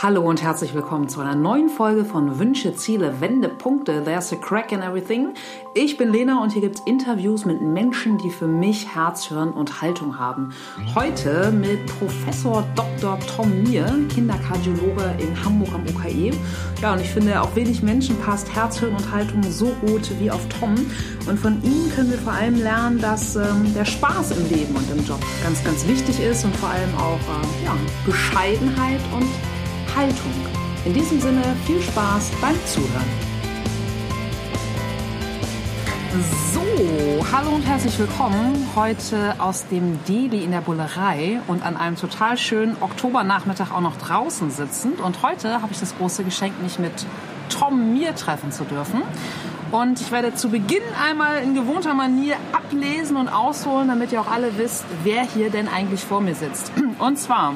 Hallo 0.00 0.22
und 0.22 0.40
herzlich 0.42 0.74
willkommen 0.74 1.08
zu 1.08 1.20
einer 1.20 1.34
neuen 1.34 1.68
Folge 1.68 2.04
von 2.04 2.38
Wünsche, 2.38 2.72
Ziele, 2.72 3.20
Wendepunkte. 3.20 4.04
There's 4.04 4.32
a 4.32 4.36
crack 4.36 4.70
in 4.70 4.80
everything. 4.80 5.34
Ich 5.74 5.96
bin 5.96 6.12
Lena 6.12 6.40
und 6.40 6.52
hier 6.52 6.62
gibt's 6.62 6.80
Interviews 6.86 7.44
mit 7.44 7.60
Menschen, 7.60 8.16
die 8.16 8.30
für 8.30 8.46
mich 8.46 8.94
Herz, 8.94 9.26
Hirn 9.26 9.50
und 9.50 9.82
Haltung 9.82 10.16
haben. 10.16 10.54
Heute 10.94 11.50
mit 11.50 11.84
Professor 11.98 12.64
Dr. 12.76 13.18
Tom 13.34 13.64
Mier, 13.64 13.92
Kinderkardiologe 14.08 15.16
in 15.18 15.44
Hamburg 15.44 15.74
am 15.74 15.82
UKE. 15.82 16.30
Ja, 16.80 16.92
und 16.92 17.00
ich 17.00 17.08
finde, 17.10 17.40
auf 17.40 17.56
wenig 17.56 17.82
Menschen 17.82 18.16
passt 18.20 18.54
Herz, 18.54 18.78
Hirn 18.78 18.94
und 18.94 19.10
Haltung 19.10 19.42
so 19.42 19.74
gut 19.84 20.12
wie 20.20 20.30
auf 20.30 20.46
Tom. 20.60 20.76
Und 21.26 21.40
von 21.40 21.60
ihm 21.64 21.90
können 21.92 22.12
wir 22.12 22.18
vor 22.18 22.34
allem 22.34 22.54
lernen, 22.54 23.00
dass 23.00 23.34
ähm, 23.34 23.74
der 23.74 23.84
Spaß 23.84 24.30
im 24.30 24.48
Leben 24.48 24.76
und 24.76 24.88
im 24.96 25.04
Job 25.04 25.18
ganz, 25.42 25.64
ganz 25.64 25.88
wichtig 25.88 26.20
ist 26.20 26.44
und 26.44 26.54
vor 26.54 26.68
allem 26.68 26.94
auch 26.96 27.18
äh, 27.18 27.64
ja, 27.64 27.76
Bescheidenheit 28.06 29.00
und 29.12 29.26
Haltung. 29.98 30.32
In 30.84 30.94
diesem 30.94 31.20
Sinne 31.20 31.42
viel 31.66 31.82
Spaß 31.82 32.30
beim 32.40 32.54
Zuhören. 32.66 33.04
So, 36.52 37.26
hallo 37.32 37.50
und 37.50 37.62
herzlich 37.62 37.98
willkommen 37.98 38.68
heute 38.76 39.34
aus 39.38 39.66
dem 39.66 39.98
Deli 40.04 40.44
in 40.44 40.52
der 40.52 40.60
Bullerei 40.60 41.40
und 41.48 41.66
an 41.66 41.76
einem 41.76 41.96
total 41.96 42.38
schönen 42.38 42.76
Oktobernachmittag 42.80 43.72
auch 43.72 43.80
noch 43.80 43.96
draußen 43.96 44.52
sitzend. 44.52 45.00
Und 45.00 45.24
heute 45.24 45.62
habe 45.62 45.72
ich 45.72 45.80
das 45.80 45.96
große 45.96 46.22
Geschenk, 46.22 46.62
mich 46.62 46.78
mit 46.78 46.92
Tom 47.48 47.92
Mir 47.92 48.14
treffen 48.14 48.52
zu 48.52 48.62
dürfen. 48.62 49.02
Und 49.72 50.00
ich 50.00 50.12
werde 50.12 50.32
zu 50.32 50.48
Beginn 50.48 50.84
einmal 51.04 51.42
in 51.42 51.56
gewohnter 51.56 51.94
Manier 51.94 52.36
ablesen 52.52 53.16
und 53.16 53.28
ausholen, 53.28 53.88
damit 53.88 54.12
ihr 54.12 54.20
auch 54.20 54.30
alle 54.30 54.56
wisst, 54.58 54.84
wer 55.02 55.22
hier 55.22 55.50
denn 55.50 55.66
eigentlich 55.66 56.04
vor 56.04 56.20
mir 56.20 56.36
sitzt. 56.36 56.70
Und 57.00 57.18
zwar 57.18 57.54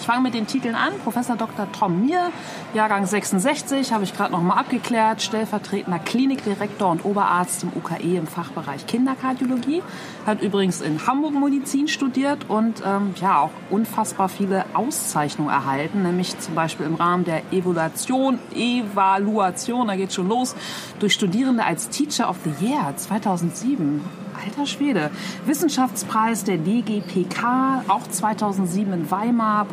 ich 0.00 0.06
fange 0.06 0.22
mit 0.22 0.34
den 0.34 0.46
Titeln 0.46 0.74
an. 0.74 0.94
Professor 1.04 1.36
Dr. 1.36 1.70
Tom 1.72 2.06
Mier, 2.06 2.32
Jahrgang 2.72 3.06
66, 3.06 3.92
habe 3.92 4.04
ich 4.04 4.16
gerade 4.16 4.32
noch 4.32 4.40
mal 4.40 4.54
abgeklärt. 4.54 5.20
Stellvertretender 5.20 5.98
Klinikdirektor 5.98 6.90
und 6.90 7.04
Oberarzt 7.04 7.62
im 7.64 7.72
UKE 7.74 8.16
im 8.16 8.26
Fachbereich 8.26 8.86
Kinderkardiologie. 8.86 9.82
Hat 10.26 10.40
übrigens 10.40 10.80
in 10.80 11.06
Hamburg 11.06 11.34
Medizin 11.34 11.86
studiert 11.86 12.48
und 12.48 12.82
ähm, 12.84 13.14
ja 13.20 13.40
auch 13.40 13.50
unfassbar 13.68 14.30
viele 14.30 14.64
Auszeichnungen 14.72 15.50
erhalten. 15.50 16.02
Nämlich 16.02 16.38
zum 16.38 16.54
Beispiel 16.54 16.86
im 16.86 16.94
Rahmen 16.94 17.24
der 17.24 17.42
Evaluation, 17.52 18.38
Evaluation, 18.54 19.88
da 19.88 19.96
geht 19.96 20.12
schon 20.12 20.28
los, 20.28 20.56
durch 20.98 21.12
Studierende 21.12 21.64
als 21.64 21.90
Teacher 21.90 22.30
of 22.30 22.38
the 22.44 22.66
Year 22.66 22.94
2007 22.96 24.00
Alter 24.44 24.66
Schwede. 24.66 25.10
Wissenschaftspreis 25.46 26.44
der 26.44 26.56
DGPK, 26.58 27.84
auch 27.88 28.06
2007 28.08 28.92
in 28.92 29.10
Weimar, 29.10 29.66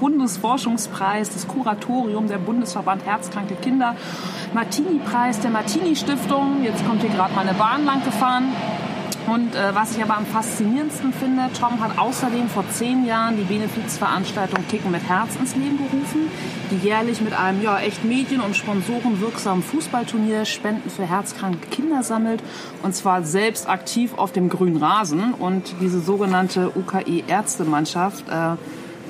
Bundesforschungspreis, 0.00 1.30
das 1.30 1.48
Kuratorium 1.48 2.28
der 2.28 2.38
Bundesverband 2.38 3.04
Herzkranke 3.04 3.54
Kinder, 3.56 3.96
Martini-Preis 4.54 5.40
der 5.40 5.50
Martini-Stiftung. 5.50 6.62
Jetzt 6.62 6.86
kommt 6.86 7.02
hier 7.02 7.10
gerade 7.10 7.34
meine 7.34 7.54
Bahn 7.54 7.84
lang 7.84 8.04
gefahren. 8.04 8.52
Und 9.26 9.56
äh, 9.56 9.74
was 9.74 9.96
ich 9.96 10.02
aber 10.02 10.16
am 10.16 10.24
faszinierendsten 10.24 11.12
finde, 11.12 11.50
Tom 11.58 11.80
hat 11.80 11.98
außerdem 11.98 12.48
vor 12.48 12.64
zehn 12.70 13.04
Jahren 13.04 13.36
die 13.36 13.42
Benefizveranstaltung 13.42 14.66
Kicken 14.68 14.92
mit 14.92 15.02
Herz 15.08 15.34
ins 15.36 15.56
Leben 15.56 15.78
gerufen, 15.78 16.30
die 16.70 16.76
jährlich 16.76 17.20
mit 17.20 17.32
einem 17.32 17.60
ja, 17.60 17.78
echt 17.78 18.04
medien- 18.04 18.40
und 18.40 18.54
sponsorenwirksamen 18.54 19.64
Fußballturnier 19.64 20.44
Spenden 20.44 20.90
für 20.90 21.06
herzkranke 21.06 21.66
Kinder 21.70 22.04
sammelt. 22.04 22.40
Und 22.84 22.94
zwar 22.94 23.24
selbst 23.24 23.68
aktiv 23.68 24.12
auf 24.16 24.30
dem 24.30 24.48
grünen 24.48 24.76
Rasen. 24.76 25.34
Und 25.34 25.74
diese 25.80 26.00
sogenannte 26.00 26.70
UKE-Ärztemannschaft 26.76 28.28
äh, 28.28 28.56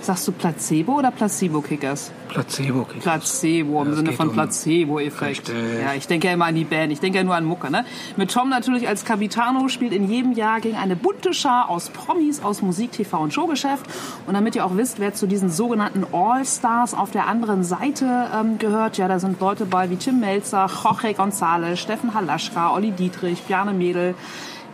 Sagst 0.07 0.29
du 0.29 0.31
Placebo 0.31 0.99
oder 1.01 1.11
Placebo-Kickers? 1.11 2.13
Placebo-Kickers. 2.29 3.03
Placebo, 3.03 3.83
im 3.83 3.89
Ja, 3.89 3.95
Sinne 3.97 4.13
von 4.13 4.29
um- 4.29 4.35
Placebo-Effekt. 4.35 5.49
Ja, 5.49 5.95
ich 5.95 6.07
denke 6.07 6.29
ja 6.29 6.35
immer 6.35 6.45
an 6.45 6.55
die 6.55 6.63
Band, 6.63 6.93
ich 6.93 7.01
denke 7.01 7.19
ja 7.19 7.25
nur 7.25 7.35
an 7.35 7.45
Mucke. 7.45 7.73
Ne? 7.73 7.85
Mit 8.17 8.31
Tom 8.31 8.49
natürlich 8.49 8.87
als 8.87 9.05
Capitano 9.05 9.67
spielt 9.67 9.93
in 9.93 10.09
jedem 10.09 10.31
Jahr 10.31 10.61
gegen 10.61 10.77
eine 10.77 10.95
bunte 10.95 11.35
Schar 11.35 11.69
aus 11.69 11.89
Promis 11.91 12.41
aus 12.41 12.63
Musik, 12.63 12.93
TV 12.93 13.19
und 13.21 13.35
Showgeschäft. 13.35 13.85
Und 14.29 14.35
damit 14.35 14.55
ihr 14.55 14.65
auch 14.65 14.77
wisst, 14.77 15.01
wer 15.01 15.13
zu 15.13 15.27
diesen 15.27 15.51
sogenannten 15.51 16.05
All-Stars 16.13 16.95
auf 16.95 17.11
der 17.11 17.27
anderen 17.27 17.65
Seite 17.65 18.29
ähm, 18.33 18.59
gehört, 18.59 18.99
ja, 18.99 19.09
da 19.09 19.19
sind 19.19 19.41
Leute 19.41 19.67
bei 19.67 19.91
wie 19.91 19.97
Tim 19.97 20.21
Melzer, 20.21 20.71
Jorge 20.85 21.09
González, 21.21 21.75
Steffen 21.79 22.15
Halaschka, 22.15 22.73
Olli 22.73 22.93
Dietrich, 22.93 23.43
Bjarne 23.43 23.73
Mädel. 23.73 24.15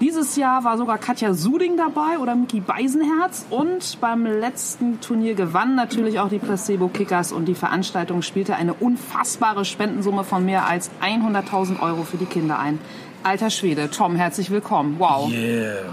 Dieses 0.03 0.35
Jahr 0.35 0.65
war 0.65 0.79
sogar 0.79 0.99
Katja 0.99 1.33
Suding 1.33 1.77
dabei 1.77 2.19
oder 2.19 2.35
Miki 2.35 2.59
Beisenherz 2.59 3.47
und 3.51 4.01
beim 4.01 4.27
letzten 4.27 5.01
Turnier 5.01 5.35
gewann 5.37 5.77
natürlich 5.77 6.19
auch 6.19 6.29
die 6.29 6.41
Placebo 6.41 6.89
Kickers 6.89 7.31
und 7.31 7.45
die 7.45 7.55
Veranstaltung 7.55 8.23
spielte 8.23 8.57
eine 8.57 8.75
unfassbare 8.75 9.65
Spendensumme 9.65 10.25
von 10.25 10.45
mehr 10.45 10.67
als 10.67 10.91
100.000 11.03 11.81
Euro 11.81 12.03
für 12.03 12.17
die 12.17 12.25
Kinder 12.27 12.59
ein. 12.59 12.81
Alter 13.23 13.51
Schwede, 13.51 13.91
Tom, 13.91 14.17
herzlich 14.17 14.51
willkommen. 14.51 14.97
Wow. 14.99 15.31
Yeah. 15.31 15.85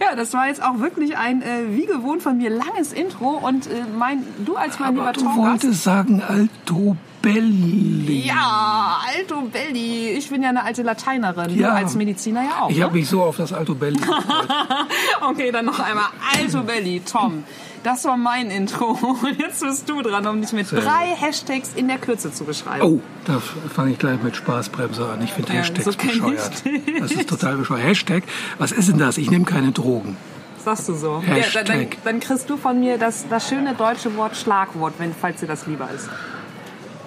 Ja, 0.00 0.16
das 0.16 0.32
war 0.32 0.48
jetzt 0.48 0.62
auch 0.62 0.80
wirklich 0.80 1.16
ein, 1.16 1.42
äh, 1.42 1.46
wie 1.68 1.86
gewohnt 1.86 2.22
von 2.22 2.36
mir, 2.36 2.50
langes 2.50 2.92
Intro 2.92 3.30
und 3.46 3.68
äh, 3.68 3.70
mein, 3.96 4.24
du 4.44 4.56
als 4.56 4.80
mein 4.80 4.90
lieber 4.90 5.02
Aber 5.04 5.12
du 5.12 5.20
Tom 5.20 5.36
Gast- 5.36 5.38
wolltest 5.62 5.84
sagen 5.84 6.20
Alto 6.26 6.96
Belli. 7.22 8.26
Ja, 8.26 9.00
Alto 9.16 9.42
Belli. 9.42 10.10
Ich 10.10 10.28
bin 10.28 10.42
ja 10.42 10.48
eine 10.50 10.64
alte 10.64 10.82
Lateinerin. 10.82 11.56
Ja. 11.56 11.70
Du 11.70 11.76
als 11.76 11.94
Mediziner 11.94 12.42
ja 12.42 12.62
auch. 12.62 12.70
Ich 12.70 12.78
ne? 12.78 12.84
habe 12.84 12.94
mich 12.94 13.08
so 13.08 13.22
auf 13.22 13.36
das 13.36 13.52
Alto 13.52 13.74
Belli 13.74 13.96
gefreut. 13.98 14.22
Okay, 15.22 15.52
dann 15.52 15.64
noch 15.66 15.78
einmal 15.78 16.06
Alto 16.36 16.62
Belli, 16.62 17.00
Tom. 17.00 17.44
Das 17.84 18.04
war 18.04 18.16
mein 18.16 18.50
Intro. 18.50 18.98
Und 19.22 19.38
jetzt 19.40 19.60
bist 19.60 19.88
du 19.88 20.02
dran, 20.02 20.26
um 20.26 20.40
dich 20.40 20.52
mit 20.52 20.66
Sehr 20.66 20.80
drei 20.80 21.14
Hashtags 21.16 21.70
in 21.74 21.88
der 21.88 21.98
Kürze 21.98 22.32
zu 22.32 22.44
beschreiben. 22.44 22.82
Oh, 22.82 23.00
da 23.24 23.40
fange 23.40 23.92
ich 23.92 23.98
gleich 23.98 24.22
mit 24.22 24.36
Spaßbremse 24.36 25.08
an. 25.08 25.22
Ich 25.22 25.32
finde 25.32 25.52
Ja, 25.52 25.60
Hashtags 25.60 25.84
so 25.84 25.90
ich 25.90 25.96
bescheuert. 25.96 26.64
dich. 26.64 26.82
Das 27.00 27.12
ist 27.12 27.28
total 27.28 27.56
bescheuert. 27.56 27.84
Hashtag, 27.84 28.24
was 28.58 28.72
ist 28.72 28.88
denn 28.88 28.98
das? 28.98 29.18
Ich 29.18 29.30
nehme 29.30 29.44
keine 29.44 29.72
Drogen. 29.72 30.16
Sagst 30.64 30.88
du 30.88 30.94
so? 30.94 31.20
Hashtag. 31.22 31.68
Ja, 31.68 31.74
dann, 31.74 31.90
dann, 31.90 31.98
dann 32.04 32.20
kriegst 32.20 32.48
du 32.50 32.56
von 32.56 32.78
mir 32.78 32.98
das, 32.98 33.26
das 33.28 33.48
schöne 33.48 33.74
deutsche 33.74 34.16
Wort 34.16 34.36
Schlagwort, 34.36 34.94
wenn, 34.98 35.12
falls 35.12 35.40
dir 35.40 35.48
das 35.48 35.66
lieber 35.66 35.88
ist. 35.94 36.08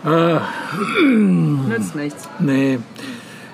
Ah. 0.05 0.41
Nützt 1.03 1.95
nichts. 1.95 2.29
Nee. 2.39 2.79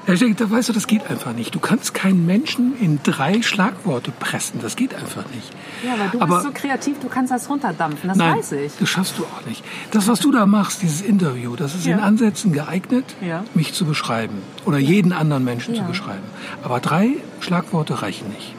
Hashtag, 0.07 0.35
da 0.37 0.49
weißt 0.49 0.69
du, 0.69 0.73
das 0.73 0.87
geht 0.87 1.07
einfach 1.09 1.31
nicht. 1.33 1.53
Du 1.53 1.59
kannst 1.59 1.93
keinen 1.93 2.25
Menschen 2.25 2.73
in 2.79 2.99
drei 3.03 3.43
Schlagworte 3.43 4.11
pressen. 4.11 4.59
Das 4.59 4.75
geht 4.75 4.95
einfach 4.95 5.23
nicht. 5.33 5.51
Ja, 5.85 5.93
aber 5.93 6.07
du 6.11 6.19
Aber- 6.21 6.35
bist 6.41 6.47
so 6.47 6.51
kreativ, 6.59 6.99
du 6.99 7.07
kannst 7.07 7.31
das 7.31 7.47
runterdampfen, 7.47 8.09
das 8.09 8.17
Nein, 8.17 8.37
weiß 8.37 8.51
ich. 8.53 8.71
das 8.79 8.89
schaffst 8.89 9.19
du 9.19 9.23
auch 9.23 9.45
nicht. 9.45 9.63
Das, 9.91 10.07
was 10.07 10.19
du 10.19 10.31
da 10.31 10.47
machst, 10.47 10.81
dieses 10.81 11.01
Interview, 11.01 11.55
das 11.55 11.75
ist 11.75 11.85
in 11.85 11.99
Ja. 11.99 12.03
Ansätzen 12.03 12.51
geeignet, 12.51 13.05
Ja. 13.21 13.43
mich 13.53 13.73
zu 13.73 13.85
beschreiben. 13.85 14.41
Oder 14.65 14.79
jeden 14.79 15.13
anderen 15.13 15.43
Menschen 15.43 15.75
Ja. 15.75 15.81
zu 15.83 15.87
beschreiben. 15.87 16.23
Aber 16.63 16.79
drei 16.79 17.11
Schlagworte 17.39 18.01
reichen 18.01 18.27
nicht. 18.29 18.55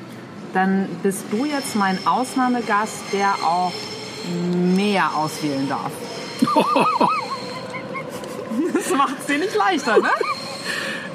Dann 0.54 0.86
bist 1.02 1.24
du 1.32 1.44
jetzt 1.44 1.74
mein 1.74 1.98
Ausnahmegast, 2.06 3.02
der 3.12 3.34
auch 3.44 3.72
mehr 4.76 5.16
auswählen 5.16 5.68
darf. 5.68 5.90
Das 8.74 8.90
macht 8.96 9.14
es 9.20 9.26
dir 9.26 9.38
nicht 9.38 9.54
leichter, 9.54 9.98
ne? 9.98 10.08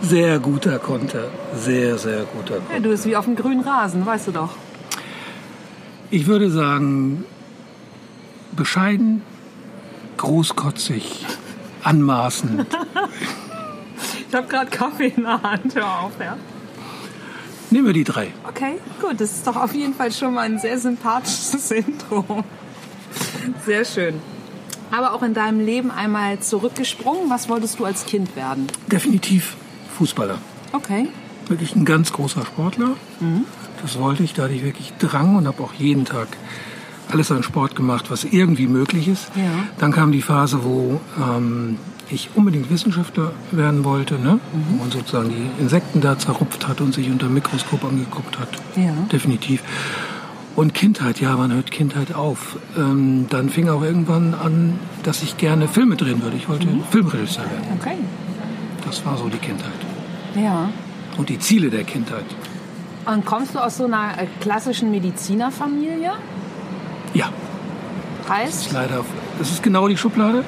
Sehr 0.02 0.40
guter 0.40 0.80
Konter. 0.80 1.25
Sehr, 1.56 1.98
sehr 1.98 2.24
guter 2.25 2.56
Ja, 2.56 2.62
Konter. 2.62 2.80
du 2.81 2.90
bist 2.90 3.06
wie 3.06 3.16
auf 3.16 3.25
dem 3.25 3.36
grünen 3.36 3.62
Rasen, 3.62 4.06
weißt 4.06 4.28
du 4.28 4.31
doch. 4.31 4.52
Ich 6.09 6.28
würde 6.28 6.50
sagen, 6.50 7.26
bescheiden, 8.56 9.22
großkotzig, 10.18 11.26
anmaßend. 11.84 12.66
Ich 14.30 14.36
habe 14.36 14.46
gerade 14.47 14.70
Kaffee 14.70 15.14
in 15.16 15.24
der 15.24 15.42
Hand, 15.42 15.74
hör 15.74 16.00
auf, 16.02 16.12
ja. 16.20 16.36
Nehmen 17.72 17.86
wir 17.88 17.94
die 17.94 18.03
drei. 18.03 18.28
Okay, 18.47 18.74
gut, 19.02 19.22
das 19.22 19.31
ist 19.31 19.47
doch 19.47 19.56
auf 19.56 19.74
jeden 19.74 19.94
Fall 19.94 20.12
schon 20.12 20.34
mal 20.34 20.42
ein 20.42 20.59
sehr 20.59 20.78
sympathisches 20.78 21.72
Intro. 21.72 22.44
Sehr 23.66 23.85
schön. 23.85 24.16
Aber 24.91 25.13
auch 25.13 25.23
in 25.23 25.34
deinem 25.34 25.59
Leben 25.59 25.91
einmal 25.91 26.39
zurückgesprungen. 26.39 27.29
Was 27.29 27.49
wolltest 27.49 27.79
du 27.79 27.85
als 27.85 28.05
Kind 28.05 28.35
werden? 28.35 28.67
Definitiv 28.91 29.55
Fußballer. 29.97 30.37
Okay. 30.73 31.07
wirklich 31.47 31.75
ein 31.75 31.85
ganz 31.85 32.11
großer 32.13 32.45
Sportler. 32.45 32.89
Mhm. 33.19 33.45
Das 33.81 33.97
wollte 33.99 34.23
ich, 34.23 34.34
da 34.34 34.43
hatte 34.43 34.53
ich 34.53 34.63
wirklich 34.63 34.93
Drang 34.99 35.35
und 35.35 35.47
habe 35.47 35.63
auch 35.63 35.73
jeden 35.73 36.05
Tag 36.05 36.28
alles 37.09 37.31
an 37.31 37.41
Sport 37.43 37.75
gemacht, 37.75 38.11
was 38.11 38.25
irgendwie 38.25 38.67
möglich 38.67 39.07
ist. 39.07 39.28
Ja. 39.35 39.43
Dann 39.79 39.91
kam 39.91 40.11
die 40.11 40.22
Phase, 40.22 40.63
wo 40.63 40.99
ähm, 41.17 41.78
ich 42.09 42.29
unbedingt 42.35 42.69
Wissenschaftler 42.69 43.31
werden 43.51 43.84
wollte, 43.85 44.16
ne? 44.16 44.34
Mhm. 44.34 44.66
wo 44.69 44.75
man 44.84 44.91
sozusagen 44.91 45.29
die 45.29 45.61
Insekten 45.61 46.01
da 46.01 46.17
zerrupft 46.17 46.67
hat 46.67 46.81
und 46.81 46.93
sich 46.93 47.09
unter 47.09 47.28
dem 47.28 47.34
Mikroskop 47.35 47.84
angeguckt 47.85 48.39
hat. 48.39 48.49
Ja. 48.75 48.91
Definitiv. 49.11 49.63
Und 50.58 50.74
Kindheit, 50.74 51.22
ja, 51.22 51.38
man 51.38 51.54
hört 51.54 51.70
Kindheit 51.70 52.16
auf. 52.16 52.58
Ähm, 52.76 53.28
dann 53.30 53.50
fing 53.50 53.70
auch 53.70 53.84
irgendwann 53.84 54.34
an, 54.34 54.80
dass 55.04 55.22
ich 55.22 55.38
gerne 55.38 55.68
Filme 55.68 55.96
drehen 55.96 56.22
würde. 56.24 56.36
Ich 56.36 56.50
wollte 56.50 56.68
Filmregisseur 56.90 57.44
werden. 57.46 57.78
Okay. 57.80 57.98
Das 58.84 59.06
war 59.06 59.18
so 59.18 59.30
die 59.30 59.38
Kindheit. 59.38 59.72
Ja. 60.36 60.70
Und 61.18 61.30
die 61.30 61.38
Ziele 61.38 61.70
der 61.70 61.84
Kindheit. 61.84 62.26
Und 63.06 63.24
kommst 63.24 63.54
du 63.54 63.59
aus 63.59 63.78
so 63.78 63.86
einer 63.86 64.18
äh, 64.20 64.26
klassischen 64.42 64.90
Medizinerfamilie? 64.90 66.12
Ja, 67.14 67.30
Das 68.24 68.30
Heißt? 68.38 68.66
ist 68.68 68.72
leider, 68.74 69.06
das 69.38 69.52
ist 69.52 69.62
genau 69.62 69.88
die 69.88 69.96
Schublade. 69.96 70.44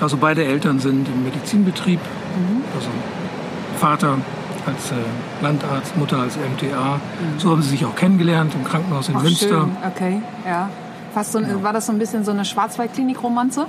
Also 0.00 0.16
beide 0.16 0.44
Eltern 0.44 0.80
sind 0.80 1.06
im 1.08 1.22
Medizinbetrieb. 1.22 2.00
Also 2.74 2.88
Vater 3.78 4.18
als 4.66 4.90
äh, 4.90 4.94
Landarzt, 5.42 5.96
Mutter 5.96 6.18
als 6.18 6.36
MTA. 6.36 7.00
So 7.38 7.50
haben 7.50 7.62
sie 7.62 7.70
sich 7.70 7.84
auch 7.84 7.94
kennengelernt 7.96 8.54
im 8.54 8.64
Krankenhaus 8.64 9.08
in 9.08 9.16
Ach, 9.16 9.22
Münster. 9.22 9.48
schön. 9.48 9.70
Okay, 9.94 10.22
ja. 10.46 10.68
Fast 11.14 11.32
so, 11.32 11.38
ein- 11.38 11.62
War 11.62 11.72
das 11.72 11.86
so 11.86 11.92
ein 11.92 11.98
bisschen 11.98 12.24
so 12.24 12.30
eine 12.30 12.44
Schwarzwaldklinik-Romanze? 12.44 13.66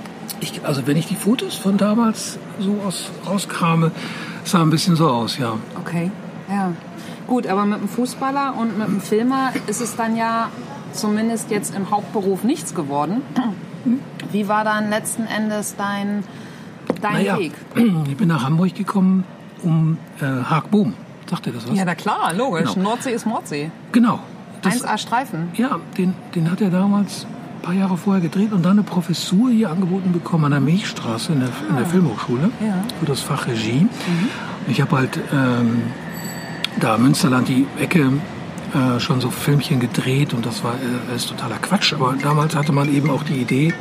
Also 0.62 0.86
wenn 0.86 0.96
ich 0.96 1.06
die 1.06 1.14
Fotos 1.16 1.54
von 1.56 1.76
damals 1.76 2.38
so 2.58 2.78
aus, 2.86 3.10
rauskrame, 3.26 3.90
sah 4.44 4.62
ein 4.62 4.70
bisschen 4.70 4.96
so 4.96 5.08
aus, 5.08 5.38
ja. 5.38 5.54
Okay, 5.78 6.10
ja. 6.48 6.72
Gut, 7.26 7.46
aber 7.46 7.64
mit 7.64 7.78
einem 7.78 7.88
Fußballer 7.88 8.54
und 8.58 8.78
mit 8.78 8.86
einem 8.86 9.00
Filmer 9.00 9.52
ist 9.66 9.80
es 9.80 9.96
dann 9.96 10.16
ja 10.16 10.48
zumindest 10.92 11.50
jetzt 11.50 11.74
im 11.74 11.90
Hauptberuf 11.90 12.44
nichts 12.44 12.74
geworden. 12.74 13.22
Wie 14.32 14.48
war 14.48 14.64
dann 14.64 14.88
letzten 14.90 15.26
Endes 15.26 15.74
dein, 15.76 16.24
dein 17.00 17.12
Naja, 17.14 17.38
Weg? 17.38 17.52
ich 18.08 18.16
bin 18.16 18.28
nach 18.28 18.44
Hamburg 18.44 18.74
gekommen, 18.74 19.24
um 19.64 19.98
äh, 20.20 20.24
Haag-Boom. 20.24 20.94
Sagt 21.28 21.46
ihr 21.46 21.52
das 21.52 21.68
was? 21.68 21.76
Ja, 21.76 21.84
na 21.84 21.94
klar, 21.94 22.32
logisch. 22.34 22.74
Genau. 22.74 22.90
Nordsee 22.90 23.12
ist 23.12 23.26
Mordsee. 23.26 23.70
Genau. 23.92 24.20
Das, 24.62 24.84
1A 24.84 24.98
Streifen. 24.98 25.48
ja, 25.56 25.78
den, 25.98 26.14
den 26.34 26.50
hat 26.50 26.60
er 26.60 26.70
damals 26.70 27.26
ein 27.56 27.62
paar 27.62 27.74
Jahre 27.74 27.96
vorher 27.96 28.22
gedreht 28.22 28.52
und 28.52 28.62
dann 28.62 28.72
eine 28.72 28.82
Professur 28.82 29.50
hier 29.50 29.70
angeboten 29.70 30.12
bekommen 30.12 30.44
an 30.46 30.50
der 30.52 30.60
Milchstraße 30.60 31.32
in 31.32 31.40
der, 31.40 31.48
in 31.68 31.76
der 31.76 31.86
Filmhochschule 31.86 32.50
Ah. 32.60 32.64
Ja. 32.64 32.74
Mhm. 32.76 32.82
für 33.00 33.06
das 33.06 33.20
Fach 33.20 33.46
Regie. 33.46 33.86
Ich 34.68 34.80
habe 34.80 34.96
halt 34.96 35.18
ähm, 35.32 35.82
da 36.80 36.96
Münsterland 36.98 37.48
die 37.48 37.66
Ecke 37.78 38.10
äh, 38.74 39.00
schon 39.00 39.20
so 39.20 39.30
Filmchen 39.30 39.80
gedreht 39.80 40.32
und 40.34 40.44
das 40.46 40.64
war 40.64 40.74
äh, 40.74 41.10
alles 41.10 41.26
totaler 41.26 41.56
Quatsch. 41.56 41.92
Aber 41.92 42.14
damals 42.22 42.54
hatte 42.56 42.72
man 42.72 42.92
eben 42.94 43.10
auch 43.10 43.22
die 43.22 43.34
Idee, 43.40 43.72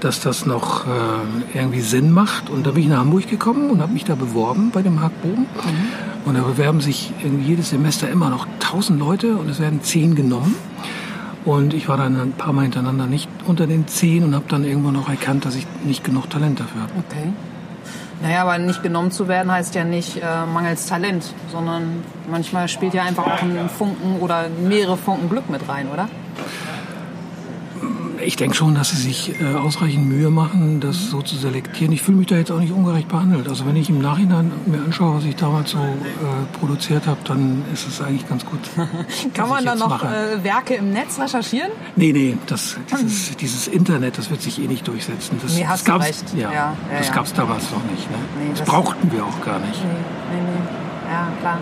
dass 0.00 0.20
das 0.20 0.46
noch 0.46 0.86
äh, 0.86 1.58
irgendwie 1.58 1.80
Sinn 1.80 2.10
macht. 2.10 2.50
Und 2.50 2.66
da 2.66 2.72
bin 2.72 2.82
ich 2.82 2.88
nach 2.88 2.98
Hamburg 2.98 3.28
gekommen 3.28 3.70
und 3.70 3.80
habe 3.80 3.92
mich 3.92 4.04
da 4.04 4.14
beworben 4.14 4.70
bei 4.70 4.82
dem 4.82 5.00
Hackbogen. 5.00 5.46
Und 6.24 6.34
da 6.34 6.42
bewerben 6.42 6.80
sich 6.80 7.12
irgendwie 7.22 7.50
jedes 7.50 7.70
Semester 7.70 8.08
immer 8.08 8.30
noch 8.30 8.46
tausend 8.58 8.98
Leute 8.98 9.36
und 9.36 9.48
es 9.48 9.60
werden 9.60 9.82
zehn 9.82 10.14
genommen. 10.14 10.54
Und 11.44 11.74
ich 11.74 11.88
war 11.88 11.96
dann 11.96 12.20
ein 12.20 12.32
paar 12.32 12.52
Mal 12.52 12.62
hintereinander 12.62 13.06
nicht 13.06 13.28
unter 13.46 13.68
den 13.68 13.86
zehn 13.86 14.24
und 14.24 14.34
habe 14.34 14.46
dann 14.48 14.64
irgendwann 14.64 14.94
noch 14.94 15.08
erkannt, 15.08 15.44
dass 15.44 15.54
ich 15.54 15.66
nicht 15.84 16.02
genug 16.02 16.28
Talent 16.28 16.58
dafür 16.58 16.82
habe. 16.82 16.92
Okay. 17.08 17.32
Naja, 18.20 18.42
aber 18.42 18.58
nicht 18.58 18.82
genommen 18.82 19.10
zu 19.10 19.28
werden 19.28 19.52
heißt 19.52 19.74
ja 19.74 19.84
nicht 19.84 20.16
äh, 20.16 20.46
mangels 20.52 20.86
Talent, 20.86 21.32
sondern 21.52 22.02
manchmal 22.30 22.66
spielt 22.66 22.94
ja 22.94 23.04
einfach 23.04 23.26
auch 23.26 23.42
ein 23.42 23.68
Funken 23.68 24.20
oder 24.20 24.46
mehrere 24.48 24.96
Funken 24.96 25.28
Glück 25.28 25.50
mit 25.50 25.68
rein, 25.68 25.88
oder? 25.92 26.08
Ich 28.24 28.36
denke 28.36 28.54
schon, 28.56 28.74
dass 28.74 28.90
sie 28.90 28.96
sich 28.96 29.40
äh, 29.40 29.54
ausreichend 29.54 30.06
Mühe 30.08 30.30
machen, 30.30 30.80
das 30.80 31.10
so 31.10 31.22
zu 31.22 31.36
selektieren. 31.36 31.92
Ich 31.92 32.02
fühle 32.02 32.18
mich 32.18 32.26
da 32.26 32.36
jetzt 32.36 32.50
auch 32.50 32.58
nicht 32.58 32.72
ungerecht 32.72 33.08
behandelt. 33.08 33.48
Also 33.48 33.66
wenn 33.66 33.76
ich 33.76 33.88
im 33.90 34.00
Nachhinein 34.00 34.50
mir 34.66 34.78
anschaue, 34.78 35.16
was 35.16 35.24
ich 35.24 35.36
damals 35.36 35.70
so 35.70 35.78
äh, 35.78 36.58
produziert 36.58 37.06
habe, 37.06 37.18
dann 37.24 37.64
ist 37.72 37.86
es 37.86 38.00
eigentlich 38.00 38.28
ganz 38.28 38.44
gut. 38.46 38.60
Kann 39.34 39.48
man 39.48 39.64
dann 39.64 39.78
jetzt 39.78 39.88
noch 39.88 40.02
äh, 40.04 40.42
Werke 40.42 40.74
im 40.74 40.92
Netz 40.92 41.18
recherchieren? 41.18 41.70
Nee, 41.96 42.12
nee, 42.12 42.36
das, 42.46 42.76
dieses, 42.90 43.36
dieses 43.36 43.68
Internet, 43.68 44.18
das 44.18 44.30
wird 44.30 44.42
sich 44.42 44.58
eh 44.62 44.66
nicht 44.66 44.86
durchsetzen. 44.88 45.38
Das, 45.42 45.54
Nee, 45.54 45.60
das 45.62 45.70
hast 45.70 45.84
gab's, 45.84 46.06
recht. 46.06 46.24
Ja, 46.34 46.50
Ja, 46.50 46.52
ja, 46.52 46.74
das 46.98 47.08
ja. 47.08 47.14
gab 47.14 47.24
es 47.26 47.32
damals 47.34 47.70
noch 47.70 47.82
nicht. 47.90 48.10
Ne? 48.10 48.16
Nee, 48.40 48.50
das, 48.50 48.60
das- 48.60 48.68
brauchten 48.68 49.10
wir 49.12 49.24
auch 49.24 49.40
gar 49.44 49.58
nicht. 49.60 49.82
Nee, 49.84 50.36
nee, 50.36 50.40
nee. 50.42 51.12
Ja, 51.12 51.28
klar. 51.40 51.58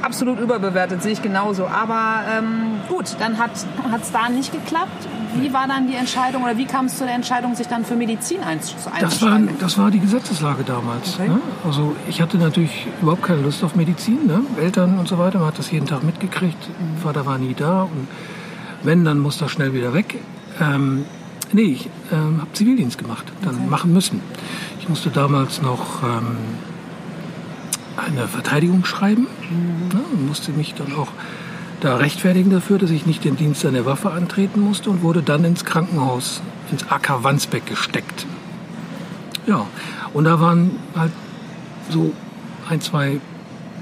Absolut 0.00 0.38
überbewertet, 0.38 1.02
sehe 1.02 1.12
ich 1.12 1.22
genauso. 1.22 1.66
Aber 1.66 2.20
ähm, 2.30 2.80
gut, 2.88 3.16
dann 3.18 3.36
hat 3.38 3.50
es 3.54 3.66
da 4.12 4.28
nicht 4.28 4.52
geklappt. 4.52 5.08
Wie 5.34 5.52
war 5.52 5.68
dann 5.68 5.86
die 5.86 5.94
Entscheidung 5.94 6.42
oder 6.42 6.56
wie 6.56 6.64
kam 6.64 6.86
es 6.86 6.96
zu 6.98 7.04
der 7.04 7.14
Entscheidung, 7.14 7.54
sich 7.54 7.66
dann 7.66 7.84
für 7.84 7.94
Medizin 7.96 8.40
einz- 8.42 8.74
Das 8.74 8.86
war, 8.86 8.94
einzuschreiben? 8.94 9.48
das 9.60 9.78
war 9.78 9.90
die 9.90 10.00
Gesetzeslage 10.00 10.64
damals. 10.64 11.14
Okay. 11.18 11.28
Ne? 11.28 11.40
Also 11.64 11.94
ich 12.08 12.20
hatte 12.20 12.38
natürlich 12.38 12.86
überhaupt 13.02 13.22
keine 13.22 13.42
Lust 13.42 13.62
auf 13.62 13.74
Medizin. 13.76 14.26
Ne? 14.26 14.40
Eltern 14.60 14.98
und 14.98 15.06
so 15.08 15.18
weiter, 15.18 15.38
man 15.38 15.48
hat 15.48 15.58
das 15.58 15.70
jeden 15.70 15.86
Tag 15.86 16.02
mitgekriegt. 16.02 16.56
Vater 17.02 17.26
war 17.26 17.38
nie 17.38 17.54
da 17.54 17.82
und 17.82 18.08
wenn, 18.82 19.04
dann 19.04 19.18
muss 19.18 19.38
das 19.38 19.50
schnell 19.50 19.72
wieder 19.74 19.92
weg. 19.92 20.18
Ähm, 20.60 21.04
nee, 21.52 21.62
ich 21.62 21.90
ähm, 22.12 22.40
habe 22.40 22.52
Zivildienst 22.52 22.98
gemacht, 22.98 23.24
dann 23.42 23.68
machen 23.68 23.92
müssen. 23.92 24.20
Ich 24.80 24.88
musste 24.88 25.10
damals 25.10 25.60
noch 25.62 26.02
ähm, 26.02 26.36
eine 27.96 28.28
Verteidigung 28.28 28.84
schreiben 28.84 29.26
ne? 29.92 30.00
und 30.12 30.26
musste 30.28 30.52
mich 30.52 30.74
dann 30.74 30.94
auch 30.94 31.08
da 31.80 31.96
rechtfertigen 31.96 32.50
dafür, 32.50 32.78
dass 32.78 32.90
ich 32.90 33.06
nicht 33.06 33.24
den 33.24 33.36
Dienst 33.36 33.64
an 33.64 33.74
der 33.74 33.86
Waffe 33.86 34.10
antreten 34.10 34.60
musste 34.60 34.90
und 34.90 35.02
wurde 35.02 35.22
dann 35.22 35.44
ins 35.44 35.64
Krankenhaus, 35.64 36.40
ins 36.70 36.90
AK 36.90 37.22
Wandsbeck 37.22 37.66
gesteckt. 37.66 38.26
Ja, 39.46 39.66
und 40.12 40.24
da 40.24 40.40
waren 40.40 40.72
halt 40.94 41.12
so 41.90 42.12
ein, 42.68 42.80
zwei 42.80 43.20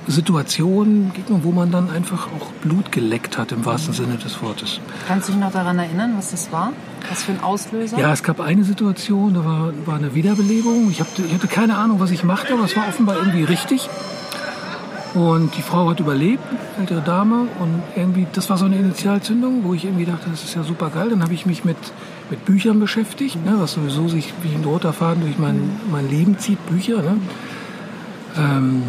Situationen, 0.07 1.11
wo 1.29 1.51
man 1.51 1.73
dann 1.73 1.91
einfach 1.91 2.29
auch 2.29 2.53
Blut 2.63 2.93
geleckt 2.93 3.39
hat, 3.39 3.51
im 3.51 3.65
wahrsten 3.65 3.93
Sinne 3.93 4.17
des 4.17 4.41
Wortes. 4.41 4.81
Kannst 5.09 5.29
du 5.29 5.33
dich 5.33 5.41
noch 5.41 5.51
daran 5.51 5.79
erinnern, 5.79 6.15
was 6.17 6.31
das 6.31 6.53
war? 6.53 6.73
Was 7.09 7.25
für 7.25 7.33
ein 7.33 7.41
Auslöser? 7.41 7.99
Ja, 7.99 8.13
es 8.13 8.23
gab 8.23 8.41
eine 8.41 8.63
Situation, 8.63 9.35
da 9.35 9.45
war, 9.45 9.73
war 9.85 9.97
eine 9.97 10.15
Wiederbelebung. 10.15 10.91
Ich, 10.91 11.01
hab, 11.01 11.09
ich 11.19 11.35
hatte 11.35 11.49
keine 11.49 11.77
Ahnung, 11.77 11.99
was 11.99 12.13
ich 12.13 12.23
machte, 12.23 12.53
aber 12.53 12.65
es 12.65 12.77
war 12.77 12.87
offenbar 12.87 13.17
irgendwie 13.17 13.43
richtig. 13.43 13.89
Und 15.17 15.57
die 15.57 15.63
Frau 15.63 15.89
hat 15.89 15.99
überlebt, 15.99 16.45
ältere 16.79 17.01
Dame. 17.01 17.47
Und 17.59 17.83
irgendwie, 17.97 18.27
das 18.35 18.51
war 18.51 18.59
so 18.59 18.67
eine 18.67 18.77
Initialzündung, 18.77 19.65
wo 19.65 19.73
ich 19.73 19.87
irgendwie 19.87 20.05
dachte, 20.05 20.29
das 20.31 20.45
ist 20.45 20.55
ja 20.55 20.63
super 20.63 20.91
geil. 20.91 21.09
Dann 21.09 21.23
habe 21.23 21.33
ich 21.33 21.47
mich 21.47 21.65
mit, 21.65 21.79
mit 22.29 22.45
Büchern 22.45 22.81
beschäftigt, 22.81 23.43
ne, 23.43 23.55
was 23.57 23.73
sowieso 23.73 24.09
sich 24.09 24.35
wie 24.43 24.55
ein 24.55 24.63
roter 24.63 24.93
Faden 24.93 25.23
durch 25.23 25.39
mein, 25.39 25.71
mein 25.91 26.11
Leben 26.11 26.39
zieht, 26.39 26.59
Bücher. 26.67 27.01
Ne. 27.01 27.17
Ähm, 28.39 28.83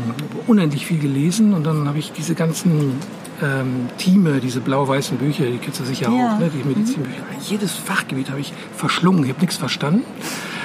unendlich 0.47 0.85
viel 0.85 0.99
gelesen 0.99 1.53
und 1.53 1.65
dann 1.65 1.87
habe 1.87 1.97
ich 1.99 2.11
diese 2.11 2.35
ganzen 2.35 2.95
ähm, 3.41 3.87
Teame, 3.97 4.41
diese 4.41 4.59
blau-weißen 4.59 5.17
Bücher, 5.17 5.45
die 5.45 5.57
kennst 5.59 5.79
du 5.79 5.85
sicher 5.85 6.09
Ja. 6.11 6.35
auch, 6.35 6.39
ne, 6.39 6.51
die 6.53 6.67
Medizinbücher. 6.67 7.23
Jedes 7.47 7.71
Fachgebiet 7.71 8.29
habe 8.29 8.41
ich 8.41 8.51
verschlungen, 8.75 9.23
ich 9.23 9.29
habe 9.29 9.39
nichts 9.39 9.55
verstanden. 9.55 10.03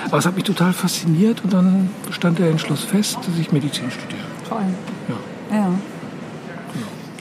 Aber 0.07 0.19
es 0.19 0.27
hat 0.27 0.35
mich 0.35 0.43
total 0.43 0.73
fasziniert 0.73 1.45
und 1.45 1.53
dann 1.53 1.91
stand 2.11 2.41
der 2.41 2.51
Entschluss 2.51 2.83
fest, 2.83 3.19
dass 3.25 3.39
ich 3.39 3.53
Medizin 3.53 3.89
studiere. 3.93 4.23
Toll. 4.49 4.65
Ja. 5.09 5.15
Ja. 5.53 5.71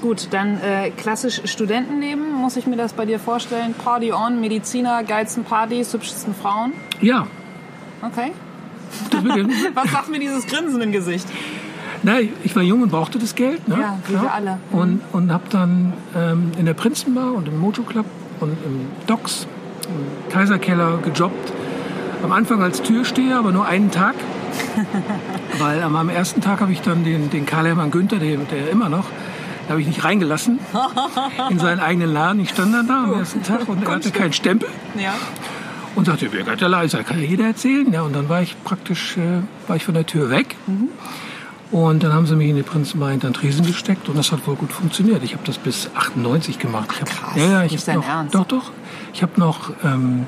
Gut, 0.01 0.30
dann 0.31 0.60
äh, 0.62 0.89
klassisch 0.89 1.42
Studentenleben, 1.45 2.33
muss 2.33 2.57
ich 2.57 2.66
mir 2.66 2.75
das 2.78 2.94
bei 2.94 3.06
dir 3.06 3.19
vorstellen? 3.19 3.75
Party 3.75 4.12
on, 4.12 4.42
Mediziner, 4.42 5.04
geilsten 5.04 5.44
Partys, 5.44 5.94
hübschesten 5.94 6.34
Frauen. 6.34 6.74
Ja, 7.01 7.27
Okay. 8.01 8.32
Was 9.74 9.91
sagt 9.91 10.10
mir 10.10 10.20
dieses 10.20 10.48
Grinsen 10.48 10.82
im 10.82 10.91
Gesicht? 10.91 11.27
Nein, 12.03 12.29
ich 12.44 12.55
war 12.55 12.63
jung 12.63 12.82
und 12.82 12.89
brauchte 12.89 13.20
das 13.20 13.36
Geld. 13.36 13.67
Ne? 13.67 13.77
Ja, 13.79 14.00
wie 14.08 14.13
wir 14.13 14.34
alle. 14.34 14.58
Und, 14.72 15.01
und 15.12 15.32
habe 15.32 15.44
dann 15.50 15.94
ähm, 16.15 16.51
in 16.58 16.65
der 16.65 16.74
Prinzenbar 16.74 17.34
und 17.34 17.48
im 17.48 17.60
Mojo 17.60 17.84
Club 17.84 18.05
und 18.39 18.51
im 18.65 18.88
Docks, 19.05 19.48
im 19.88 20.32
Kaiserkeller 20.32 20.98
gejobbt. 20.98 21.53
Am 22.24 22.32
Anfang 22.32 22.62
als 22.62 22.82
Türsteher, 22.82 23.38
aber 23.38 23.51
nur 23.51 23.65
einen 23.65 23.91
Tag. 23.91 24.15
Weil 25.62 25.84
am, 25.84 25.96
am 25.96 26.10
ersten 26.10 26.41
Tag 26.41 26.62
habe 26.62 26.72
ich 26.72 26.82
dann 26.82 27.03
den, 27.03 27.30
den 27.30 27.46
Karl-Hermann 27.46 27.91
Günther, 27.91 28.18
der, 28.18 28.38
der 28.38 28.70
immer 28.70 28.89
noch, 28.89 29.06
da 29.68 29.72
habe 29.72 29.82
ich 29.82 29.88
nicht 29.88 30.03
reingelassen 30.03 30.60
in 31.50 31.60
seinen 31.60 31.80
eigenen 31.80 32.12
Laden. 32.12 32.41
Ich 32.41 32.50
stand 32.50 32.74
dann 32.74 32.88
da 32.88 33.03
am 33.03 33.13
ersten 33.13 33.44
Tag 33.44 33.68
und 33.70 33.84
er 33.84 33.91
hatte 33.91 34.12
keinen 34.12 34.34
Stempel 34.34 34.68
Ja. 34.98 35.13
und 35.96 36.06
sagte, 36.06 36.27
wer 36.32 36.46
hat 36.46 36.62
der 36.62 36.70
leise, 36.70 37.03
kann 37.03 37.20
ja 37.22 37.25
jeder 37.27 37.46
erzählen. 37.46 37.91
Ja, 37.94 38.01
und 38.01 38.13
dann 38.15 38.27
war 38.27 38.41
ich 38.41 38.56
praktisch 38.63 39.18
äh, 39.18 39.41
war 39.68 39.75
ich 39.75 39.84
von 39.86 39.94
der 39.94 40.06
Tür 40.06 40.30
weg. 40.30 40.56
Und 41.72 42.03
dann 42.03 42.12
haben 42.13 42.25
sie 42.25 42.36
mich 42.36 42.50
in 42.50 42.58
die 42.58 42.63
Prinzenbar 42.63 43.12
hinter 43.12 43.30
den 43.30 43.34
Tresen 43.34 43.65
gesteckt 43.65 44.10
und 44.10 44.18
das 44.18 44.34
hat 44.34 44.46
wohl 44.46 44.56
gut 44.56 44.74
funktioniert. 44.74 45.24
Ich 45.24 45.34
habe 45.34 45.44
das 45.46 45.58
bis 45.58 45.89
98 45.96 46.60
gemacht. 46.60 46.89
Ich 46.94 47.00
hab, 47.01 47.10
krass. 47.10 47.32
Ja, 47.38 47.44
ja, 47.46 47.63
ich 47.63 47.72
Nicht 47.72 47.88
dein 47.88 47.96
noch, 47.98 48.08
Ernst? 48.10 48.36
Doch, 48.36 48.46
doch. 48.46 48.72
Ich 49.13 49.22
habe 49.22 49.39
noch 49.39 49.72
ähm, 49.86 50.25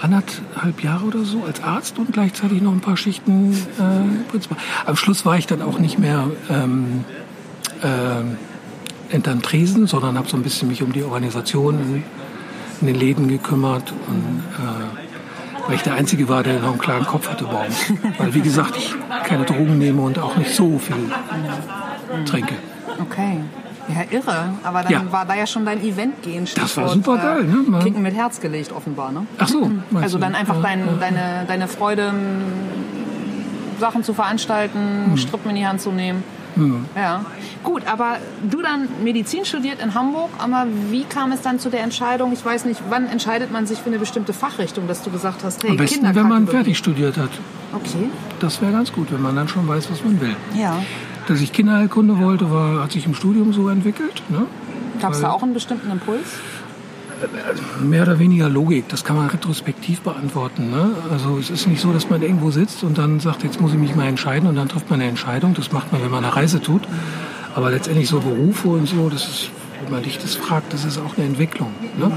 anderthalb 0.00 0.82
Jahre 0.82 1.04
oder 1.04 1.24
so 1.24 1.44
als 1.44 1.62
Arzt 1.62 1.98
und 1.98 2.12
gleichzeitig 2.12 2.60
noch 2.62 2.72
ein 2.72 2.80
paar 2.80 2.96
Schichten 2.96 3.52
äh, 3.52 4.30
Prinzenbar. 4.30 4.58
Am 4.84 4.96
Schluss 4.96 5.24
war 5.24 5.38
ich 5.38 5.46
dann 5.46 5.62
auch 5.62 5.78
nicht 5.78 5.98
mehr 5.98 6.30
ähm, 6.50 7.04
ähm, 7.82 8.36
hinterm 9.08 9.42
Tresen, 9.42 9.86
sondern 9.86 10.18
habe 10.18 10.28
so 10.28 10.36
ein 10.36 10.42
bisschen 10.42 10.68
mich 10.68 10.82
um 10.82 10.92
die 10.92 11.02
Organisation 11.02 11.78
in, 11.78 12.02
in 12.80 12.86
den 12.86 12.96
Läden 12.96 13.28
gekümmert 13.28 13.92
und 14.08 14.42
äh, 14.58 15.06
weil 15.66 15.76
ich 15.76 15.82
der 15.82 15.94
Einzige 15.94 16.28
war, 16.28 16.42
der 16.42 16.60
noch 16.60 16.70
einen 16.70 16.78
klaren 16.78 17.04
Kopf 17.04 17.28
hatte 17.28 17.44
morgens. 17.44 17.92
Weil, 18.18 18.34
wie 18.34 18.40
gesagt, 18.40 18.76
ich 18.76 18.94
keine 19.24 19.44
Drogen 19.44 19.78
nehme 19.78 20.00
und 20.02 20.18
auch 20.18 20.36
nicht 20.36 20.54
so 20.54 20.78
viel 20.78 21.10
trinke. 22.24 22.54
Okay. 23.00 23.40
Ja, 23.88 24.02
irre. 24.10 24.50
Aber 24.64 24.82
dann 24.82 24.92
Ja. 24.92 25.02
war 25.12 25.24
da 25.24 25.34
ja 25.34 25.46
schon 25.46 25.64
dein 25.64 25.80
Event 25.82 26.22
gehen. 26.22 26.46
Das 26.56 26.76
war 26.76 26.88
super 26.88 27.16
geil, 27.18 27.44
ne? 27.44 27.56
Man- 27.68 27.82
Kicken 27.84 28.02
mit 28.02 28.14
Herz 28.14 28.40
gelegt, 28.40 28.72
offenbar, 28.72 29.12
ne? 29.12 29.26
Ach 29.38 29.48
so. 29.48 29.70
meinst 29.90 30.02
Also 30.04 30.18
dann 30.18 30.34
einfach 30.34 30.56
Ja, 30.56 30.62
dein, 30.62 30.80
ja. 30.80 30.86
deine, 30.98 31.44
deine 31.46 31.68
Freude, 31.68 32.12
Sachen 33.78 34.02
zu 34.02 34.14
veranstalten, 34.14 35.10
Mhm. 35.10 35.16
Strippen 35.18 35.50
in 35.50 35.56
die 35.56 35.66
Hand 35.66 35.80
zu 35.80 35.90
nehmen. 35.92 36.24
Mhm. 36.56 36.86
Ja. 36.96 37.24
Gut, 37.62 37.82
aber 37.86 38.16
du 38.50 38.62
dann 38.62 38.88
Medizin 39.04 39.44
studiert 39.44 39.82
in 39.82 39.92
Hamburg, 39.94 40.30
aber 40.38 40.66
wie 40.90 41.04
kam 41.04 41.32
es 41.32 41.42
dann 41.42 41.58
zu 41.58 41.68
der 41.68 41.82
Entscheidung? 41.82 42.32
Ich 42.32 42.42
weiß 42.44 42.64
nicht, 42.64 42.80
wann 42.88 43.06
entscheidet 43.06 43.52
man 43.52 43.66
sich 43.66 43.78
für 43.78 43.90
eine 43.90 43.98
bestimmte 43.98 44.32
Fachrichtung, 44.32 44.88
dass 44.88 45.02
du 45.02 45.10
gesagt 45.10 45.44
hast, 45.44 45.62
hey, 45.62 45.70
Am 45.72 45.76
besten, 45.76 46.14
wenn 46.14 46.28
man 46.28 46.46
fertig 46.48 46.78
studiert 46.78 47.18
hat. 47.18 47.28
Okay. 47.74 48.08
Das 48.40 48.62
wäre 48.62 48.72
ganz 48.72 48.90
gut, 48.92 49.12
wenn 49.12 49.20
man 49.20 49.36
dann 49.36 49.48
schon 49.48 49.68
weiß, 49.68 49.90
was 49.90 50.02
man 50.02 50.18
will. 50.20 50.34
Ja. 50.54 50.76
Dass 51.26 51.40
ich 51.40 51.52
Kinderheilkunde 51.52 52.18
wollte, 52.18 52.50
war, 52.50 52.82
hat 52.82 52.92
sich 52.92 53.06
im 53.06 53.14
Studium 53.14 53.52
so 53.52 53.68
entwickelt. 53.68 54.22
Ne? 54.28 54.46
Gab 55.00 55.12
es 55.12 55.20
da 55.20 55.30
auch 55.30 55.42
einen 55.42 55.54
bestimmten 55.54 55.90
Impuls? 55.90 56.38
mehr 57.80 58.02
oder 58.02 58.18
weniger 58.18 58.48
Logik. 58.48 58.88
Das 58.88 59.04
kann 59.04 59.16
man 59.16 59.28
retrospektiv 59.28 60.00
beantworten. 60.00 60.70
Ne? 60.70 60.90
Also 61.10 61.38
es 61.38 61.50
ist 61.50 61.66
nicht 61.66 61.80
so, 61.80 61.92
dass 61.92 62.10
man 62.10 62.22
irgendwo 62.22 62.50
sitzt 62.50 62.84
und 62.84 62.98
dann 62.98 63.20
sagt, 63.20 63.42
jetzt 63.42 63.60
muss 63.60 63.72
ich 63.72 63.78
mich 63.78 63.94
mal 63.94 64.06
entscheiden 64.06 64.48
und 64.48 64.56
dann 64.56 64.68
trifft 64.68 64.90
man 64.90 65.00
eine 65.00 65.08
Entscheidung. 65.08 65.54
Das 65.54 65.72
macht 65.72 65.92
man, 65.92 66.02
wenn 66.02 66.10
man 66.10 66.24
eine 66.24 66.34
Reise 66.34 66.60
tut. 66.60 66.82
Aber 67.54 67.70
letztendlich 67.70 68.08
so 68.08 68.20
Berufe 68.20 68.68
und 68.68 68.86
so, 68.86 69.08
das 69.08 69.26
ist, 69.26 69.50
wenn 69.82 69.92
man 69.92 70.02
dich 70.02 70.18
das 70.18 70.34
fragt, 70.34 70.72
das 70.72 70.84
ist 70.84 70.98
auch 70.98 71.16
eine 71.16 71.26
Entwicklung. 71.26 71.72
Ne? 71.98 72.12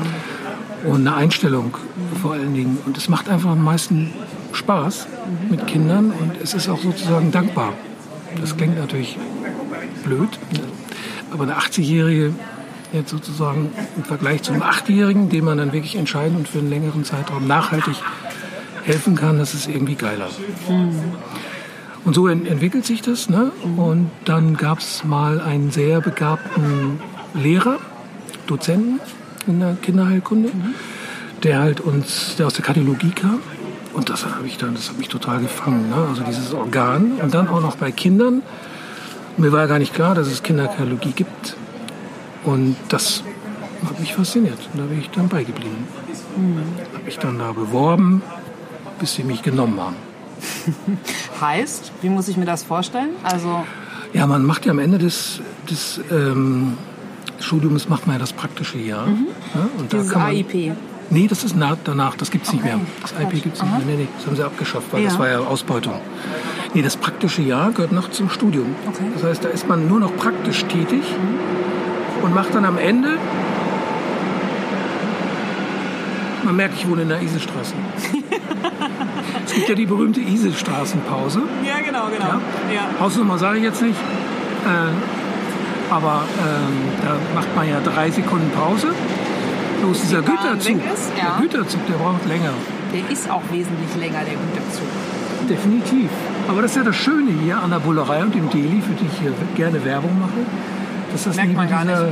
Und 0.83 1.07
eine 1.07 1.15
Einstellung 1.15 1.77
vor 2.21 2.33
allen 2.33 2.53
Dingen. 2.53 2.77
Und 2.85 2.97
es 2.97 3.09
macht 3.09 3.29
einfach 3.29 3.51
am 3.51 3.63
meisten 3.63 4.11
Spaß 4.51 5.07
mit 5.49 5.65
Kindern 5.67 6.11
und 6.11 6.41
es 6.41 6.53
ist 6.53 6.67
auch 6.67 6.79
sozusagen 6.79 7.31
dankbar. 7.31 7.73
Das 8.39 8.55
klingt 8.55 8.77
natürlich 8.77 9.17
blöd, 10.03 10.29
aber 11.31 11.43
eine 11.43 11.57
80-jährige 11.57 12.33
jetzt 12.93 13.09
sozusagen 13.09 13.71
im 13.95 14.03
Vergleich 14.03 14.43
zum 14.43 14.61
Achtjährigen, 14.61 15.29
dem 15.29 15.45
man 15.45 15.57
dann 15.57 15.73
wirklich 15.73 15.95
entscheiden 15.95 16.37
und 16.37 16.47
für 16.47 16.59
einen 16.59 16.69
längeren 16.69 17.03
Zeitraum 17.03 17.47
nachhaltig 17.47 17.95
helfen 18.83 19.15
kann, 19.15 19.37
das 19.37 19.53
ist 19.53 19.67
irgendwie 19.67 19.95
geiler. 19.95 20.29
Mhm. 20.67 20.99
Und 22.05 22.13
so 22.13 22.27
entwickelt 22.27 22.85
sich 22.85 23.01
das. 23.01 23.29
Ne? 23.29 23.51
Und 23.77 24.09
dann 24.25 24.55
gab 24.55 24.79
es 24.79 25.03
mal 25.03 25.41
einen 25.41 25.69
sehr 25.69 26.01
begabten 26.01 26.99
Lehrer, 27.33 27.77
Dozenten 28.47 28.99
in 29.45 29.59
der 29.59 29.75
Kinderheilkunde, 29.75 30.49
mhm. 30.49 30.73
der 31.43 31.59
halt 31.59 31.81
uns, 31.81 32.35
der 32.37 32.47
aus 32.47 32.53
der 32.53 32.63
Kardiologie 32.63 33.11
kam. 33.11 33.41
Und 33.99 34.09
das 34.09 34.25
habe 34.25 34.47
ich 34.47 34.57
dann, 34.57 34.75
das 34.75 34.87
hat 34.87 34.97
mich 34.97 35.09
total 35.09 35.41
gefangen. 35.41 35.89
Ne? 35.89 35.97
Also 36.07 36.23
dieses 36.23 36.53
Organ. 36.53 37.19
Und 37.21 37.33
dann 37.33 37.49
auch 37.49 37.59
noch 37.59 37.75
bei 37.75 37.91
Kindern. 37.91 38.41
Mir 39.35 39.51
war 39.51 39.59
ja 39.59 39.65
gar 39.65 39.77
nicht 39.77 39.93
klar, 39.93 40.15
dass 40.15 40.27
es 40.27 40.41
Kinderkardiologie 40.41 41.11
gibt. 41.11 41.57
Und 42.45 42.77
das 42.87 43.23
hat 43.85 43.99
mich 43.99 44.15
fasziniert. 44.15 44.57
Und 44.71 44.79
da 44.79 44.85
bin 44.85 45.01
ich 45.01 45.09
dann 45.09 45.27
beigeblieben. 45.27 45.85
Mhm. 46.37 46.63
Habe 46.93 47.03
mich 47.03 47.17
dann 47.17 47.39
da 47.39 47.51
beworben, 47.51 48.21
bis 49.01 49.15
sie 49.15 49.25
mich 49.25 49.41
genommen 49.41 49.77
haben. 49.81 49.97
heißt, 51.41 51.91
wie 52.01 52.07
muss 52.07 52.29
ich 52.29 52.37
mir 52.37 52.45
das 52.45 52.63
vorstellen? 52.63 53.09
Also 53.23 53.65
ja, 54.13 54.25
man 54.27 54.45
macht 54.45 54.65
ja 54.65 54.71
am 54.71 54.79
Ende 54.79 54.97
des, 54.97 55.41
des 55.69 55.99
ähm, 56.09 56.77
Studiums 57.41 57.89
macht 57.89 58.07
man 58.07 58.15
ja 58.15 58.19
das 58.21 58.31
praktische 58.31 58.77
Jahr. 58.77 59.07
Mhm. 59.07 59.27
Ja, 59.53 59.69
und 59.77 59.91
Dieses 59.91 60.07
da 60.07 60.13
kann 60.13 60.21
man, 60.21 60.31
AIP. 60.31 60.73
Nee, 61.11 61.27
das 61.27 61.43
ist 61.43 61.55
danach, 61.83 62.15
das 62.15 62.29
gibt 62.29 62.45
es 62.45 62.53
nicht 62.53 62.63
mehr. 62.63 62.79
Das 63.01 63.11
IP 63.11 63.41
gibt 63.43 63.55
es 63.55 63.63
nicht 63.63 63.71
mehr. 63.71 63.85
Nee, 63.85 64.03
nee, 64.03 64.07
das 64.17 64.27
haben 64.27 64.35
sie 64.35 64.43
abgeschafft, 64.43 64.87
weil 64.91 65.01
ja. 65.01 65.09
das 65.09 65.17
war 65.17 65.29
ja 65.29 65.39
Ausbeutung. 65.39 65.95
Nee, 66.73 66.83
das 66.83 66.97
praktische 66.97 67.41
Jahr 67.41 67.71
gehört 67.71 67.91
noch 67.91 68.11
zum 68.11 68.29
Studium. 68.29 68.75
Okay. 68.87 69.05
Das 69.15 69.23
heißt, 69.23 69.43
da 69.43 69.49
ist 69.49 69.67
man 69.67 69.87
nur 69.87 69.99
noch 69.99 70.15
praktisch 70.15 70.65
tätig. 70.65 71.01
Mhm 71.01 71.69
und 72.21 72.33
macht 72.33 72.53
dann 72.53 72.65
am 72.65 72.77
Ende, 72.77 73.17
man 76.43 76.55
merkt, 76.55 76.75
ich 76.75 76.87
wohne 76.89 77.03
in 77.03 77.09
der 77.09 77.21
Isestraße. 77.21 77.73
es 79.45 79.53
gibt 79.53 79.69
ja 79.69 79.75
die 79.75 79.85
berühmte 79.85 80.19
Isestraßenpause. 80.19 81.41
Ja, 81.65 81.79
genau, 81.85 82.07
genau. 82.07 82.25
Ja? 82.25 82.41
Ja. 82.73 82.99
Hausnummer 82.99 83.37
sage 83.37 83.57
ich 83.57 83.63
jetzt 83.63 83.81
nicht. 83.81 83.97
Äh, 84.65 85.93
aber 85.93 86.23
äh, 86.37 87.05
da 87.05 87.15
macht 87.33 87.55
man 87.55 87.67
ja 87.67 87.79
drei 87.81 88.11
Sekunden 88.11 88.51
Pause. 88.51 88.89
Bloß 89.81 90.01
dieser 90.01 90.21
Güterzug, 90.21 90.77
ist, 90.93 91.11
ja. 91.17 91.37
der 91.37 91.41
Güterzug, 91.41 91.85
der 91.87 91.93
braucht 91.95 92.25
länger. 92.27 92.53
Der 92.93 93.09
ist 93.11 93.29
auch 93.29 93.41
wesentlich 93.51 93.95
länger, 93.97 94.19
der 94.25 94.35
Güterzug. 94.35 94.87
Definitiv. 95.49 96.09
Aber 96.47 96.61
das 96.61 96.71
ist 96.71 96.77
ja 96.77 96.83
das 96.83 96.95
Schöne 96.95 97.31
hier 97.31 97.57
an 97.57 97.69
der 97.69 97.79
Bullerei 97.79 98.23
und 98.23 98.35
dem 98.35 98.49
Deli, 98.49 98.81
für 98.81 98.93
die 98.93 99.05
ich 99.05 99.19
hier 99.19 99.33
gerne 99.55 99.83
Werbung 99.85 100.19
mache. 100.19 100.45
Das 101.11 101.25
ist 101.25 101.35
Merkt 101.35 101.55
man 101.55 101.69
gar 101.69 101.85
nicht. 101.85 101.97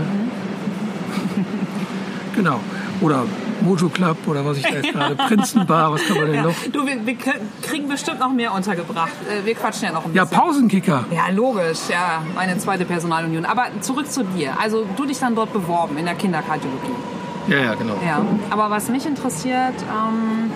genau. 2.36 2.60
Oder 3.02 3.26
Mojo 3.62 3.90
Club 3.90 4.18
oder 4.28 4.46
was 4.46 4.58
ich 4.58 4.64
da 4.64 4.76
jetzt 4.76 4.92
gerade, 4.92 5.16
Prinzenbar, 5.16 5.92
was 5.92 6.06
kann 6.06 6.18
man 6.18 6.26
denn 6.28 6.36
ja. 6.36 6.44
noch? 6.44 6.56
Du, 6.72 6.86
wir, 6.86 7.06
wir, 7.06 7.16
kriegen 7.62 7.88
bestimmt 7.88 8.20
noch 8.20 8.32
mehr 8.32 8.54
untergebracht. 8.54 9.12
Äh, 9.30 9.46
wir 9.46 9.56
quatschen 9.56 9.86
ja 9.86 9.92
noch 9.92 10.06
ein 10.06 10.14
bisschen. 10.14 10.32
Ja, 10.32 10.40
Pausenkicker. 10.40 11.06
Ja, 11.12 11.30
logisch. 11.32 11.90
Ja, 11.90 12.24
meine 12.36 12.58
zweite 12.58 12.86
Personalunion. 12.86 13.46
Aber 13.46 13.66
zurück 13.82 14.10
zu 14.10 14.24
dir. 14.24 14.54
Also 14.60 14.86
du 14.96 15.06
dich 15.06 15.20
dann 15.20 15.36
dort 15.36 15.54
beworben 15.54 15.98
in 15.98 16.06
der 16.06 16.16
Kinderkardiologie. 16.16 17.17
Ja, 17.48 17.58
ja, 17.58 17.74
genau. 17.75 17.96
Ja. 18.06 18.25
Aber 18.50 18.70
was 18.70 18.89
mich 18.89 19.06
interessiert... 19.06 19.75
Ähm, 19.82 20.51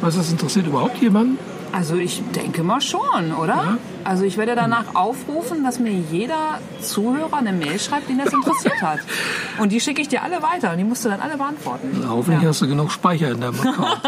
was 0.00 0.16
das 0.16 0.30
interessiert 0.30 0.66
überhaupt 0.66 0.98
jemanden? 0.98 1.38
Also 1.72 1.96
ich 1.96 2.22
denke 2.34 2.62
mal 2.62 2.80
schon, 2.80 3.32
oder? 3.38 3.54
Ja. 3.54 3.78
Also 4.04 4.24
ich 4.24 4.38
werde 4.38 4.54
danach 4.54 4.94
aufrufen, 4.94 5.64
dass 5.64 5.78
mir 5.78 5.92
jeder 5.92 6.60
Zuhörer 6.80 7.36
eine 7.36 7.52
Mail 7.52 7.78
schreibt, 7.78 8.08
den 8.08 8.18
das 8.18 8.32
interessiert 8.32 8.80
hat. 8.80 9.00
Und 9.58 9.70
die 9.70 9.80
schicke 9.80 10.00
ich 10.00 10.08
dir 10.08 10.22
alle 10.22 10.42
weiter 10.42 10.70
und 10.70 10.78
die 10.78 10.84
musst 10.84 11.04
du 11.04 11.08
dann 11.08 11.20
alle 11.20 11.36
beantworten. 11.36 11.98
Na, 12.00 12.10
hoffentlich 12.10 12.42
ja. 12.42 12.48
hast 12.50 12.62
du 12.62 12.68
genug 12.68 12.92
Speicher 12.92 13.32
in 13.32 13.40
deinem 13.40 13.58
Account. 13.60 14.00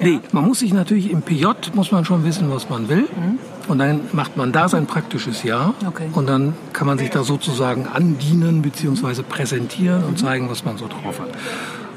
nee, 0.00 0.20
man 0.30 0.46
muss 0.46 0.60
sich 0.60 0.72
natürlich 0.72 1.10
im 1.10 1.22
PJ, 1.22 1.46
muss 1.74 1.90
man 1.90 2.04
schon 2.04 2.24
wissen, 2.24 2.48
was 2.48 2.70
man 2.70 2.88
will. 2.88 3.08
Mhm. 3.14 3.38
Und 3.68 3.78
dann 3.78 4.00
macht 4.12 4.36
man 4.36 4.52
da 4.52 4.68
sein 4.68 4.86
praktisches 4.86 5.42
Jahr. 5.42 5.74
Okay. 5.86 6.08
Und 6.12 6.28
dann 6.28 6.54
kann 6.72 6.86
man 6.86 6.98
sich 6.98 7.10
da 7.10 7.24
sozusagen 7.24 7.86
andienen 7.86 8.62
bzw. 8.62 9.22
präsentieren 9.22 10.04
und 10.04 10.12
mhm. 10.12 10.16
zeigen, 10.16 10.50
was 10.50 10.64
man 10.64 10.78
so 10.78 10.88
drauf 10.88 11.20
hat. 11.20 11.28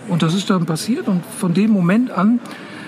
Und 0.08 0.22
das 0.22 0.34
ist 0.34 0.50
dann 0.50 0.66
passiert 0.66 1.08
und 1.08 1.24
von 1.26 1.54
dem 1.54 1.72
Moment 1.72 2.12
an 2.12 2.40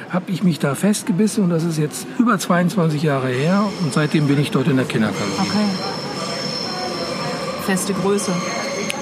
habe 0.09 0.31
ich 0.31 0.43
mich 0.43 0.59
da 0.59 0.75
festgebissen 0.75 1.43
und 1.43 1.49
das 1.49 1.63
ist 1.63 1.77
jetzt 1.77 2.07
über 2.17 2.37
22 2.37 3.03
Jahre 3.03 3.27
her 3.27 3.63
und 3.83 3.93
seitdem 3.93 4.27
bin 4.27 4.39
ich 4.39 4.51
dort 4.51 4.67
in 4.67 4.77
der 4.77 4.85
Kinderkalorie. 4.85 5.31
Okay. 5.39 5.65
Feste 7.65 7.93
Größe. 7.93 8.31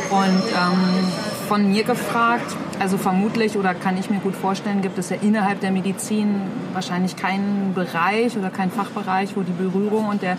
Und 0.09 0.19
ähm, 0.19 1.07
von 1.45 1.71
mir 1.71 1.83
gefragt, 1.83 2.55
also 2.79 2.97
vermutlich 2.97 3.57
oder 3.57 3.73
kann 3.73 3.97
ich 3.97 4.09
mir 4.09 4.19
gut 4.19 4.35
vorstellen, 4.35 4.81
gibt 4.81 4.97
es 4.97 5.09
ja 5.09 5.17
innerhalb 5.21 5.61
der 5.61 5.71
Medizin 5.71 6.41
wahrscheinlich 6.73 7.15
keinen 7.15 7.73
Bereich 7.73 8.37
oder 8.37 8.49
keinen 8.49 8.71
Fachbereich, 8.71 9.35
wo 9.35 9.41
die 9.41 9.51
Berührung 9.51 10.07
und 10.07 10.21
der, 10.21 10.37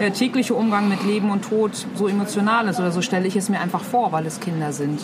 der 0.00 0.12
tägliche 0.12 0.54
Umgang 0.54 0.88
mit 0.88 1.04
Leben 1.04 1.30
und 1.30 1.42
Tod 1.42 1.72
so 1.94 2.08
emotional 2.08 2.68
ist. 2.68 2.78
Oder 2.78 2.92
so 2.92 3.02
stelle 3.02 3.26
ich 3.26 3.36
es 3.36 3.48
mir 3.48 3.60
einfach 3.60 3.82
vor, 3.82 4.12
weil 4.12 4.26
es 4.26 4.40
Kinder 4.40 4.72
sind. 4.72 5.00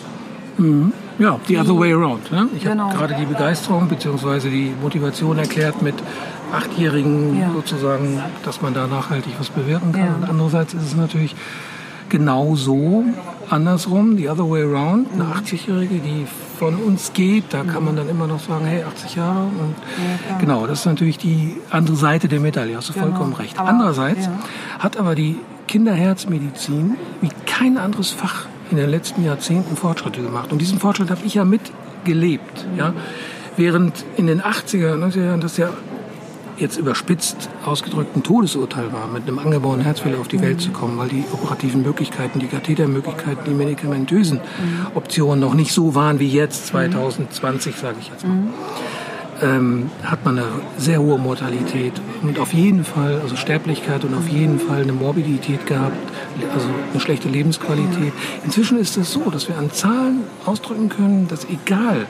Mhm. 0.57 0.93
Ja, 1.19 1.39
the 1.47 1.59
other 1.59 1.77
way 1.77 1.93
around. 1.93 2.31
Ne? 2.31 2.47
Ich 2.55 2.63
genau. 2.63 2.85
habe 2.85 2.97
gerade 2.97 3.15
die 3.15 3.25
Begeisterung 3.25 3.87
bzw. 3.87 4.49
die 4.49 4.73
Motivation 4.81 5.37
erklärt 5.37 5.81
mit 5.81 5.95
Achtjährigen 6.51 7.39
ja. 7.39 7.51
sozusagen, 7.51 8.21
dass 8.43 8.61
man 8.61 8.73
da 8.73 8.87
nachhaltig 8.87 9.33
was 9.39 9.49
bewirken 9.49 9.91
kann. 9.91 10.05
Ja. 10.05 10.15
Und 10.15 10.29
andererseits 10.29 10.73
ist 10.73 10.83
es 10.83 10.95
natürlich 10.95 11.35
genau 12.09 12.55
so 12.55 13.03
andersrum, 13.49 14.17
the 14.17 14.29
other 14.29 14.49
way 14.49 14.63
around. 14.63 15.07
Eine 15.13 15.25
80-Jährige, 15.25 15.99
die 15.99 16.25
von 16.57 16.75
uns 16.75 17.13
geht, 17.13 17.45
da 17.49 17.63
kann 17.63 17.83
man 17.83 17.95
dann 17.95 18.09
immer 18.09 18.27
noch 18.27 18.39
sagen, 18.39 18.65
hey, 18.65 18.83
80 18.83 19.15
Jahre. 19.15 19.43
Und 19.43 19.75
ja, 20.29 20.37
genau, 20.37 20.67
das 20.67 20.79
ist 20.79 20.85
natürlich 20.85 21.17
die 21.17 21.57
andere 21.69 21.95
Seite 21.95 22.27
der 22.27 22.39
Medaille, 22.39 22.75
hast 22.77 22.89
du 22.89 22.93
genau. 22.93 23.07
vollkommen 23.07 23.33
recht. 23.33 23.59
Aber, 23.59 23.69
Andererseits 23.69 24.29
hat 24.79 24.97
aber 24.97 25.15
die 25.15 25.37
Kinderherzmedizin 25.67 26.97
wie 27.21 27.29
kein 27.45 27.77
anderes 27.77 28.11
Fach 28.11 28.45
in 28.71 28.77
den 28.77 28.89
letzten 28.89 29.23
Jahrzehnten 29.23 29.75
Fortschritte 29.75 30.21
gemacht. 30.21 30.51
Und 30.51 30.59
diesen 30.59 30.79
Fortschritt 30.79 31.09
habe 31.09 31.21
ich 31.25 31.35
ja 31.35 31.45
mitgelebt. 31.45 32.65
Ja? 32.77 32.93
Während 33.57 34.05
in 34.17 34.27
den 34.27 34.41
80er, 34.41 34.95
90er 34.95 35.25
Jahren 35.25 35.41
das 35.41 35.57
ja 35.57 35.69
jetzt 36.57 36.77
überspitzt 36.77 37.49
ausgedrückt 37.65 38.15
ein 38.15 38.23
Todesurteil 38.23 38.91
war, 38.93 39.07
mit 39.07 39.23
einem 39.23 39.39
angeborenen 39.39 39.85
Herzfehler 39.85 40.19
auf 40.19 40.27
die 40.27 40.41
Welt 40.41 40.61
zu 40.61 40.71
kommen, 40.71 40.97
weil 40.97 41.09
die 41.09 41.23
operativen 41.31 41.81
Möglichkeiten, 41.81 42.39
die 42.39 42.47
Kathetermöglichkeiten, 42.47 43.43
die 43.45 43.53
medikamentösen 43.53 44.39
Optionen 44.95 45.39
noch 45.39 45.53
nicht 45.53 45.73
so 45.73 45.95
waren 45.95 46.19
wie 46.19 46.29
jetzt 46.29 46.67
2020, 46.67 47.75
sage 47.75 47.97
ich 47.99 48.09
jetzt 48.09 48.27
mal. 48.27 48.37
Ähm, 49.41 49.89
hat 50.03 50.23
man 50.23 50.37
eine 50.37 50.47
sehr 50.77 51.01
hohe 51.01 51.17
Mortalität 51.17 51.93
und 52.21 52.39
auf 52.39 52.53
jeden 52.53 52.85
Fall, 52.85 53.19
also 53.21 53.35
Sterblichkeit 53.35 54.05
und 54.05 54.13
auf 54.13 54.29
jeden 54.29 54.59
Fall 54.59 54.83
eine 54.83 54.93
Morbidität 54.93 55.65
gehabt, 55.65 55.97
also 56.53 56.67
eine 56.91 57.01
schlechte 57.01 57.29
Lebensqualität. 57.29 58.13
Inzwischen 58.45 58.77
ist 58.77 58.95
es 58.95 59.11
so, 59.11 59.29
dass 59.31 59.49
wir 59.49 59.57
an 59.57 59.71
Zahlen 59.71 60.21
ausdrücken 60.45 60.87
können, 60.87 61.27
dass 61.27 61.45
egal 61.45 62.05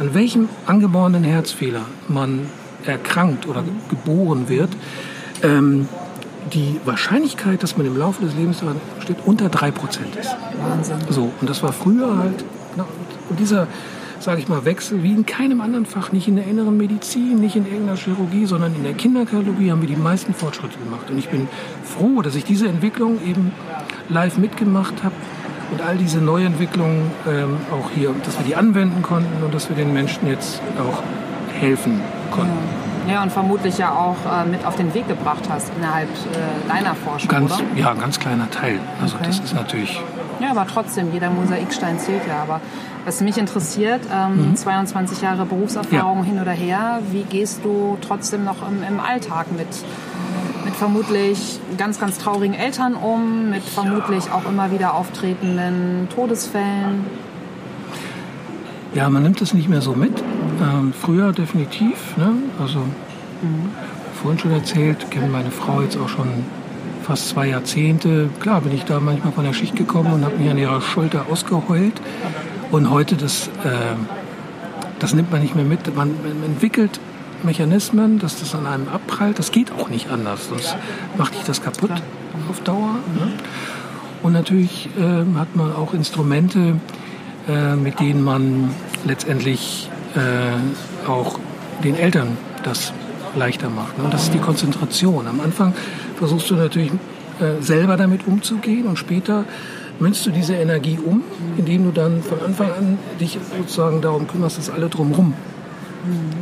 an 0.00 0.14
welchem 0.14 0.48
angeborenen 0.66 1.22
Herzfehler 1.22 1.82
man 2.08 2.46
erkrankt 2.86 3.46
oder 3.46 3.64
geboren 3.88 4.48
wird, 4.48 4.70
ähm, 5.42 5.88
die 6.52 6.80
Wahrscheinlichkeit, 6.84 7.62
dass 7.62 7.76
man 7.76 7.86
im 7.86 7.96
Laufe 7.96 8.22
des 8.22 8.34
Lebens 8.34 8.60
daran 8.60 8.80
steht, 9.00 9.16
unter 9.24 9.46
3% 9.46 9.72
ist. 10.18 10.36
Wahnsinn. 10.60 10.96
So, 11.08 11.32
und 11.40 11.48
das 11.48 11.62
war 11.62 11.72
früher 11.72 12.18
halt, 12.18 12.44
und 13.30 13.40
dieser 13.40 13.66
sage 14.24 14.40
ich 14.40 14.48
mal, 14.48 14.64
Wechsel 14.64 15.02
wie 15.02 15.12
in 15.12 15.26
keinem 15.26 15.60
anderen 15.60 15.84
Fach, 15.84 16.10
nicht 16.10 16.26
in 16.28 16.36
der 16.36 16.46
inneren 16.46 16.76
Medizin, 16.78 17.40
nicht 17.40 17.56
in 17.56 17.66
irgendeiner 17.66 17.98
Chirurgie, 17.98 18.46
sondern 18.46 18.74
in 18.74 18.82
der 18.82 18.94
Kinderkardiologie 18.94 19.70
haben 19.70 19.82
wir 19.82 19.88
die 19.88 19.96
meisten 19.96 20.32
Fortschritte 20.32 20.78
gemacht. 20.78 21.10
Und 21.10 21.18
ich 21.18 21.28
bin 21.28 21.46
froh, 21.84 22.22
dass 22.22 22.34
ich 22.34 22.44
diese 22.44 22.66
Entwicklung 22.66 23.18
eben 23.22 23.52
live 24.08 24.38
mitgemacht 24.38 25.04
habe 25.04 25.14
und 25.70 25.82
all 25.82 25.98
diese 25.98 26.18
Neuentwicklungen 26.18 27.10
ähm, 27.28 27.58
auch 27.70 27.90
hier, 27.90 28.14
dass 28.24 28.38
wir 28.38 28.46
die 28.46 28.56
anwenden 28.56 29.02
konnten 29.02 29.42
und 29.44 29.52
dass 29.52 29.68
wir 29.68 29.76
den 29.76 29.92
Menschen 29.92 30.26
jetzt 30.26 30.62
auch 30.78 31.02
helfen 31.52 32.00
konnten. 32.34 32.52
Ja, 33.08 33.22
und 33.22 33.30
vermutlich 33.30 33.76
ja 33.76 33.90
auch 33.92 34.16
äh, 34.24 34.48
mit 34.48 34.64
auf 34.64 34.76
den 34.76 34.94
Weg 34.94 35.06
gebracht 35.08 35.42
hast 35.50 35.70
innerhalb 35.76 36.08
äh, 36.08 36.68
deiner 36.68 36.94
Forschung, 36.94 37.28
ganz, 37.28 37.52
oder? 37.52 37.62
Ja, 37.76 37.90
ein 37.90 37.98
ganz 38.00 38.18
kleiner 38.18 38.50
Teil. 38.50 38.78
Also 39.02 39.16
Okay. 39.16 39.26
das 39.26 39.40
ist 39.40 39.54
natürlich 39.54 40.00
Ja, 40.40 40.50
aber 40.52 40.66
trotzdem, 40.66 41.12
jeder 41.12 41.28
Mosaikstein 41.30 41.98
zählt 41.98 42.22
ja. 42.26 42.40
Aber 42.42 42.60
was 43.04 43.20
mich 43.20 43.36
interessiert, 43.36 44.00
ähm, 44.10 44.56
22 44.56 45.20
Jahre 45.20 45.44
Berufserfahrung 45.44 46.20
Ja. 46.20 46.24
hin 46.24 46.40
oder 46.40 46.52
her, 46.52 47.00
wie 47.10 47.24
gehst 47.24 47.60
du 47.62 47.98
trotzdem 48.00 48.44
noch 48.44 48.66
im, 48.66 48.82
im 48.82 48.98
Alltag 49.00 49.52
mit, 49.52 49.68
mit 50.64 50.74
vermutlich 50.74 51.60
ganz, 51.76 52.00
ganz 52.00 52.16
traurigen 52.16 52.54
Eltern 52.54 52.94
um, 52.94 53.50
mit 53.50 53.62
vermutlich 53.64 54.30
auch 54.32 54.48
immer 54.48 54.70
wieder 54.70 54.94
auftretenden 54.94 56.08
Todesfällen? 56.14 57.04
Ja, 58.94 59.10
man 59.10 59.22
nimmt 59.24 59.42
es 59.42 59.52
nicht 59.52 59.68
mehr 59.68 59.82
so 59.82 59.92
mit. 59.92 60.22
Ähm, 60.60 60.92
früher 60.98 61.32
definitiv. 61.32 62.16
Ne? 62.16 62.34
Also 62.60 62.80
vorhin 64.22 64.38
schon 64.38 64.52
erzählt, 64.52 65.10
kenne 65.10 65.28
meine 65.28 65.50
Frau 65.50 65.82
jetzt 65.82 65.96
auch 65.96 66.08
schon 66.08 66.28
fast 67.02 67.28
zwei 67.28 67.48
Jahrzehnte. 67.48 68.30
Klar 68.40 68.62
bin 68.62 68.72
ich 68.72 68.84
da 68.84 69.00
manchmal 69.00 69.32
von 69.32 69.44
der 69.44 69.52
Schicht 69.52 69.76
gekommen 69.76 70.12
und 70.12 70.24
habe 70.24 70.36
mich 70.36 70.50
an 70.50 70.58
ihrer 70.58 70.80
Schulter 70.80 71.26
ausgeheult. 71.30 72.00
Und 72.70 72.90
heute, 72.90 73.16
das, 73.16 73.48
äh, 73.64 73.70
das 74.98 75.14
nimmt 75.14 75.30
man 75.30 75.42
nicht 75.42 75.54
mehr 75.54 75.64
mit. 75.64 75.94
Man, 75.94 76.14
man 76.22 76.42
entwickelt 76.44 76.98
Mechanismen, 77.42 78.18
dass 78.18 78.40
das 78.40 78.54
an 78.54 78.66
einem 78.66 78.88
abprallt. 78.88 79.38
Das 79.38 79.52
geht 79.52 79.72
auch 79.72 79.90
nicht 79.90 80.10
anders, 80.10 80.48
sonst 80.48 80.76
macht 81.18 81.34
dich 81.34 81.44
das 81.44 81.62
kaputt 81.62 81.92
auf 82.48 82.60
Dauer. 82.62 82.94
Ne? 83.18 83.32
Und 84.22 84.32
natürlich 84.32 84.88
ähm, 84.98 85.38
hat 85.38 85.54
man 85.54 85.74
auch 85.74 85.92
Instrumente, 85.92 86.76
äh, 87.46 87.76
mit 87.76 88.00
denen 88.00 88.24
man 88.24 88.70
letztendlich 89.04 89.90
äh, 90.16 91.08
auch 91.08 91.38
den 91.82 91.96
Eltern 91.96 92.36
das 92.62 92.92
leichter 93.36 93.68
macht. 93.68 93.98
Ne? 93.98 94.04
Und 94.04 94.14
das 94.14 94.24
ist 94.24 94.34
die 94.34 94.38
Konzentration. 94.38 95.26
Am 95.26 95.40
Anfang 95.40 95.74
versuchst 96.16 96.50
du 96.50 96.54
natürlich 96.54 96.92
äh, 97.40 97.60
selber 97.60 97.96
damit 97.96 98.26
umzugehen 98.26 98.86
und 98.86 98.98
später 98.98 99.44
münzt 99.98 100.26
du 100.26 100.30
diese 100.30 100.54
Energie 100.54 100.98
um, 101.04 101.22
indem 101.56 101.84
du 101.84 101.90
dann 101.90 102.22
von 102.22 102.40
Anfang 102.40 102.72
an 102.72 102.98
dich 103.20 103.38
sozusagen 103.58 104.00
darum 104.00 104.26
kümmerst, 104.26 104.58
dass 104.58 104.70
alle 104.70 104.88
drumherum 104.88 105.34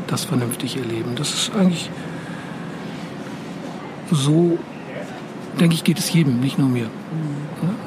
das 0.06 0.24
vernünftig 0.24 0.76
erleben. 0.76 1.12
Das 1.16 1.32
ist 1.32 1.52
eigentlich 1.54 1.90
so, 4.10 4.58
denke 5.60 5.74
ich, 5.74 5.84
geht 5.84 5.98
es 5.98 6.12
jedem, 6.12 6.40
nicht 6.40 6.58
nur 6.58 6.68
mir. 6.68 6.84
Ne? 6.84 6.90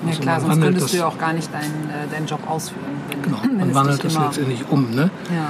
Ja 0.05 0.09
Also 0.11 0.21
klar, 0.21 0.41
sonst 0.41 0.61
könntest 0.61 0.85
das- 0.85 0.91
du 0.91 0.97
ja 0.97 1.05
auch 1.07 1.17
gar 1.17 1.33
nicht 1.33 1.53
deinen, 1.53 1.89
äh, 1.89 2.07
deinen 2.13 2.25
Job 2.27 2.39
ausführen. 2.49 2.83
Wenn, 3.09 3.21
Genau, 3.23 3.37
wenn 3.43 3.57
man 3.57 3.73
wandelt 3.75 4.03
das 4.03 4.15
immer- 4.15 4.25
letztendlich 4.25 4.63
um. 4.69 4.91
Ne? 4.91 5.09
Ja. 5.33 5.49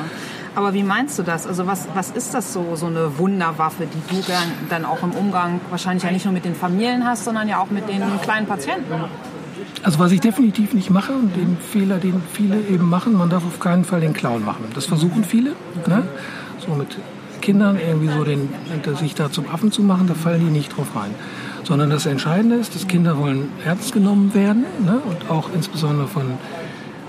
Aber 0.56 0.74
wie 0.74 0.84
meinst 0.84 1.20
du 1.20 1.24
das? 1.24 1.46
Also 1.48 1.68
was, 1.68 1.88
was 1.94 2.12
ist 2.12 2.34
das 2.34 2.54
so, 2.54 2.76
so 2.76 2.86
eine 2.86 3.18
Wunderwaffe, 3.18 3.86
die 3.88 4.16
du 4.16 4.22
gern, 4.22 4.44
dann 4.70 4.86
auch 4.86 5.04
im 5.04 5.12
Umgang 5.12 5.60
wahrscheinlich 5.70 6.04
ja 6.04 6.12
nicht 6.12 6.24
nur 6.24 6.34
mit 6.34 6.46
den 6.46 6.56
Familien 6.56 7.06
hast, 7.06 7.26
sondern 7.26 7.50
ja 7.50 7.60
auch 7.60 7.70
mit 7.70 7.90
den 7.90 8.02
kleinen 8.22 8.48
Patienten? 8.48 8.94
Also 9.84 10.00
was 10.00 10.12
ich 10.14 10.22
definitiv 10.22 10.74
nicht 10.74 10.90
mache 10.90 11.12
und 11.12 11.36
den 11.36 11.58
Fehler, 11.58 11.98
den 11.98 12.22
viele 12.32 12.58
eben 12.62 12.90
machen, 12.90 13.18
man 13.18 13.30
darf 13.30 13.46
auf 13.46 13.60
keinen 13.60 13.84
Fall 13.84 14.00
den 14.00 14.14
Clown 14.14 14.46
machen. 14.46 14.64
Das 14.74 14.86
versuchen 14.86 15.26
viele, 15.26 15.52
ne? 15.88 16.04
so 16.66 16.74
mit 16.74 16.98
Kindern 17.42 17.78
irgendwie 17.78 18.08
so 18.08 18.24
den, 18.24 18.50
sich 18.98 19.14
da 19.14 19.30
zum 19.30 19.46
Affen 19.54 19.72
zu 19.74 19.84
machen, 19.84 20.08
da 20.08 20.14
fallen 20.14 20.40
die 20.40 20.52
nicht 20.52 20.76
drauf 20.76 20.88
rein. 20.96 21.14
Sondern 21.66 21.90
das 21.90 22.06
Entscheidende 22.06 22.56
ist, 22.56 22.76
dass 22.76 22.88
Kinder 22.88 23.18
wollen 23.18 23.50
ernst 23.66 23.92
genommen 23.92 24.34
werden 24.34 24.66
ne? 24.86 25.02
und 25.10 25.30
auch 25.30 25.50
insbesondere 25.54 26.08
von, 26.08 26.38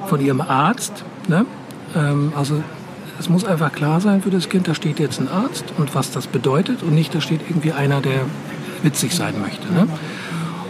von 0.06 0.20
ihrem 0.20 0.40
Arzt. 0.40 1.04
Ne? 1.28 1.46
Ähm, 1.94 2.32
also 2.34 2.62
es 3.20 3.28
muss 3.28 3.44
einfach 3.44 3.72
klar 3.72 4.00
sein 4.00 4.22
für 4.22 4.30
das 4.30 4.48
Kind, 4.48 4.66
da 4.66 4.74
steht 4.74 4.98
jetzt 4.98 5.20
ein 5.20 5.28
Arzt 5.28 5.64
und 5.78 5.94
was 5.94 6.10
das 6.10 6.26
bedeutet 6.26 6.82
und 6.82 6.94
nicht, 6.94 7.14
da 7.14 7.20
steht 7.20 7.42
irgendwie 7.48 7.72
einer, 7.72 8.00
der 8.00 8.22
witzig 8.82 9.14
sein 9.14 9.40
möchte. 9.40 9.72
Ne? 9.72 9.86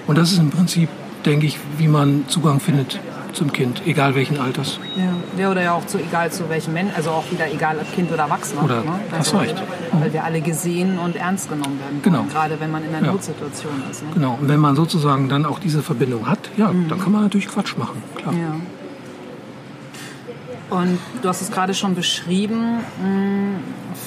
Und 0.07 0.19
das 0.19 0.33
ist 0.33 0.39
im 0.39 0.51
Prinzip, 0.51 0.89
denke 1.25 1.47
ich, 1.47 1.59
wie 1.79 1.89
man 1.89 2.25
Zugang 2.29 2.61
findet 2.61 3.01
zum 3.37 3.53
Kind, 3.53 3.83
egal 3.87 4.15
welchen 4.15 4.39
Alters. 4.41 4.81
Ja. 4.97 5.43
ja, 5.43 5.51
oder 5.51 5.63
ja 5.63 5.73
auch 5.75 5.87
zu 5.87 5.99
egal 5.99 6.33
zu 6.33 6.49
welchem 6.49 6.73
Menschen, 6.73 6.95
also 6.97 7.11
auch 7.11 7.31
wieder 7.31 7.51
egal 7.53 7.77
ob 7.81 7.95
Kind 7.95 8.11
oder 8.11 8.23
Erwachsener. 8.25 8.65
Oder- 8.65 8.81
ne? 8.83 8.99
hast 9.13 9.35
also, 9.35 9.39
recht. 9.39 9.63
Weil 9.93 10.13
wir 10.13 10.25
alle 10.25 10.41
gesehen 10.41 10.99
und 10.99 11.15
ernst 11.17 11.49
genommen 11.49 11.79
werden 11.79 12.01
Genau. 12.03 12.19
wollen, 12.21 12.29
gerade 12.31 12.59
wenn 12.59 12.71
man 12.73 12.83
in 12.85 12.95
einer 12.95 13.07
Ja. 13.07 13.13
Notsituation 13.13 13.73
ist. 13.91 14.03
Ne? 14.03 14.09
Genau. 14.15 14.39
Und 14.41 14.49
wenn 14.49 14.59
man 14.59 14.75
sozusagen 14.75 15.29
dann 15.29 15.45
auch 15.47 15.59
diese 15.59 15.83
Verbindung 15.83 16.27
hat, 16.29 16.39
ja, 16.57 16.73
dann 16.89 16.99
kann 16.99 17.13
man 17.13 17.23
natürlich 17.23 17.49
Quatsch 17.49 17.77
machen. 17.77 18.03
Klar. 18.17 18.35
Ja. 18.35 18.55
Und 20.69 20.99
du 21.23 21.29
hast 21.29 21.43
es 21.43 21.51
gerade 21.53 21.75
schon 21.75 21.95
beschrieben, 21.95 22.79
mh, 23.01 23.61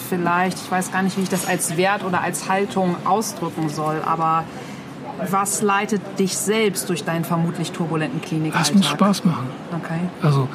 vielleicht, 0.09 0.57
ich 0.57 0.69
weiß 0.69 0.91
gar 0.91 1.03
nicht, 1.03 1.17
wie 1.17 1.21
ich 1.21 1.29
das 1.29 1.45
als 1.47 1.77
Wert 1.77 2.03
oder 2.03 2.21
als 2.21 2.49
Haltung 2.49 2.95
ausdrücken 3.05 3.69
soll, 3.69 4.01
aber 4.05 4.43
was 5.29 5.61
leitet 5.61 6.01
dich 6.19 6.37
selbst 6.37 6.89
durch 6.89 7.03
deinen 7.03 7.25
vermutlich 7.25 7.71
turbulenten 7.71 8.19
Das 8.21 8.29
Klinikalltag? 8.29 8.75
muss 8.75 8.87
Spaß 8.87 9.25
machen. 9.25 9.47
Okay. 9.75 9.99
Also 10.21 10.47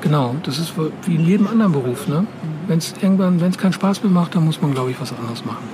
genau, 0.00 0.34
das 0.42 0.58
ist 0.58 0.72
wie 1.04 1.14
in 1.14 1.24
jedem 1.24 1.46
anderen 1.46 1.72
Beruf. 1.72 2.08
Ne? 2.08 2.26
Wenn 2.66 2.78
es 2.78 2.94
irgendwann, 3.00 3.40
wenn 3.40 3.50
es 3.50 3.58
keinen 3.58 3.72
Spaß 3.72 4.02
mehr 4.02 4.12
macht, 4.12 4.34
dann 4.34 4.44
muss 4.44 4.60
man, 4.60 4.74
glaube 4.74 4.90
ich, 4.90 5.00
was 5.00 5.12
anderes 5.12 5.44
machen. 5.44 5.64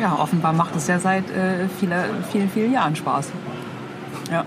Ja, 0.00 0.16
offenbar 0.18 0.52
macht 0.52 0.76
es 0.76 0.86
ja 0.86 0.98
seit 1.00 1.28
äh, 1.30 1.68
viele, 1.80 2.04
vielen, 2.30 2.48
vielen 2.48 2.72
Jahren 2.72 2.94
Spaß. 2.94 3.30
Ja. 4.30 4.44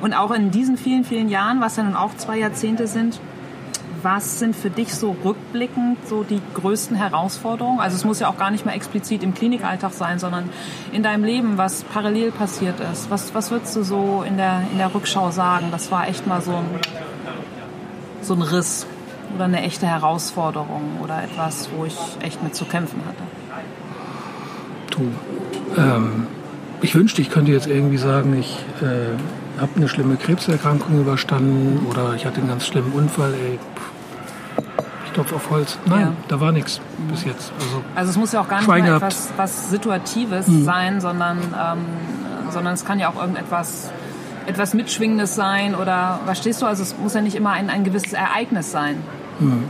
Und 0.00 0.14
auch 0.14 0.32
in 0.32 0.50
diesen 0.50 0.76
vielen, 0.76 1.04
vielen 1.04 1.28
Jahren, 1.28 1.60
was 1.60 1.76
ja 1.76 1.84
nun 1.84 1.94
auch 1.94 2.14
zwei 2.16 2.38
Jahrzehnte 2.38 2.86
sind, 2.86 3.18
was 4.02 4.38
sind 4.38 4.56
für 4.56 4.70
dich 4.70 4.94
so 4.94 5.16
rückblickend 5.24 5.98
so 6.08 6.22
die 6.24 6.40
größten 6.54 6.96
Herausforderungen? 6.96 7.80
Also 7.80 7.96
es 7.96 8.04
muss 8.04 8.20
ja 8.20 8.28
auch 8.28 8.38
gar 8.38 8.50
nicht 8.50 8.64
mehr 8.64 8.74
explizit 8.74 9.22
im 9.22 9.34
Klinikalltag 9.34 9.92
sein, 9.92 10.18
sondern 10.18 10.48
in 10.92 11.02
deinem 11.02 11.24
Leben, 11.24 11.58
was 11.58 11.84
parallel 11.84 12.32
passiert 12.32 12.76
ist. 12.92 13.10
Was, 13.10 13.34
was 13.34 13.50
würdest 13.50 13.76
du 13.76 13.82
so 13.82 14.24
in 14.26 14.36
der, 14.36 14.62
in 14.72 14.78
der 14.78 14.94
Rückschau 14.94 15.30
sagen? 15.30 15.66
Das 15.70 15.90
war 15.90 16.08
echt 16.08 16.26
mal 16.26 16.42
so 16.42 16.52
ein, 16.52 16.66
so 18.22 18.34
ein 18.34 18.42
Riss 18.42 18.86
oder 19.34 19.44
eine 19.44 19.62
echte 19.62 19.86
Herausforderung 19.86 20.98
oder 21.02 21.22
etwas, 21.22 21.70
wo 21.76 21.84
ich 21.84 21.96
echt 22.20 22.42
mit 22.42 22.54
zu 22.54 22.64
kämpfen 22.64 23.00
hatte. 23.06 23.22
Du, 24.90 25.80
ähm, 25.80 26.26
ich 26.82 26.94
wünschte, 26.94 27.22
ich 27.22 27.30
könnte 27.30 27.52
jetzt 27.52 27.66
irgendwie 27.66 27.96
sagen, 27.96 28.36
ich 28.38 28.58
äh, 28.82 29.60
habe 29.60 29.72
eine 29.76 29.88
schlimme 29.88 30.16
Krebserkrankung 30.16 31.00
überstanden 31.00 31.86
oder 31.88 32.14
ich 32.14 32.26
hatte 32.26 32.38
einen 32.38 32.48
ganz 32.48 32.66
schlimmen 32.66 32.92
Unfall. 32.92 33.32
Ey, 33.32 33.58
pff, 33.58 33.91
ich 35.12 35.14
klopfe 35.14 35.34
auf 35.36 35.50
Holz. 35.50 35.78
Nein, 35.86 36.00
Ja. 36.00 36.12
da 36.28 36.40
war 36.40 36.52
nichts 36.52 36.80
bis 37.10 37.24
jetzt. 37.24 37.52
Also 37.60 37.82
Also 37.94 38.10
es 38.10 38.16
muss 38.16 38.32
ja 38.32 38.40
auch 38.40 38.48
gar 38.48 38.58
nicht 38.60 38.66
gehabt. 38.66 39.02
etwas 39.02 39.30
was 39.36 39.70
Situatives 39.70 40.48
Mhm. 40.48 40.64
sein, 40.64 41.00
sondern, 41.00 41.38
ähm, 41.38 41.78
sondern 42.50 42.74
es 42.74 42.84
kann 42.84 42.98
ja 42.98 43.08
auch 43.08 43.16
irgendetwas 43.20 43.90
etwas 44.44 44.74
Mitschwingendes 44.74 45.36
sein 45.36 45.76
oder 45.76 46.18
verstehst 46.24 46.60
du? 46.62 46.66
Also 46.66 46.82
es 46.82 46.96
muss 46.98 47.14
ja 47.14 47.20
nicht 47.20 47.36
immer 47.36 47.50
ein, 47.50 47.70
ein 47.70 47.84
gewisses 47.84 48.12
Ereignis 48.12 48.72
sein, 48.72 48.96
Mhm. 49.38 49.64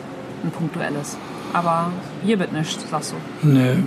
ein 0.44 0.50
punktuelles. 0.50 1.18
Aber 1.52 1.88
hier 2.24 2.38
wird 2.38 2.54
nichts, 2.54 2.78
sagst 2.90 3.12
du. 3.42 3.46
Nee. 3.46 3.82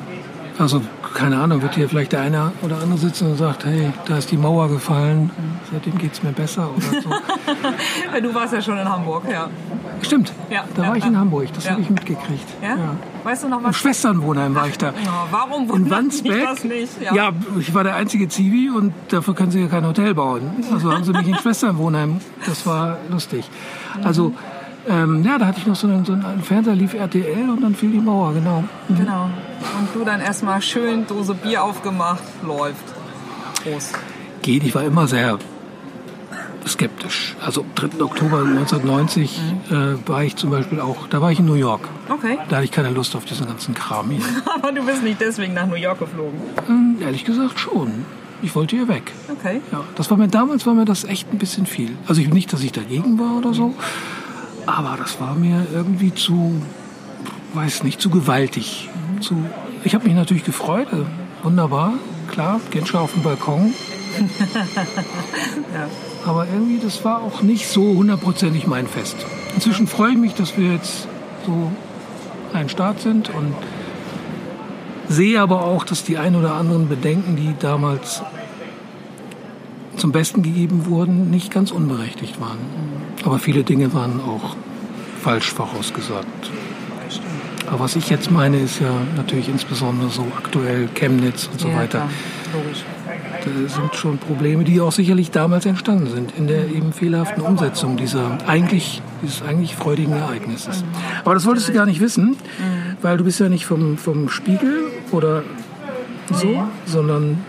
Also, 0.59 0.81
keine 1.15 1.37
Ahnung, 1.41 1.61
wird 1.63 1.73
hier 1.75 1.89
vielleicht 1.89 2.11
der 2.13 2.21
eine 2.21 2.51
oder 2.61 2.77
andere 2.81 2.99
sitzen 2.99 3.31
und 3.31 3.37
sagt, 3.37 3.65
hey, 3.65 3.91
da 4.05 4.17
ist 4.17 4.29
die 4.31 4.37
Mauer 4.37 4.69
gefallen, 4.69 5.31
seitdem 5.71 5.97
geht 5.97 6.13
es 6.13 6.21
mir 6.23 6.31
besser 6.31 6.69
oder 6.75 7.01
so. 7.01 7.09
Du 8.21 8.33
warst 8.33 8.53
ja 8.53 8.61
schon 8.61 8.77
in 8.77 8.87
Hamburg, 8.87 9.23
ja. 9.29 9.47
Stimmt, 10.05 10.31
Ja, 10.49 10.63
da 10.75 10.83
ja, 10.83 10.89
war 10.89 10.95
ich 10.97 11.05
in 11.05 11.17
Hamburg, 11.17 11.47
das 11.53 11.69
habe 11.69 11.81
ich 11.81 11.89
mitgekriegt. 11.89 12.45
ja? 12.61 12.77
Weißt 13.23 13.43
du 13.43 13.49
noch 13.49 13.57
Im 13.59 13.63
was? 13.65 13.75
Schwesternwohnheim 13.77 14.53
war 14.55 14.67
ich 14.67 14.77
da. 14.77 14.87
Ja, 15.03 15.27
warum 15.31 15.69
In 15.71 15.89
Wandsbek. 15.89 16.43
das 16.43 16.63
nicht? 16.63 16.91
Ja. 17.01 17.31
ich 17.59 17.73
war 17.73 17.83
der 17.83 17.95
einzige 17.95 18.27
Zivi 18.27 18.69
und 18.69 18.93
dafür 19.09 19.33
können 19.33 19.51
sie 19.51 19.61
ja 19.61 19.67
kein 19.67 19.85
Hotel 19.85 20.13
bauen. 20.13 20.43
Also 20.71 20.91
haben 20.93 21.03
sie 21.03 21.11
mich 21.11 21.27
in 21.27 21.35
Schwesternwohnheim. 21.41 22.19
Das 22.45 22.65
war 22.67 22.97
lustig. 23.09 23.49
Also, 24.03 24.33
ähm, 24.87 25.23
ja, 25.25 25.39
da 25.39 25.47
hatte 25.47 25.57
ich 25.59 25.65
noch 25.65 25.75
so 25.75 25.87
einen, 25.87 26.05
so 26.05 26.13
einen 26.13 26.43
Fernseher, 26.43 26.75
lief 26.75 26.93
RTL 26.93 27.49
und 27.49 27.61
dann 27.61 27.73
fiel 27.73 27.91
die 27.91 27.99
Mauer, 27.99 28.33
genau. 28.33 28.63
Genau. 28.89 29.23
Und 29.79 29.87
du 29.95 30.05
dann 30.05 30.21
erstmal 30.21 30.61
schön 30.61 31.07
Dose 31.07 31.33
Bier 31.33 31.63
aufgemacht, 31.63 32.21
läuft. 32.45 32.83
Prost. 33.63 33.97
geht. 34.43 34.63
Ich 34.63 34.75
war 34.75 34.83
immer 34.83 35.07
sehr 35.07 35.39
skeptisch. 36.67 37.35
Also 37.43 37.61
am 37.61 37.67
3. 37.75 38.01
Oktober 38.03 38.39
1990 38.39 39.39
äh, 39.69 39.73
war 40.07 40.23
ich 40.23 40.35
zum 40.35 40.49
Beispiel 40.49 40.79
auch, 40.79 41.07
da 41.07 41.21
war 41.21 41.31
ich 41.31 41.39
in 41.39 41.45
New 41.45 41.53
York. 41.55 41.87
Okay. 42.09 42.37
Da 42.49 42.57
hatte 42.57 42.65
ich 42.65 42.71
keine 42.71 42.89
Lust 42.89 43.15
auf 43.15 43.25
diesen 43.25 43.45
ganzen 43.47 43.73
Kram 43.75 44.09
hier. 44.09 44.21
Aber 44.55 44.71
du 44.71 44.83
bist 44.85 45.03
nicht 45.03 45.21
deswegen 45.21 45.53
nach 45.53 45.67
New 45.67 45.75
York 45.75 45.99
geflogen. 45.99 46.39
ähm, 46.67 46.97
ehrlich 47.01 47.25
gesagt 47.25 47.59
schon. 47.59 48.05
Ich 48.41 48.53
wollte 48.55 48.75
hier 48.75 48.87
weg. 48.87 49.11
Okay. 49.29 49.61
Ja, 49.71 49.81
das 49.95 50.09
war 50.11 50.17
mir 50.17 50.27
damals 50.27 50.65
war 50.65 50.73
mir 50.73 50.85
das 50.85 51.03
echt 51.03 51.31
ein 51.31 51.37
bisschen 51.37 51.65
viel. 51.65 51.95
Also 52.07 52.21
ich, 52.21 52.29
nicht, 52.29 52.51
dass 52.51 52.61
ich 52.61 52.71
dagegen 52.71 53.17
war 53.19 53.37
oder 53.37 53.53
so, 53.53 53.73
Aber 54.65 54.95
das 54.97 55.19
war 55.21 55.35
mir 55.35 55.65
irgendwie 55.73 56.13
zu, 56.13 56.61
weiß 57.53 57.83
nicht, 57.83 58.01
zu 58.01 58.09
gewaltig. 58.09 58.89
Zu, 59.21 59.35
ich 59.83 59.95
habe 59.95 60.05
mich 60.05 60.15
natürlich 60.15 60.43
gefreut. 60.43 60.87
äh, 60.91 61.05
Wunderbar, 61.43 61.93
klar, 62.29 62.59
Genscher 62.71 63.01
auf 63.01 63.13
dem 63.13 63.23
Balkon. 63.23 63.73
Aber 66.25 66.47
irgendwie, 66.51 66.79
das 66.79 67.05
war 67.05 67.21
auch 67.21 67.41
nicht 67.41 67.67
so 67.67 67.81
hundertprozentig 67.83 68.65
mein 68.67 68.87
Fest. 68.87 69.15
Inzwischen 69.53 69.87
freue 69.87 70.11
ich 70.13 70.17
mich, 70.17 70.33
dass 70.33 70.57
wir 70.57 70.73
jetzt 70.73 71.07
so 71.45 71.71
ein 72.53 72.67
Start 72.69 72.99
sind 73.01 73.29
und 73.29 73.53
sehe 75.07 75.39
aber 75.39 75.63
auch, 75.65 75.83
dass 75.85 76.03
die 76.03 76.17
ein 76.17 76.35
oder 76.35 76.53
anderen 76.55 76.89
Bedenken, 76.89 77.35
die 77.35 77.53
damals 77.59 78.23
zum 79.97 80.11
Besten 80.11 80.41
gegeben 80.41 80.87
wurden, 80.87 81.29
nicht 81.29 81.51
ganz 81.53 81.71
unberechtigt 81.71 82.41
waren. 82.41 82.57
Aber 83.23 83.39
viele 83.39 83.63
Dinge 83.63 83.93
waren 83.93 84.19
auch 84.19 84.55
falsch 85.21 85.51
vorausgesagt. 85.53 86.27
Aber 87.67 87.79
was 87.79 87.95
ich 87.95 88.09
jetzt 88.09 88.29
meine, 88.29 88.57
ist 88.59 88.79
ja 88.79 88.91
natürlich 89.15 89.49
insbesondere 89.49 90.09
so 90.09 90.25
aktuell 90.37 90.87
Chemnitz 90.93 91.49
und 91.51 91.59
so 91.59 91.67
Ja, 91.69 91.77
weiter. 91.77 91.99
klar. 91.99 92.09
Logisch. 92.53 92.83
Sind 93.67 93.95
schon 93.95 94.17
Probleme, 94.17 94.63
die 94.63 94.81
auch 94.81 94.91
sicherlich 94.91 95.31
damals 95.31 95.65
entstanden 95.65 96.07
sind 96.07 96.33
in 96.37 96.47
der 96.47 96.67
eben 96.67 96.93
fehlerhaften 96.93 97.43
Umsetzung 97.43 97.97
dieser 97.97 98.37
eigentlich, 98.47 99.01
dieses 99.21 99.41
eigentlich 99.43 99.75
freudigen 99.75 100.13
Ereignisses. 100.13 100.83
Aber 101.23 101.35
das 101.35 101.45
wolltest 101.45 101.69
du 101.69 101.73
gar 101.73 101.85
nicht 101.85 102.01
wissen, 102.01 102.35
weil 103.01 103.17
du 103.17 103.23
bist 103.23 103.39
ja 103.39 103.49
nicht 103.49 103.65
vom, 103.65 103.97
vom 103.97 104.29
Spiegel 104.29 104.85
oder 105.11 105.43
so, 106.31 106.63
sondern 106.85 107.43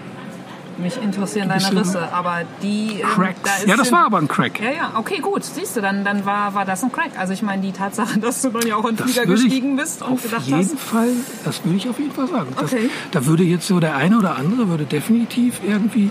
Mich 0.78 1.00
interessieren 1.00 1.48
deine 1.48 1.80
Risse, 1.80 2.12
aber 2.12 2.42
die... 2.62 3.00
ähm, 3.00 3.08
Cracks. 3.08 3.40
da 3.42 3.56
ist 3.56 3.66
ja, 3.66 3.76
das 3.76 3.92
war 3.92 4.04
aber 4.06 4.18
ein 4.18 4.28
Crack. 4.28 4.60
Ja, 4.60 4.70
ja, 4.70 4.92
okay, 4.96 5.20
gut. 5.20 5.42
Siehst 5.42 5.76
du, 5.76 5.80
dann, 5.80 6.04
dann 6.04 6.26
war, 6.26 6.54
war 6.54 6.64
das 6.64 6.82
ein 6.82 6.92
Crack. 6.92 7.12
Also 7.18 7.32
ich 7.32 7.42
meine, 7.42 7.62
die 7.62 7.72
Tatsache, 7.72 8.18
dass 8.20 8.42
du 8.42 8.50
dann 8.50 8.66
ja 8.66 8.76
auch 8.76 8.84
in 8.84 8.96
den 8.96 9.06
Flieger 9.06 9.26
gestiegen 9.26 9.76
bist 9.76 10.02
und 10.02 10.12
auf 10.12 10.22
gedacht 10.22 10.46
jeden 10.46 10.58
hast, 10.60 10.78
Fall, 10.78 11.08
das 11.44 11.64
würde 11.64 11.76
ich 11.76 11.88
auf 11.88 11.98
jeden 11.98 12.12
Fall 12.12 12.28
sagen. 12.28 12.48
Das, 12.60 12.72
Okay. 12.72 12.90
Da 13.10 13.24
würde 13.26 13.44
jetzt 13.44 13.66
so 13.66 13.80
der 13.80 13.96
eine 13.96 14.18
oder 14.18 14.36
andere 14.36 14.68
würde 14.68 14.84
definitiv 14.84 15.60
irgendwie 15.66 16.10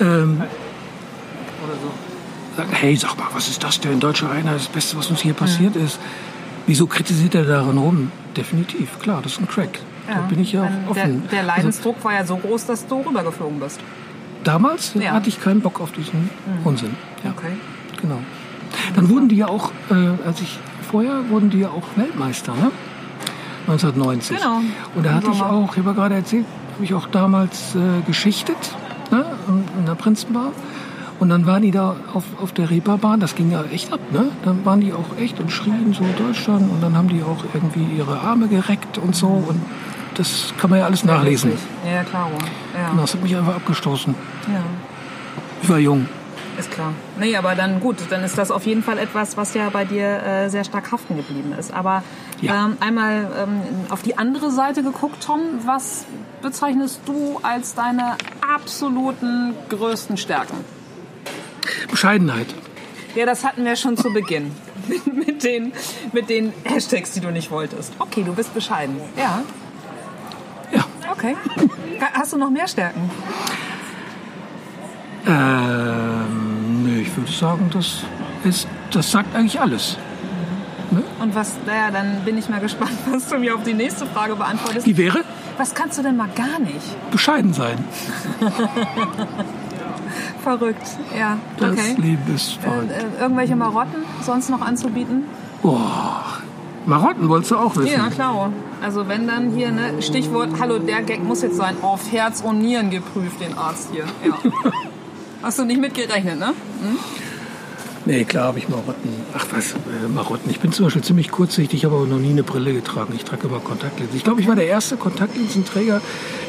ähm, 0.00 0.42
sagen, 2.56 2.70
hey, 2.72 2.96
sag 2.96 3.16
mal, 3.16 3.28
was 3.32 3.48
ist 3.48 3.62
das 3.62 3.80
denn? 3.80 4.00
Deutsche 4.00 4.28
Einheit, 4.28 4.56
das 4.56 4.68
Beste, 4.68 4.96
was 4.96 5.08
uns 5.10 5.20
hier 5.20 5.34
passiert 5.34 5.76
ist. 5.76 5.98
Wieso 6.66 6.86
kritisiert 6.86 7.34
er 7.34 7.44
daran 7.44 7.78
rum? 7.78 8.12
Definitiv, 8.36 8.98
klar, 9.00 9.20
das 9.22 9.32
ist 9.32 9.40
ein 9.40 9.48
Crack. 9.48 9.78
Da 10.16 10.20
bin 10.28 10.40
ich 10.40 10.52
ja 10.52 10.62
auch 10.62 10.94
der, 10.94 11.04
offen. 11.04 11.22
der 11.30 11.38
Also, 11.40 11.50
Leidensdruck 11.52 12.04
war 12.04 12.12
ja 12.12 12.24
so 12.24 12.36
groß, 12.36 12.66
dass 12.66 12.86
du 12.86 13.00
rübergeflogen 13.00 13.60
bist. 13.60 13.80
damals 14.44 14.94
Ja. 14.94 15.12
hatte 15.12 15.28
ich 15.28 15.40
keinen 15.40 15.60
Bock 15.60 15.80
auf 15.80 15.92
diesen 15.92 16.30
Unsinn. 16.64 16.94
Ja. 17.24 17.30
Okay. 17.30 17.52
Genau. 18.00 18.18
Dann 18.94 19.08
wurden 19.08 19.28
die 19.28 19.36
ja 19.36 19.48
auch, 19.48 19.70
äh, 19.90 20.26
als 20.26 20.40
ich 20.40 20.58
vorher 20.90 21.28
wurden 21.28 21.50
die 21.50 21.58
ja 21.60 21.68
auch 21.68 21.82
Weltmeister, 21.96 22.54
ne? 22.54 22.70
1990. 23.66 24.36
Genau. 24.38 24.60
Und 24.94 25.04
da 25.06 25.14
hatte 25.14 25.30
ich 25.32 25.42
auch, 25.42 25.72
ich 25.72 25.78
habe 25.78 25.90
ja 25.90 25.94
gerade 25.94 26.14
erzählt, 26.16 26.46
habe 26.74 26.84
ich 26.84 26.94
auch 26.94 27.06
damals 27.08 27.74
äh, 27.74 28.00
geschichtet, 28.06 28.56
ne? 29.10 29.24
in, 29.48 29.64
in 29.78 29.86
der 29.86 29.94
Prinzenbar. 29.94 30.52
Und 31.18 31.28
dann 31.28 31.44
waren 31.44 31.60
die 31.62 31.70
da 31.70 31.96
auf, 32.14 32.24
auf 32.42 32.52
der 32.52 32.70
Reeperbahn, 32.70 33.20
das 33.20 33.34
ging 33.34 33.50
ja 33.50 33.62
echt 33.70 33.92
ab, 33.92 34.00
ne? 34.10 34.28
Dann 34.42 34.64
waren 34.64 34.80
die 34.80 34.94
auch 34.94 35.18
echt 35.20 35.38
und 35.38 35.52
schrien 35.52 35.92
so 35.92 36.02
Deutschland 36.18 36.70
und 36.70 36.82
dann 36.82 36.96
haben 36.96 37.08
die 37.08 37.22
auch 37.22 37.44
irgendwie 37.52 37.84
ihre 37.94 38.18
Arme 38.20 38.48
gereckt 38.48 38.96
und 38.96 39.14
so 39.14 39.26
und 39.26 39.60
das 40.20 40.52
kann 40.58 40.70
man 40.70 40.78
ja 40.80 40.84
alles 40.84 41.02
nachlesen. 41.04 41.52
Ja, 41.90 42.04
klar. 42.04 42.30
Ja. 42.74 42.90
Genau, 42.90 43.02
das 43.02 43.14
hat 43.14 43.22
mich 43.22 43.34
einfach 43.36 43.56
abgestoßen. 43.56 44.14
ja. 44.48 44.62
Ich 45.62 45.68
war 45.68 45.78
jung. 45.78 46.08
Ist 46.58 46.70
klar. 46.70 46.92
Nee, 47.18 47.36
aber 47.36 47.54
dann 47.54 47.80
gut, 47.80 47.96
dann 48.10 48.22
ist 48.24 48.36
das 48.38 48.50
auf 48.50 48.64
jeden 48.66 48.82
Fall 48.82 48.98
etwas, 48.98 49.36
was 49.36 49.52
ja 49.54 49.68
bei 49.70 49.84
dir 49.84 50.22
äh, 50.22 50.48
sehr 50.48 50.64
stark 50.64 50.90
haften 50.92 51.16
geblieben 51.16 51.54
ist. 51.58 51.72
Aber 51.72 52.02
Ja. 52.40 52.64
ähm, 52.66 52.76
einmal 52.80 53.30
ähm, 53.38 53.60
auf 53.90 54.02
die 54.02 54.16
andere 54.18 54.50
Seite 54.50 54.82
geguckt, 54.82 55.22
Tom, 55.24 55.40
was 55.64 56.04
bezeichnest 56.42 57.00
du 57.06 57.38
als 57.42 57.74
deine 57.74 58.16
absoluten 58.54 59.54
größten 59.68 60.16
Stärken? 60.16 60.56
Bescheidenheit. 61.90 62.46
Ja, 63.14 63.26
das 63.26 63.44
hatten 63.44 63.64
wir 63.64 63.76
schon 63.76 63.96
zu 63.96 64.12
Beginn. 64.12 64.52
mit, 65.26 65.44
den, 65.44 65.72
mit 66.12 66.28
den 66.30 66.52
Hashtags, 66.64 67.12
die 67.12 67.20
du 67.20 67.30
nicht 67.30 67.50
wolltest. 67.50 67.92
Okay, 67.98 68.22
du 68.24 68.32
bist 68.34 68.54
bescheiden. 68.54 68.96
Ja. 69.16 69.42
Okay. 71.12 71.36
Hast 72.14 72.32
du 72.32 72.38
noch 72.38 72.50
mehr 72.50 72.66
Stärken? 72.68 73.10
Ähm, 75.26 76.82
nö, 76.84 77.00
ich 77.00 77.16
würde 77.16 77.30
sagen, 77.30 77.70
das 77.72 78.02
ist, 78.44 78.66
das 78.90 79.10
sagt 79.10 79.34
eigentlich 79.34 79.60
alles. 79.60 79.96
Und 81.20 81.34
was, 81.34 81.52
naja, 81.66 81.90
dann 81.92 82.22
bin 82.24 82.36
ich 82.38 82.48
mal 82.48 82.58
gespannt, 82.60 82.92
was 83.12 83.28
du 83.28 83.38
mir 83.38 83.54
auf 83.54 83.62
die 83.62 83.74
nächste 83.74 84.06
Frage 84.06 84.34
beantwortest. 84.34 84.86
Die 84.86 84.96
wäre 84.96 85.20
Was 85.58 85.74
kannst 85.74 85.98
du 85.98 86.02
denn 86.02 86.16
mal 86.16 86.28
gar 86.34 86.58
nicht? 86.58 87.10
bescheiden 87.12 87.52
sein. 87.52 87.84
Verrückt, 90.42 90.86
ja. 91.16 91.36
Das 91.58 91.72
Okay. 91.72 91.94
Leben 91.98 92.34
ist 92.34 92.54
verrückt. 92.54 92.90
Äh, 92.92 93.22
irgendwelche 93.22 93.54
Marotten 93.56 94.02
sonst 94.22 94.48
noch 94.48 94.62
anzubieten? 94.62 95.24
Boah. 95.62 96.24
Marotten 96.86 97.28
wolltest 97.28 97.50
du 97.52 97.56
auch 97.58 97.76
wissen. 97.76 97.92
Ja, 97.92 98.08
klar. 98.08 98.50
Also 98.82 99.08
wenn 99.08 99.26
dann 99.26 99.50
hier, 99.50 99.70
ne, 99.70 100.00
Stichwort, 100.00 100.50
hallo, 100.58 100.78
der 100.78 101.02
Gag 101.02 101.22
muss 101.22 101.42
jetzt 101.42 101.56
sein, 101.56 101.76
auf 101.82 102.10
Herz 102.10 102.40
und 102.40 102.60
Nieren 102.60 102.90
geprüft, 102.90 103.40
den 103.40 103.56
Arzt 103.56 103.90
hier. 103.92 104.04
Ja. 104.24 104.38
Hast 105.42 105.58
du 105.58 105.64
nicht 105.64 105.80
mitgerechnet, 105.80 106.38
ne? 106.38 106.52
Nee, 108.06 108.24
klar 108.24 108.44
habe 108.44 108.58
ich 108.58 108.68
Marotten. 108.68 109.10
Ach 109.34 109.46
was, 109.50 109.72
äh, 109.72 110.08
Marotten. 110.08 110.50
Ich 110.50 110.60
bin 110.60 110.72
zum 110.72 110.86
Beispiel 110.86 111.02
ziemlich 111.02 111.30
kurzsichtig, 111.30 111.84
habe 111.84 111.96
aber 111.96 112.06
noch 112.06 112.18
nie 112.18 112.30
eine 112.30 112.42
Brille 112.42 112.72
getragen. 112.72 113.12
Ich 113.14 113.24
trage 113.24 113.46
immer 113.46 113.60
Kontaktlinsen. 113.60 114.16
Ich 114.16 114.24
glaube, 114.24 114.40
ich 114.40 114.48
war 114.48 114.56
der 114.56 114.66
erste 114.66 114.96
Kontaktlinsenträger 114.96 116.00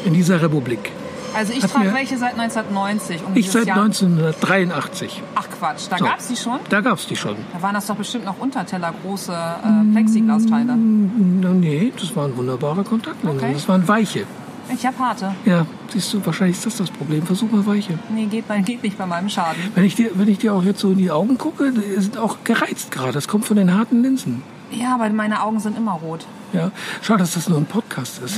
in 0.05 0.13
dieser 0.13 0.41
Republik. 0.41 0.91
Also 1.35 1.53
ich 1.53 1.59
trage 1.65 1.93
welche 1.93 2.17
seit 2.17 2.37
1990. 2.37 3.21
Um 3.25 3.35
Ich 3.35 3.49
seit 3.51 3.65
Jahr. 3.67 3.77
1983. 3.83 5.23
Ach 5.35 5.47
Quatsch, 5.49 5.83
da 5.89 5.97
So. 5.97 6.05
gab's 6.05 6.27
die 6.27 6.35
schon? 6.35 6.59
Da 6.69 6.81
gab 6.81 6.97
es 6.97 7.07
die 7.07 7.15
schon. 7.15 7.35
Da 7.53 7.61
waren 7.61 7.73
das 7.73 7.87
doch 7.87 7.95
bestimmt 7.95 8.25
noch 8.25 8.39
untertellergroße 8.39 9.31
äh, 9.33 9.91
Plexiglasteile. 9.93 10.75
Na, 10.75 11.49
nee, 11.49 11.91
das 11.99 12.15
waren 12.15 12.35
wunderbare 12.35 12.83
Kontaktlinsen. 12.83 13.39
Okay. 13.43 13.53
Das 13.53 13.67
waren 13.67 13.87
weiche. 13.87 14.25
Ich 14.73 14.85
hab 14.85 14.97
harte. 14.99 15.33
Ja, 15.45 15.65
siehst 15.91 16.13
du, 16.13 16.25
wahrscheinlich 16.25 16.55
ist 16.57 16.65
das 16.65 16.77
das 16.77 16.89
Problem. 16.91 17.23
Versuch 17.25 17.51
mal 17.51 17.65
weiche. 17.65 17.97
Nee, 18.13 18.25
geht, 18.25 18.47
bei- 18.47 18.59
geht 18.61 18.83
nicht 18.83 18.97
bei 18.97 19.05
meinem 19.05 19.27
Schaden. 19.27 19.61
Wenn 19.75 19.83
ich, 19.83 19.95
dir, 19.95 20.11
wenn 20.13 20.27
ich 20.29 20.37
dir 20.37 20.53
auch 20.53 20.63
jetzt 20.63 20.79
so 20.79 20.91
in 20.91 20.97
die 20.97 21.11
Augen 21.11 21.37
gucke, 21.37 21.71
die 21.71 21.99
sind 22.01 22.17
auch 22.17 22.37
gereizt 22.43 22.91
gerade. 22.91 23.11
Das 23.11 23.27
kommt 23.27 23.45
von 23.45 23.57
den 23.57 23.73
harten 23.73 24.01
Linsen. 24.01 24.43
Ja, 24.71 24.95
aber 24.95 25.09
meine 25.09 25.41
Augen 25.43 25.59
sind 25.59 25.77
immer 25.77 25.93
rot. 25.93 26.25
Ja, 26.53 26.71
schade, 27.01 27.19
dass 27.19 27.33
das 27.33 27.47
nur 27.47 27.57
ein 27.59 27.65
Podcast 27.65 28.21
ist. 28.21 28.35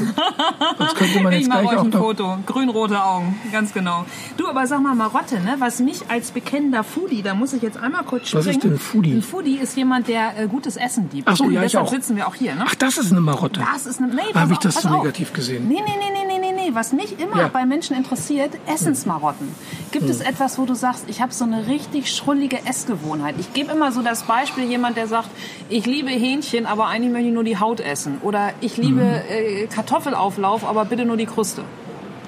Sonst 0.78 0.96
könnte 0.96 1.20
man 1.22 1.34
Ich 1.34 1.40
jetzt 1.40 1.50
mache 1.50 1.62
gleich 1.62 1.72
euch 1.74 1.78
auch 1.80 1.84
ein 1.84 1.90
noch... 1.90 2.00
Foto. 2.00 2.38
Grün-rote 2.46 3.04
Augen, 3.04 3.40
ganz 3.52 3.74
genau. 3.74 4.06
Du, 4.38 4.48
aber 4.48 4.68
sag 4.68 4.82
mal, 4.82 4.94
Marotte, 4.94 5.40
ne? 5.40 5.56
was 5.60 5.80
mich 5.80 6.02
als 6.10 6.32
bekennender 6.32 6.84
Foodie, 6.84 7.24
da 7.24 7.34
muss 7.34 7.54
ich 7.54 7.62
jetzt 7.64 7.78
einmal 7.78 8.04
kurz 8.04 8.28
springen. 8.28 8.46
Was 8.46 8.52
ist 8.56 8.64
denn 8.64 8.78
Foodie? 8.78 9.14
Ein 9.14 9.22
Foodie 9.24 9.58
ist 9.58 9.76
jemand, 9.76 10.08
der 10.08 10.38
äh, 10.40 10.48
gutes 10.48 10.76
Essen 10.78 11.10
liebt. 11.12 11.28
Ach 11.28 11.36
so, 11.36 11.46
ja, 11.50 11.64
ich 11.64 11.72
Deshalb 11.72 11.88
auch. 11.88 11.92
sitzen 11.92 12.16
wir 12.16 12.28
auch 12.28 12.36
hier, 12.36 12.54
ne? 12.56 12.66
Ach, 12.68 12.76
das 12.76 12.98
ist 12.98 13.12
eine 13.12 13.22
Marotte. 13.22 13.62
Das 13.74 13.86
ist 13.88 14.00
eine. 14.00 14.14
Nee, 14.14 14.22
Habe 14.36 14.54
ich 14.54 14.60
das 14.60 14.76
so 14.82 14.90
negativ 14.90 15.34
gesehen? 15.34 15.68
Nee, 15.68 15.82
nee, 15.84 15.94
nee, 15.98 16.12
nee, 16.28 16.40
nee, 16.40 16.52
nee, 16.54 16.70
nee. 16.70 16.76
Was 16.76 16.94
mich 16.94 17.20
immer 17.20 17.38
Ja. 17.40 17.48
bei 17.48 17.66
Menschen 17.66 17.96
interessiert, 17.96 18.52
Essensmarotten. 18.68 19.48
Gibt 19.92 20.06
Hm. 20.06 20.12
es 20.12 20.22
etwas, 20.22 20.58
wo 20.60 20.66
du 20.66 20.76
sagst, 20.76 21.06
ich 21.08 21.22
habe 21.22 21.34
so 21.34 21.46
eine 21.46 21.68
richtig 21.68 22.12
schrullige 22.16 22.66
Essgewohnheit? 22.66 23.36
Ich 23.40 23.54
gebe 23.54 23.72
immer 23.72 23.92
so 23.92 24.02
das 24.02 24.24
Beispiel, 24.24 24.66
jemand, 24.66 24.98
der 24.98 25.08
sagt, 25.08 25.30
ich 25.70 25.86
liebe 25.86 26.10
Hähnchen, 26.12 26.66
aber 26.66 26.88
eigentlich 26.88 27.12
möchte 27.12 27.28
ich 27.30 27.34
nur 27.34 27.44
die 27.44 27.58
Haut 27.60 27.80
essen. 27.80 28.03
Oder 28.22 28.52
ich 28.62 28.78
liebe 28.78 29.02
Hm. 29.02 29.64
äh, 29.64 29.68
Kartoffelauflauf, 29.68 30.66
aber 30.66 30.86
bitte 30.86 31.06
nur 31.06 31.18
die 31.18 31.26
Kruste. 31.26 31.64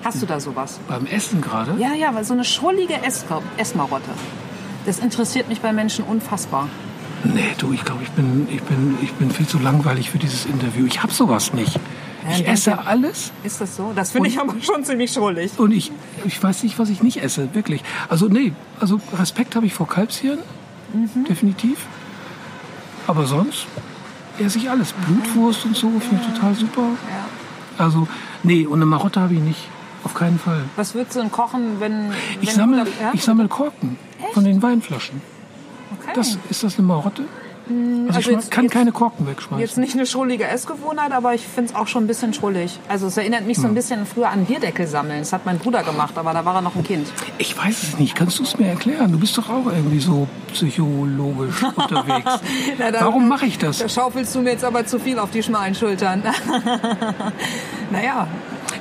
Hast 0.04 0.22
du 0.22 0.26
da 0.26 0.40
sowas? 0.40 0.80
Beim 0.88 1.06
Essen 1.08 1.42
gerade? 1.42 1.76
Ja, 1.80 1.94
ja, 1.94 2.14
weil 2.14 2.24
so 2.24 2.34
eine 2.34 2.44
schrullige 2.44 2.94
Ess 3.04 3.26
Essmarotte. 3.58 4.12
Das 4.86 5.00
interessiert 5.00 5.50
mich 5.50 5.62
bei 5.62 5.74
Menschen 5.74 6.06
unfassbar. 6.06 6.70
Nee, 7.24 7.56
du, 7.58 7.74
ich 7.74 7.84
glaube, 7.84 8.04
ich 8.04 8.12
bin, 8.12 8.48
ich, 8.52 8.62
bin, 8.62 8.98
ich 9.02 9.12
bin 9.14 9.32
viel 9.32 9.48
zu 9.48 9.58
langweilig 9.58 10.12
für 10.12 10.20
dieses 10.20 10.46
Interview. 10.46 10.86
Ich 10.86 11.02
habe 11.02 11.12
sowas 11.12 11.54
nicht. 11.54 11.80
Ich 12.32 12.48
esse 12.48 12.86
alles 12.88 13.32
Ist 13.44 13.62
das 13.62 13.76
so? 13.76 13.92
Das 13.96 14.12
finde 14.12 14.30
ich 14.30 14.40
aber 14.40 14.54
schon 14.62 14.84
ziemlich 14.84 15.12
schrullig. 15.12 15.52
und 15.58 15.72
ich, 15.72 15.92
ich 16.24 16.42
weiß 16.42 16.64
nicht, 16.64 16.78
was 16.80 16.90
ich 16.90 17.02
nicht 17.04 17.18
esse, 17.24 17.54
wirklich. 17.54 17.84
Also 18.10 18.28
nee, 18.28 18.54
also 18.80 19.00
Respekt 19.18 19.56
habe 19.56 19.66
ich 19.66 19.74
vor 19.74 19.88
Kalbshirn, 19.88 20.40
Mhm. 20.94 21.26
definitiv. 21.26 21.78
Aber 23.08 23.26
sonst 23.26 23.66
esse 24.40 24.58
ich 24.58 24.70
alles. 24.70 24.94
Blutwurst 24.94 25.66
und 25.66 25.76
so 25.76 25.90
finde 26.00 26.24
ich 26.28 26.34
total 26.34 26.56
super. 26.56 26.82
Ja. 26.82 27.84
Also 27.84 28.08
nee, 28.44 28.66
und 28.66 28.76
eine 28.80 28.86
Marotte 28.86 29.20
habe 29.22 29.34
ich 29.34 29.40
nicht. 29.40 29.68
Auf 30.04 30.14
keinen 30.14 30.38
Fall. 30.38 30.62
Was 30.76 30.94
würdest 30.94 31.16
du 31.16 31.22
denn 31.22 31.32
kochen, 31.32 31.80
wenn... 31.80 32.12
Ich 32.40 32.50
wenn 32.50 32.56
sammle 32.56 32.84
du- 32.84 32.92
ja? 33.02 33.12
ich 33.14 33.24
sammel 33.24 33.48
Korken 33.48 33.98
von 34.34 34.44
den 34.44 34.62
Weinflaschen. 34.62 35.20
Okay. 36.00 36.12
Das, 36.14 36.38
ist 36.50 36.64
das 36.64 36.78
eine 36.78 36.86
Marotte? 36.88 37.24
Also, 37.68 38.08
also 38.18 38.20
ich 38.20 38.28
jetzt- 38.38 38.52
kann 38.52 38.66
jetzt- 38.66 38.74
keine 38.74 38.92
Korken 38.92 39.28
wegschmeißen. 39.28 39.60
Jetzt 39.60 39.78
nicht 39.78 39.94
eine 39.96 40.06
schrullige 40.06 40.48
Essgewohnheit, 40.48 41.12
aber 41.12 41.34
ich 41.34 41.48
finde 41.48 41.72
es 41.72 41.76
auch 41.76 41.88
schon 41.88 42.04
ein 42.04 42.08
bisschen 42.08 42.34
schrullig. 42.34 42.80
Also 42.88 43.08
es 43.08 43.18
erinnert 43.18 43.46
mich 43.48 43.58
so 43.58 43.68
ein 43.68 43.74
bisschen 43.74 44.06
früher 44.06 44.30
an 44.30 44.46
Bierdeckel 44.46 44.86
sammeln. 44.88 45.20
Das 45.20 45.34
hat 45.34 45.46
mein 45.46 45.58
Bruder 45.58 45.84
gemacht, 45.84 46.18
aber 46.18 46.34
da 46.34 46.46
war 46.46 46.56
er 46.56 46.62
noch 46.62 46.76
ein 46.76 46.84
Kind. 46.84 47.08
Ich 47.38 47.58
weiß 47.58 47.84
es 47.84 47.98
nicht. 48.00 48.16
Kannst 48.16 48.38
du 48.40 48.44
es 48.44 48.58
mir 48.58 48.68
erklären? 48.68 49.12
Du 49.12 49.20
bist 49.20 49.38
doch 49.38 49.50
auch 49.50 49.66
irgendwie 49.66 50.00
so 50.00 50.28
psychologisch 50.54 51.64
unterwegs. 51.76 52.40
Na, 52.78 52.92
da- 52.92 53.02
Warum 53.02 53.28
mache 53.28 53.46
ich 53.48 53.58
das? 53.58 53.80
Da 53.80 53.90
schaufelst 53.90 54.36
du 54.36 54.42
mir 54.42 54.52
jetzt 54.52 54.64
aber 54.64 54.86
zu 54.86 55.00
viel 55.00 55.18
auf 55.20 55.32
die 55.32 55.42
schmalen 55.44 55.74
Schultern. 55.76 56.24
naja, 57.92 58.28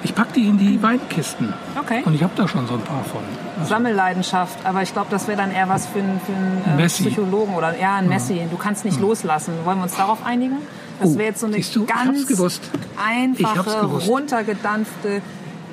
Ich 0.02 0.14
pack 0.14 0.32
die 0.32 0.48
in 0.48 0.58
die 0.58 0.82
Weinkisten. 0.82 1.52
Okay. 1.78 2.02
Und 2.04 2.14
ich 2.14 2.22
habe 2.22 2.32
da 2.36 2.48
schon 2.48 2.66
so 2.66 2.74
ein 2.74 2.80
paar 2.80 3.04
von. 3.04 3.22
Sammelleidenschaft. 3.64 4.58
Aber 4.64 4.82
ich 4.82 4.92
glaube, 4.92 5.08
das 5.10 5.28
wäre 5.28 5.38
dann 5.38 5.52
eher 5.52 5.68
was 5.68 5.86
für 5.86 6.00
einen, 6.00 6.20
für 6.20 6.32
einen 6.32 6.78
äh. 6.78 6.86
Psychologen 6.86 7.54
oder 7.54 7.78
ja, 7.78 7.96
ein 7.96 8.08
Messi. 8.08 8.46
Du 8.50 8.56
kannst 8.56 8.84
nicht 8.84 9.00
loslassen. 9.00 9.54
Wollen 9.64 9.78
wir 9.78 9.84
uns 9.84 9.96
darauf 9.96 10.24
einigen? 10.24 10.58
Das 11.00 11.10
Oh, 11.10 11.18
wäre 11.18 11.28
jetzt 11.28 11.40
so 11.40 11.46
eine 11.46 11.58
du, 11.58 11.86
ganz 11.86 12.60
einfache, 12.96 13.84
runtergedampfte 13.86 15.22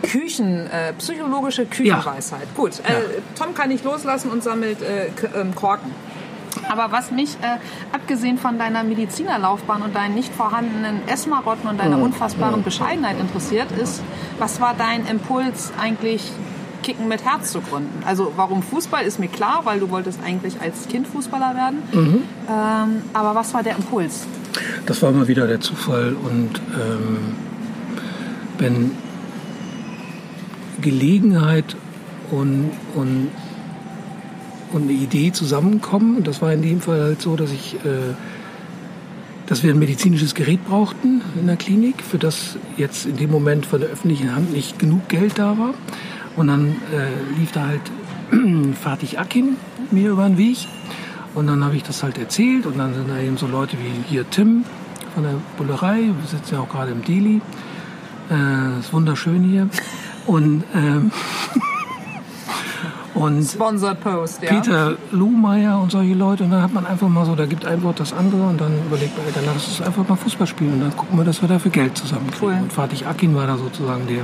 Küchen, 0.01 0.67
äh, 0.67 0.93
psychologische 0.93 1.65
Küchenweisheit. 1.65 2.47
Gut, 2.55 2.79
äh, 2.79 3.21
Tom 3.37 3.53
kann 3.53 3.69
nicht 3.69 3.83
loslassen 3.83 4.31
und 4.31 4.43
sammelt 4.43 4.81
äh, 4.81 5.09
ähm, 5.35 5.53
Korken. 5.53 5.91
Aber 6.71 6.93
was 6.93 7.11
mich, 7.11 7.31
äh, 7.41 7.57
abgesehen 7.93 8.37
von 8.37 8.57
deiner 8.57 8.83
Medizinerlaufbahn 8.83 9.81
und 9.81 9.93
deinen 9.93 10.15
nicht 10.15 10.33
vorhandenen 10.33 11.05
Essmarotten 11.07 11.69
und 11.69 11.79
deiner 11.79 11.97
unfassbaren 11.97 12.63
Bescheidenheit 12.63 13.19
interessiert, 13.19 13.67
ist, 13.73 14.01
was 14.39 14.61
war 14.61 14.73
dein 14.77 15.05
Impuls 15.05 15.73
eigentlich, 15.79 16.31
Kicken 16.81 17.09
mit 17.09 17.25
Herz 17.25 17.51
zu 17.51 17.59
gründen? 17.61 18.03
Also 18.05 18.31
warum 18.37 18.63
Fußball 18.63 19.03
ist 19.03 19.19
mir 19.19 19.27
klar, 19.27 19.61
weil 19.65 19.79
du 19.81 19.89
wolltest 19.89 20.19
eigentlich 20.25 20.61
als 20.61 20.87
Kind 20.87 21.07
Fußballer 21.07 21.55
werden. 21.55 21.83
Ähm, 22.49 23.01
aber 23.13 23.35
was 23.35 23.53
war 23.53 23.63
der 23.63 23.75
Impuls? 23.75 24.25
Das 24.85 25.01
war 25.01 25.11
mal 25.11 25.27
wieder 25.27 25.47
der 25.47 25.59
Zufall. 25.59 26.15
Und 26.15 26.59
ähm, 26.73 27.35
wenn 28.57 28.91
Gelegenheit 30.81 31.75
und, 32.31 32.71
und, 32.95 33.29
und 34.73 34.83
eine 34.83 34.93
Idee 34.93 35.31
zusammenkommen, 35.31 36.17
und 36.17 36.27
das 36.27 36.41
war 36.41 36.53
in 36.53 36.61
dem 36.61 36.81
Fall 36.81 37.01
halt 37.01 37.21
so, 37.21 37.35
dass 37.35 37.51
ich... 37.51 37.75
Äh, 37.85 38.13
dass 39.51 39.63
wir 39.63 39.73
ein 39.73 39.79
medizinisches 39.79 40.33
Gerät 40.33 40.65
brauchten 40.65 41.21
in 41.37 41.45
der 41.45 41.57
Klinik, 41.57 42.01
für 42.03 42.17
das 42.17 42.57
jetzt 42.77 43.05
in 43.05 43.17
dem 43.17 43.29
Moment 43.29 43.65
von 43.65 43.81
der 43.81 43.89
öffentlichen 43.89 44.33
Hand 44.33 44.53
nicht 44.53 44.79
genug 44.79 45.09
Geld 45.09 45.37
da 45.37 45.57
war. 45.57 45.73
Und 46.37 46.47
dann 46.47 46.69
äh, 46.69 47.37
lief 47.37 47.51
da 47.51 47.67
halt 47.67 47.81
Fatih 48.81 49.17
Akin 49.17 49.57
mir 49.91 50.11
über 50.11 50.25
den 50.25 50.37
Weg. 50.37 50.57
Und 51.35 51.47
dann 51.47 51.65
habe 51.65 51.75
ich 51.75 51.83
das 51.83 52.01
halt 52.01 52.17
erzählt. 52.17 52.65
Und 52.65 52.77
dann 52.77 52.93
sind 52.93 53.09
da 53.09 53.19
eben 53.19 53.35
so 53.35 53.45
Leute 53.45 53.75
wie 53.77 54.09
hier 54.09 54.29
Tim 54.29 54.63
von 55.13 55.23
der 55.23 55.33
Bullerei. 55.57 55.97
Wir 55.97 56.27
sitzen 56.27 56.55
ja 56.55 56.61
auch 56.61 56.69
gerade 56.69 56.91
im 56.91 57.03
Delhi. 57.03 57.41
Äh, 58.29 58.79
ist 58.79 58.93
wunderschön 58.93 59.43
hier. 59.43 59.67
Und, 60.27 60.63
ähm, 60.73 61.11
und 63.21 63.43
Sponsored 63.43 64.01
Post, 64.01 64.43
ja. 64.43 64.49
Peter 64.49 64.95
Lohmeier 65.11 65.79
und 65.79 65.91
solche 65.91 66.13
Leute. 66.13 66.43
Und 66.43 66.51
dann 66.51 66.61
hat 66.61 66.73
man 66.73 66.85
einfach 66.85 67.07
mal 67.07 67.25
so, 67.25 67.35
da 67.35 67.45
gibt 67.45 67.65
ein 67.65 67.83
Wort 67.83 67.99
das 67.99 68.13
andere 68.13 68.43
und 68.43 68.59
dann 68.59 68.73
überlegt 68.87 69.17
man, 69.17 69.25
dann 69.33 69.45
lass 69.45 69.67
uns 69.67 69.81
einfach 69.81 70.07
mal 70.07 70.15
Fußball 70.15 70.47
spielen 70.47 70.73
und 70.73 70.81
dann 70.81 70.95
gucken 70.95 71.17
wir, 71.17 71.25
dass 71.25 71.41
wir 71.41 71.49
dafür 71.49 71.71
Geld 71.71 71.97
zusammenkriegen. 71.97 72.55
Cool. 72.55 72.63
Und 72.63 72.73
Fatih 72.73 73.05
Akin 73.05 73.35
war 73.35 73.47
da 73.47 73.57
sozusagen 73.57 74.07
der, 74.07 74.23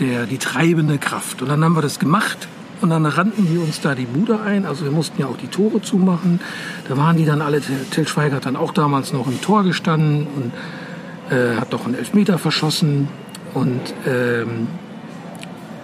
der, 0.00 0.26
die 0.26 0.38
treibende 0.38 0.98
Kraft. 0.98 1.42
Und 1.42 1.48
dann 1.48 1.62
haben 1.64 1.74
wir 1.74 1.82
das 1.82 1.98
gemacht 1.98 2.48
und 2.80 2.90
dann 2.90 3.06
rannten 3.06 3.46
die 3.50 3.58
uns 3.58 3.80
da 3.80 3.94
die 3.94 4.06
Bude 4.06 4.40
ein. 4.40 4.64
Also 4.64 4.84
wir 4.84 4.92
mussten 4.92 5.20
ja 5.20 5.26
auch 5.26 5.36
die 5.36 5.48
Tore 5.48 5.82
zumachen. 5.82 6.40
Da 6.88 6.96
waren 6.96 7.16
die 7.16 7.24
dann 7.24 7.42
alle, 7.42 7.60
Till 7.60 8.06
Schweiger 8.06 8.36
hat 8.36 8.46
dann 8.46 8.56
auch 8.56 8.72
damals 8.72 9.12
noch 9.12 9.26
im 9.26 9.40
Tor 9.40 9.64
gestanden 9.64 10.26
und 10.26 11.36
äh, 11.36 11.56
hat 11.56 11.72
doch 11.72 11.86
einen 11.86 11.94
Elfmeter 11.94 12.38
verschossen. 12.38 13.08
Und 13.54 13.80
ähm, 14.06 14.68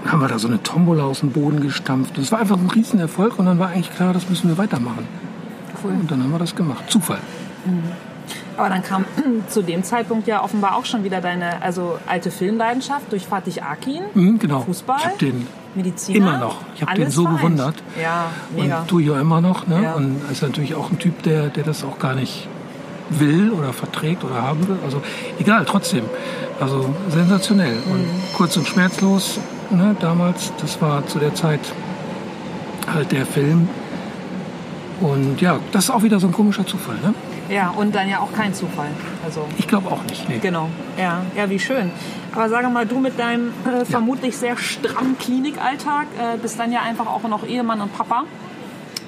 haben 0.06 0.20
wir 0.20 0.28
da 0.28 0.38
so 0.38 0.48
eine 0.48 0.62
Tombola 0.62 1.04
aus 1.04 1.20
dem 1.20 1.30
Boden 1.30 1.60
gestampft. 1.60 2.18
Das 2.18 2.30
war 2.32 2.38
einfach 2.40 2.58
ein 2.58 2.68
Riesenerfolg 2.70 3.38
und 3.38 3.46
dann 3.46 3.58
war 3.58 3.68
eigentlich 3.68 3.94
klar, 3.94 4.12
das 4.12 4.28
müssen 4.28 4.48
wir 4.48 4.58
weitermachen. 4.58 5.06
Cool. 5.82 5.92
Und 5.92 6.10
dann 6.10 6.22
haben 6.22 6.30
wir 6.32 6.38
das 6.38 6.54
gemacht. 6.54 6.84
Zufall. 6.90 7.18
Aber 8.56 8.68
dann 8.68 8.82
kam 8.82 9.04
zu 9.48 9.62
dem 9.62 9.82
Zeitpunkt 9.82 10.26
ja 10.26 10.42
offenbar 10.42 10.76
auch 10.76 10.84
schon 10.84 11.04
wieder 11.04 11.20
deine 11.20 11.60
also 11.62 11.98
alte 12.06 12.30
Filmleidenschaft 12.30 13.10
durch 13.10 13.26
Fatih 13.26 13.60
Akin. 13.62 14.02
Mhm, 14.14 14.38
genau. 14.38 14.60
Fußball? 14.60 14.96
Ich 14.98 15.04
habe 15.06 15.18
den 15.18 15.46
Mediziner. 15.74 16.18
immer 16.18 16.38
noch. 16.38 16.56
Ich 16.76 16.82
habe 16.82 16.94
den 16.94 17.10
so 17.10 17.22
vereint. 17.22 17.40
bewundert. 17.40 17.74
Ja, 18.00 18.26
mega. 18.54 18.80
Und 18.80 18.88
tue 18.88 19.02
ich 19.02 19.10
auch 19.10 19.18
immer 19.18 19.40
noch. 19.40 19.66
Ne? 19.66 19.82
Ja. 19.82 19.94
Und 19.94 20.20
ist 20.30 20.42
natürlich 20.42 20.74
auch 20.74 20.90
ein 20.90 20.98
Typ, 20.98 21.22
der, 21.22 21.48
der 21.48 21.64
das 21.64 21.82
auch 21.84 21.98
gar 21.98 22.14
nicht 22.14 22.46
will 23.10 23.50
oder 23.50 23.72
verträgt 23.72 24.24
oder 24.24 24.40
haben 24.42 24.66
will. 24.68 24.78
Also 24.84 25.02
egal, 25.38 25.64
trotzdem. 25.66 26.04
Also 26.60 26.94
sensationell. 27.10 27.78
Und 27.90 28.02
Mhm. 28.02 28.10
kurz 28.36 28.56
und 28.56 28.66
schmerzlos 28.66 29.38
ne, 29.70 29.96
damals. 30.00 30.52
Das 30.60 30.80
war 30.80 31.06
zu 31.06 31.18
der 31.18 31.34
Zeit 31.34 31.60
halt 32.92 33.12
der 33.12 33.26
Film. 33.26 33.68
Und 35.00 35.40
ja, 35.40 35.58
das 35.72 35.84
ist 35.84 35.90
auch 35.90 36.02
wieder 36.02 36.20
so 36.20 36.28
ein 36.28 36.32
komischer 36.32 36.66
Zufall. 36.66 36.96
Ne? 37.02 37.14
Ja, 37.48 37.70
und 37.70 37.94
dann 37.94 38.08
ja 38.08 38.20
auch 38.20 38.32
kein 38.32 38.54
Zufall. 38.54 38.88
Also 39.24 39.46
Ich 39.58 39.66
glaube 39.68 39.90
auch 39.90 40.02
nicht. 40.04 40.28
Nee. 40.28 40.38
Genau, 40.38 40.68
ja, 40.96 41.22
ja, 41.36 41.50
wie 41.50 41.58
schön. 41.58 41.90
Aber 42.32 42.48
sage 42.48 42.68
mal, 42.68 42.86
du 42.86 42.98
mit 43.00 43.18
deinem 43.18 43.48
äh, 43.66 43.84
vermutlich 43.84 44.36
sehr 44.36 44.56
strammen 44.56 45.18
Klinikalltag 45.18 46.06
äh, 46.18 46.38
bist 46.38 46.58
dann 46.58 46.72
ja 46.72 46.80
einfach 46.82 47.06
auch 47.06 47.22
noch 47.28 47.46
Ehemann 47.46 47.80
und 47.80 47.96
Papa. 47.96 48.24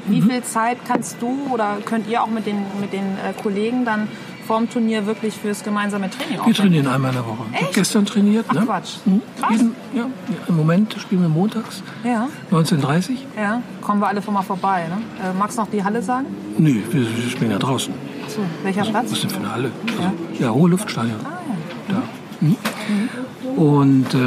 Wie 0.07 0.21
Mhm. 0.21 0.31
viel 0.31 0.43
Zeit 0.43 0.79
kannst 0.87 1.17
du 1.21 1.49
oder 1.51 1.79
könnt 1.85 2.09
ihr 2.09 2.23
auch 2.23 2.29
mit 2.29 2.47
den, 2.47 2.59
mit 2.81 2.93
den 2.93 3.03
äh, 3.17 3.33
Kollegen 3.43 3.85
dann 3.85 4.09
vorm 4.47 4.69
Turnier 4.71 5.07
wirklich 5.07 5.35
fürs 5.35 5.63
gemeinsame 5.63 6.09
Training 6.11 6.35
Wir 6.35 6.41
aufwenden? 6.41 6.63
trainieren 6.63 6.87
einmal 6.89 7.11
in 7.11 7.17
der 7.17 7.27
Woche. 7.27 7.43
Ich 7.53 7.63
habe 7.63 7.73
gestern 7.75 8.07
trainiert. 8.07 8.47
Ach 8.49 8.55
ne? 8.55 8.61
Quatsch. 8.63 8.97
Mhm. 9.05 9.23
Jeden, 9.51 9.75
ja, 9.95 10.03
ja, 10.03 10.09
Im 10.49 10.57
Moment 10.57 10.95
spielen 10.99 11.23
wir 11.23 11.29
montags, 11.29 11.83
Ja, 12.05 12.29
19.30 12.51 13.11
ja, 13.37 13.63
kommen 13.81 14.01
wir 14.01 14.09
alle 14.09 14.23
von 14.23 14.35
mal 14.35 14.43
vorbei. 14.43 14.87
Ne? 14.89 15.29
Äh, 15.29 15.33
magst 15.39 15.59
du 15.59 15.63
noch 15.63 15.71
die 15.71 15.83
Halle 15.83 16.01
sagen? 16.03 16.27
Nö, 16.59 16.75
wir, 16.91 17.01
wir 17.01 17.31
spielen 17.31 17.51
ja 17.51 17.59
draußen. 17.59 17.93
Achso, 18.25 18.41
welcher 18.63 18.85
Platz? 18.85 19.13
Was 19.13 19.21
denn 19.21 19.31
für 19.31 19.37
eine 19.39 19.53
Halle? 19.53 19.71
Also, 19.99 20.43
ja, 20.43 20.51
hohe 20.51 20.71
Luftstadion. 20.71 21.19
Da. 21.89 22.03
Mhm. 22.41 22.57
Und 23.57 24.15
äh, 24.15 24.19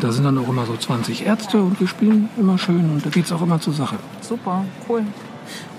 da 0.00 0.10
sind 0.10 0.24
dann 0.24 0.38
auch 0.38 0.48
immer 0.48 0.66
so 0.66 0.76
20 0.76 1.24
Ärzte 1.26 1.62
und 1.62 1.78
wir 1.78 1.86
spielen 1.86 2.28
immer 2.36 2.58
schön 2.58 2.90
und 2.90 3.04
da 3.06 3.10
geht 3.10 3.26
es 3.26 3.32
auch 3.32 3.42
immer 3.42 3.60
zur 3.60 3.72
Sache. 3.72 3.96
Super, 4.20 4.64
cool. 4.88 5.04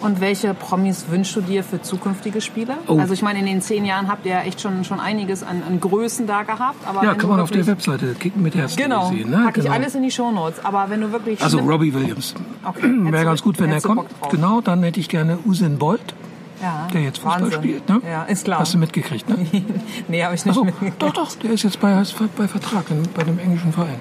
Und 0.03 0.19
welche 0.19 0.53
Promis 0.53 1.05
wünschst 1.09 1.35
du 1.35 1.41
dir 1.41 1.63
für 1.63 1.81
zukünftige 1.81 2.41
Spiele? 2.41 2.75
Oh. 2.87 2.99
Also 2.99 3.13
ich 3.13 3.21
meine, 3.21 3.39
in 3.39 3.45
den 3.45 3.61
zehn 3.61 3.85
Jahren 3.85 4.07
habt 4.09 4.25
ihr 4.25 4.33
ja 4.33 4.41
echt 4.41 4.59
schon, 4.61 4.83
schon 4.83 4.99
einiges 4.99 5.43
an, 5.43 5.63
an 5.67 5.79
Größen 5.79 6.27
da 6.27 6.43
gehabt. 6.43 6.85
Aber 6.87 7.03
Ja, 7.03 7.13
kann 7.15 7.29
man 7.29 7.39
auf 7.39 7.51
der 7.51 7.65
Webseite 7.65 8.13
kicken 8.15 8.41
mit 8.43 8.53
Herz 8.55 8.75
Genau, 8.75 9.09
sehen. 9.09 9.29
Ne? 9.29 9.43
pack 9.45 9.57
ich 9.57 9.63
Genau. 9.63 9.75
alles 9.75 9.95
in 9.95 10.03
die 10.03 10.11
Shownotes. 10.11 10.63
Aber 10.65 10.89
wenn 10.89 10.99
du 11.01 11.11
wirklich... 11.11 11.41
Also 11.41 11.59
Robbie 11.59 11.93
Williams. 11.93 12.35
Okay, 12.65 12.81
Wäre 13.11 13.23
ganz 13.25 13.41
gut, 13.41 13.59
wenn 13.59 13.71
er 13.71 13.81
kommt. 13.81 14.09
Genau, 14.29 14.59
dann 14.61 14.83
hätte 14.83 14.99
ich 14.99 15.07
gerne 15.09 15.39
Usain 15.45 15.77
Bolt, 15.77 16.13
ja, 16.61 16.87
der 16.93 17.01
jetzt 17.01 17.19
Fußball 17.19 17.41
Wahnsinn. 17.43 17.59
spielt. 17.59 17.89
Ne? 17.89 18.01
Ja, 18.05 18.23
ist 18.23 18.43
klar. 18.45 18.59
Hast 18.59 18.73
du 18.73 18.77
mitgekriegt, 18.77 19.29
ne? 19.29 19.37
nee, 20.09 20.23
habe 20.23 20.35
ich 20.35 20.43
nicht 20.45 20.51
Achso, 20.51 20.65
mitgekriegt. 20.65 21.01
doch, 21.01 21.13
doch, 21.13 21.35
der 21.37 21.51
ist 21.51 21.63
jetzt 21.63 21.79
bei, 21.79 22.03
bei 22.37 22.47
Vertrag 22.47 22.85
bei 23.15 23.23
dem 23.23 23.39
englischen 23.39 23.71
Verein. 23.71 23.99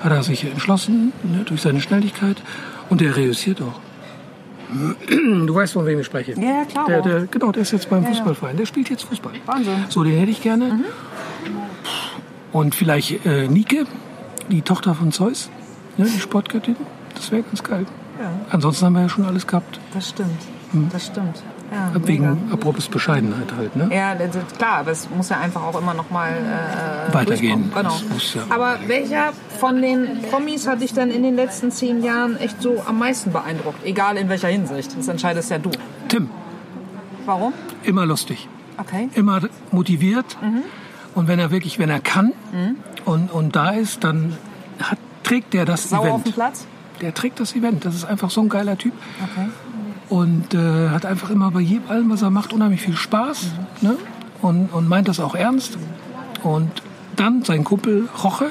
Hat 0.00 0.12
er 0.12 0.22
sich 0.22 0.44
entschlossen, 0.44 1.12
ne, 1.24 1.42
durch 1.44 1.60
seine 1.62 1.80
Schnelligkeit. 1.80 2.36
Und 2.88 3.00
der 3.00 3.16
reüssiert 3.16 3.60
auch. 3.60 3.80
Du 4.70 5.54
weißt, 5.54 5.72
von 5.72 5.86
wem 5.86 5.98
ich 6.00 6.06
spreche. 6.06 6.32
Ja, 6.32 6.64
klar. 6.64 6.86
Der, 6.86 7.00
der, 7.02 7.26
genau, 7.26 7.52
der 7.52 7.62
ist 7.62 7.72
jetzt 7.72 7.88
beim 7.88 8.02
Ja. 8.02 8.10
Fußballverein. 8.10 8.56
Der 8.56 8.66
spielt 8.66 8.90
jetzt 8.90 9.04
Fußball. 9.04 9.32
Wahnsinn. 9.46 9.72
Mhm. 9.74 9.84
So, 9.88 10.04
den 10.04 10.18
hätte 10.18 10.30
ich 10.30 10.42
gerne. 10.42 10.80
Und 12.52 12.74
vielleicht 12.74 13.24
äh, 13.26 13.48
Nike, 13.48 13.84
die 14.50 14.62
Tochter 14.62 14.94
von 14.94 15.12
Zeus, 15.12 15.50
ne, 15.96 16.04
die 16.06 16.20
Sportgöttin. 16.20 16.76
Das 17.14 17.30
wäre 17.32 17.42
ganz 17.42 17.62
geil. 17.62 17.86
Ja, 18.20 18.30
Ansonsten 18.50 18.86
haben 18.86 18.92
wir 18.94 19.02
ja 19.02 19.08
schon 19.08 19.24
alles 19.24 19.46
gehabt. 19.46 19.78
das 19.94 20.08
stimmt. 20.10 20.30
Das 20.92 21.06
stimmt. 21.06 21.42
Ja, 21.70 21.90
Wegen 22.06 22.24
mega. 22.44 22.54
apropos 22.54 22.88
Bescheidenheit 22.88 23.52
halt. 23.56 23.76
Ne? 23.76 23.90
Ja, 23.94 24.14
das 24.14 24.34
ist 24.34 24.56
klar, 24.56 24.78
aber 24.78 24.90
es 24.92 25.08
muss 25.10 25.28
ja 25.28 25.38
einfach 25.38 25.62
auch 25.62 25.78
immer 25.78 25.92
noch 25.92 26.08
mal 26.10 26.30
äh, 26.30 27.12
Weitergehen. 27.12 27.70
durchkommen. 27.72 28.00
Genau. 28.04 28.16
Ja- 28.34 28.42
Aber 28.48 28.78
welcher 28.86 29.32
von 29.60 29.82
den 29.82 30.22
Promis 30.30 30.66
hat 30.66 30.80
dich 30.80 30.94
dann 30.94 31.10
in 31.10 31.22
den 31.22 31.36
letzten 31.36 31.70
zehn 31.70 32.02
Jahren 32.02 32.38
echt 32.38 32.62
so 32.62 32.82
am 32.86 32.98
meisten 32.98 33.32
beeindruckt? 33.32 33.84
Egal 33.84 34.16
in 34.16 34.28
welcher 34.30 34.48
Hinsicht. 34.48 34.96
Das 34.98 35.08
entscheidest 35.08 35.50
ja 35.50 35.58
du. 35.58 35.70
Tim, 36.08 36.30
Warum? 37.26 37.52
immer 37.82 38.06
lustig. 38.06 38.48
Okay. 38.78 39.08
immer 39.14 39.40
motiviert. 39.70 40.38
Mhm. 40.40 40.62
Und 41.14 41.28
wenn 41.28 41.38
er 41.38 41.50
wirklich, 41.50 41.78
wenn 41.78 41.90
er 41.90 42.00
kann 42.00 42.32
und, 43.04 43.30
und 43.32 43.56
da 43.56 43.70
ist, 43.70 44.04
dann 44.04 44.36
hat, 44.80 44.98
trägt 45.24 45.52
der 45.52 45.64
das 45.64 45.90
Sauer 45.90 46.00
auf 46.00 46.06
Event. 46.08 46.26
dem 46.28 46.32
Platz? 46.32 46.66
Der 47.00 47.12
trägt 47.12 47.40
das 47.40 47.54
Event. 47.54 47.84
Das 47.84 47.94
ist 47.94 48.04
einfach 48.04 48.30
so 48.30 48.40
ein 48.40 48.48
geiler 48.48 48.78
Typ. 48.78 48.92
Okay. 49.22 49.48
Und 50.08 50.54
äh, 50.54 50.88
hat 50.90 51.04
einfach 51.04 51.30
immer 51.30 51.50
bei 51.50 51.60
jedem, 51.60 51.88
allem, 51.90 52.10
was 52.10 52.22
er 52.22 52.30
macht, 52.30 52.52
unheimlich 52.52 52.80
viel 52.80 52.96
Spaß. 52.96 53.48
Mhm. 53.82 53.88
Ne? 53.88 53.96
Und, 54.40 54.72
und 54.72 54.88
meint 54.88 55.08
das 55.08 55.20
auch 55.20 55.34
ernst. 55.34 55.76
Und 56.42 56.70
dann 57.16 57.42
sein 57.42 57.64
Kumpel 57.64 58.08
Roche, 58.22 58.50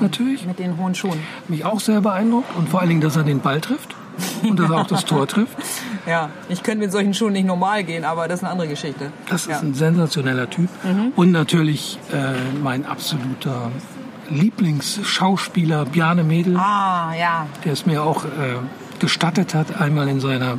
natürlich. 0.00 0.44
Mit 0.46 0.58
den 0.58 0.76
hohen 0.76 0.94
Schuhen. 0.94 1.18
Mich 1.48 1.64
auch 1.64 1.80
sehr 1.80 2.00
beeindruckt. 2.00 2.48
Und 2.56 2.68
vor 2.68 2.80
allen 2.80 2.88
Dingen, 2.88 3.00
dass 3.00 3.16
er 3.16 3.22
den 3.22 3.40
Ball 3.40 3.60
trifft. 3.60 3.94
und 4.42 4.58
dass 4.58 4.68
er 4.68 4.76
auch 4.76 4.86
das 4.86 5.04
Tor 5.04 5.26
trifft. 5.26 5.56
Ja, 6.04 6.30
ich 6.48 6.64
könnte 6.64 6.80
mit 6.80 6.90
solchen 6.90 7.14
Schuhen 7.14 7.32
nicht 7.32 7.46
normal 7.46 7.84
gehen, 7.84 8.04
aber 8.04 8.26
das 8.26 8.40
ist 8.40 8.42
eine 8.42 8.50
andere 8.50 8.66
Geschichte. 8.66 9.12
Das 9.28 9.46
ja. 9.46 9.54
ist 9.54 9.62
ein 9.62 9.72
sensationeller 9.74 10.50
Typ. 10.50 10.68
Und 11.14 11.30
natürlich 11.30 11.96
äh, 12.12 12.32
mein 12.60 12.84
absoluter 12.86 13.70
Lieblingsschauspieler 14.28 15.84
Bjarne 15.84 16.24
Mädel, 16.24 16.56
Ah, 16.56 17.12
ja. 17.14 17.46
der 17.64 17.72
es 17.72 17.86
mir 17.86 18.02
auch 18.02 18.24
äh, 18.24 18.28
gestattet 18.98 19.54
hat, 19.54 19.80
einmal 19.80 20.08
in 20.08 20.18
seiner 20.18 20.58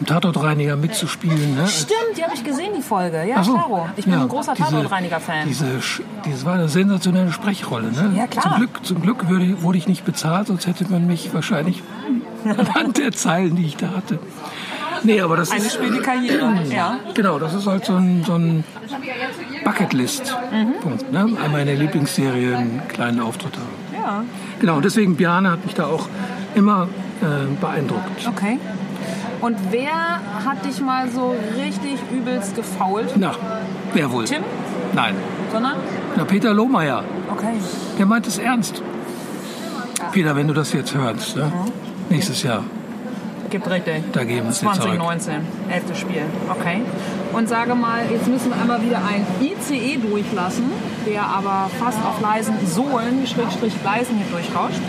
im 0.00 0.06
Tatortreiniger 0.06 0.76
mitzuspielen. 0.76 1.54
Ne? 1.56 1.66
Stimmt, 1.68 2.16
die 2.16 2.24
habe 2.24 2.34
ich 2.34 2.42
gesehen, 2.42 2.72
die 2.76 2.82
Folge. 2.82 3.22
Ja, 3.28 3.44
so, 3.44 3.52
klaro. 3.52 3.88
Ich 3.96 4.04
bin 4.06 4.14
ja, 4.14 4.22
ein 4.22 4.28
großer 4.28 4.54
diese- 4.54 4.68
Tatortreiniger-Fan. 4.70 5.46
Diese, 5.48 5.66
das 6.24 6.44
war 6.44 6.54
eine 6.54 6.68
sensationelle 6.68 7.32
Sprechrolle. 7.32 7.92
Ne? 7.92 8.12
Ja, 8.16 8.26
klar. 8.26 8.44
Zum 8.44 8.56
Glück, 8.56 8.70
zum 8.84 9.02
Glück 9.02 9.28
würde, 9.28 9.62
wurde 9.62 9.78
ich 9.78 9.86
nicht 9.86 10.04
bezahlt, 10.04 10.46
sonst 10.48 10.66
hätte 10.66 10.90
man 10.90 11.06
mich 11.06 11.32
wahrscheinlich 11.34 11.82
anhand 12.44 12.98
der 12.98 13.12
Zeilen, 13.12 13.56
die 13.56 13.66
ich 13.66 13.76
da 13.76 13.88
hatte. 13.96 14.18
Nee, 15.02 15.20
aber 15.22 15.36
das 15.38 15.50
Eine 15.50 15.64
ist 15.64 15.74
späte 15.74 16.00
Karriere, 16.02 16.52
ja. 16.70 16.98
genau, 17.14 17.38
das 17.38 17.54
ist 17.54 17.66
halt 17.66 17.84
so 17.86 17.94
ein, 17.96 18.22
so 18.26 18.34
ein 18.34 18.64
Bucketlist-Punkt. 19.64 21.12
Ne? 21.12 21.28
Einmal 21.42 21.60
in 21.60 21.66
der 21.66 21.76
Lieblingsserie 21.76 22.56
einen 22.56 22.82
kleinen 22.88 23.20
Auftritt 23.20 23.54
haben. 23.56 23.94
Ja, 24.02 24.24
Genau, 24.60 24.76
und 24.76 24.84
deswegen 24.84 25.16
Bjarne 25.16 25.50
hat 25.52 25.64
mich 25.64 25.74
da 25.74 25.86
auch 25.86 26.06
immer 26.54 26.88
äh, 27.22 27.46
beeindruckt. 27.60 28.26
okay. 28.26 28.58
Und 29.40 29.56
wer 29.70 30.20
hat 30.44 30.64
dich 30.64 30.80
mal 30.80 31.08
so 31.08 31.34
richtig 31.56 31.98
übelst 32.12 32.54
gefault? 32.56 33.14
Na, 33.16 33.32
wer 33.94 34.10
wohl? 34.12 34.24
Tim? 34.24 34.42
Nein. 34.92 35.14
Sondern? 35.52 35.76
Na, 36.16 36.24
Peter 36.24 36.52
Lohmeier. 36.52 37.04
Okay. 37.30 37.54
Der 37.98 38.06
meint 38.06 38.26
es 38.26 38.38
ernst. 38.38 38.82
Peter, 40.12 40.36
wenn 40.36 40.48
du 40.48 40.54
das 40.54 40.72
jetzt 40.72 40.94
hörst, 40.94 41.36
ne? 41.36 41.52
nächstes 42.08 42.42
Jahr, 42.42 42.64
Gibt 43.50 43.68
richtig. 43.68 44.04
da 44.12 44.22
jetzt 44.22 44.60
zurück. 44.60 44.74
2019, 44.74 45.34
elftes 45.70 45.98
Spiel. 45.98 46.22
Okay. 46.48 46.82
Und 47.32 47.48
sage 47.48 47.74
mal, 47.74 48.02
jetzt 48.10 48.26
müssen 48.28 48.50
wir 48.50 48.60
einmal 48.60 48.82
wieder 48.82 48.98
ein 48.98 49.26
ICE 49.40 49.96
durchlassen, 49.98 50.70
der 51.06 51.22
aber 51.22 51.70
fast 51.78 51.98
auf 52.04 52.20
leisen 52.20 52.54
Sohlen, 52.66 53.26
Schrägstrich 53.26 53.80
Gleisen 53.82 54.16
hier 54.16 54.26
durchrauscht. 54.30 54.80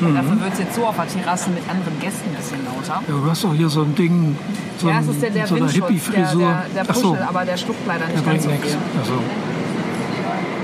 Mhm. 0.00 0.14
Dafür 0.14 0.40
wird 0.40 0.52
es 0.52 0.58
jetzt 0.60 0.74
so 0.74 0.86
auf 0.86 0.96
der 0.96 1.08
Terrasse 1.08 1.50
mit 1.50 1.62
anderen 1.68 1.98
Gästen 2.00 2.30
ein 2.30 2.36
bisschen 2.36 2.64
lauter. 2.64 3.02
Ja, 3.08 3.14
du 3.14 3.30
hast 3.30 3.44
doch 3.44 3.54
hier 3.54 3.68
so 3.68 3.82
ein 3.82 3.94
Ding, 3.94 4.36
so, 4.78 4.88
Ja, 4.88 4.98
das 4.98 5.08
ist 5.08 5.22
der, 5.22 5.30
der 5.30 5.46
so 5.46 5.54
eine 5.56 5.64
Windschutz, 5.64 5.80
der, 5.80 5.88
Hippie-Frisur. 5.88 6.40
der, 6.40 6.84
der 6.84 6.84
Ach 6.88 6.94
so, 6.94 7.10
Puschel, 7.10 7.26
aber 7.28 7.44
der 7.44 7.56
schluckt 7.56 7.86
leider 7.86 8.06
der 8.06 8.14
nicht 8.16 8.26
ganz 8.26 8.46
bringt 8.46 8.62
so 8.64 8.68
viel. 8.68 8.78
Also, 9.00 9.12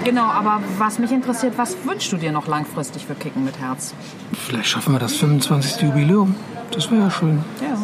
Genau, 0.04 0.24
aber 0.26 0.60
was 0.76 0.98
mich 0.98 1.10
interessiert, 1.12 1.54
was 1.56 1.76
wünschst 1.84 2.12
du 2.12 2.18
dir 2.18 2.30
noch 2.30 2.46
langfristig 2.46 3.06
für 3.06 3.14
Kicken 3.14 3.42
mit 3.44 3.58
Herz? 3.58 3.94
vielleicht 4.34 4.68
schaffen 4.68 4.92
wir 4.92 4.98
das 4.98 5.14
25. 5.14 5.80
Jubiläum. 5.80 6.34
Das 6.72 6.90
wäre 6.90 7.04
ja 7.04 7.10
schön. 7.10 7.42
Ja. 7.62 7.78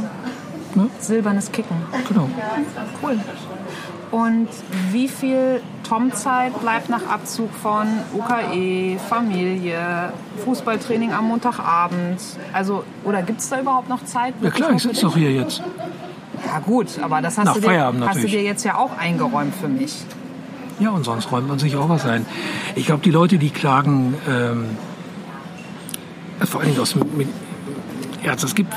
Ne? 0.83 0.91
Silbernes 1.01 1.51
Kicken. 1.51 1.77
Genau. 2.09 2.29
Cool. 3.03 3.19
Und 4.11 4.49
wie 4.91 5.09
viel 5.09 5.63
Tom-Zeit 5.90 6.61
bleibt 6.61 6.88
nach 6.88 7.05
Abzug 7.09 7.53
von 7.53 7.88
UKE, 8.14 8.96
Familie, 9.09 10.12
Fußballtraining 10.44 11.12
am 11.12 11.26
Montagabend? 11.26 12.20
Also, 12.53 12.85
oder 13.05 13.22
gibt 13.22 13.40
es 13.40 13.48
da 13.48 13.61
überhaupt 13.61 13.88
noch 13.88 14.05
Zeit? 14.05 14.35
Ja 14.40 14.50
klar, 14.50 14.70
ich 14.70 14.83
sitze 14.83 15.03
doch 15.03 15.16
hier 15.16 15.33
jetzt. 15.33 15.61
Ja 16.46 16.61
gut, 16.61 17.00
aber 17.03 17.20
das 17.20 17.37
hast, 17.38 17.44
Nach 17.44 17.55
du 17.55 17.61
dir, 17.61 17.92
hast 18.07 18.22
du 18.22 18.29
dir 18.29 18.42
jetzt 18.42 18.64
ja 18.64 18.76
auch 18.76 18.96
eingeräumt 18.96 19.53
für 19.61 19.66
mich. 19.66 19.96
Ja, 20.79 20.90
und 20.90 21.05
sonst 21.05 21.33
räumt 21.33 21.48
man 21.48 21.59
sich 21.59 21.74
auch 21.74 21.88
was 21.88 22.07
ein. 22.07 22.24
Ich 22.76 22.87
glaube, 22.87 23.03
die 23.03 23.11
Leute, 23.11 23.38
die 23.38 23.50
klagen, 23.50 24.14
ähm, 24.29 24.66
vor 26.44 26.62
Dingen 26.62 26.79
aus 26.79 26.92
dem 26.92 27.03
mit 27.16 27.29
Herz, 28.22 28.44
es 28.44 28.55
gibt 28.55 28.72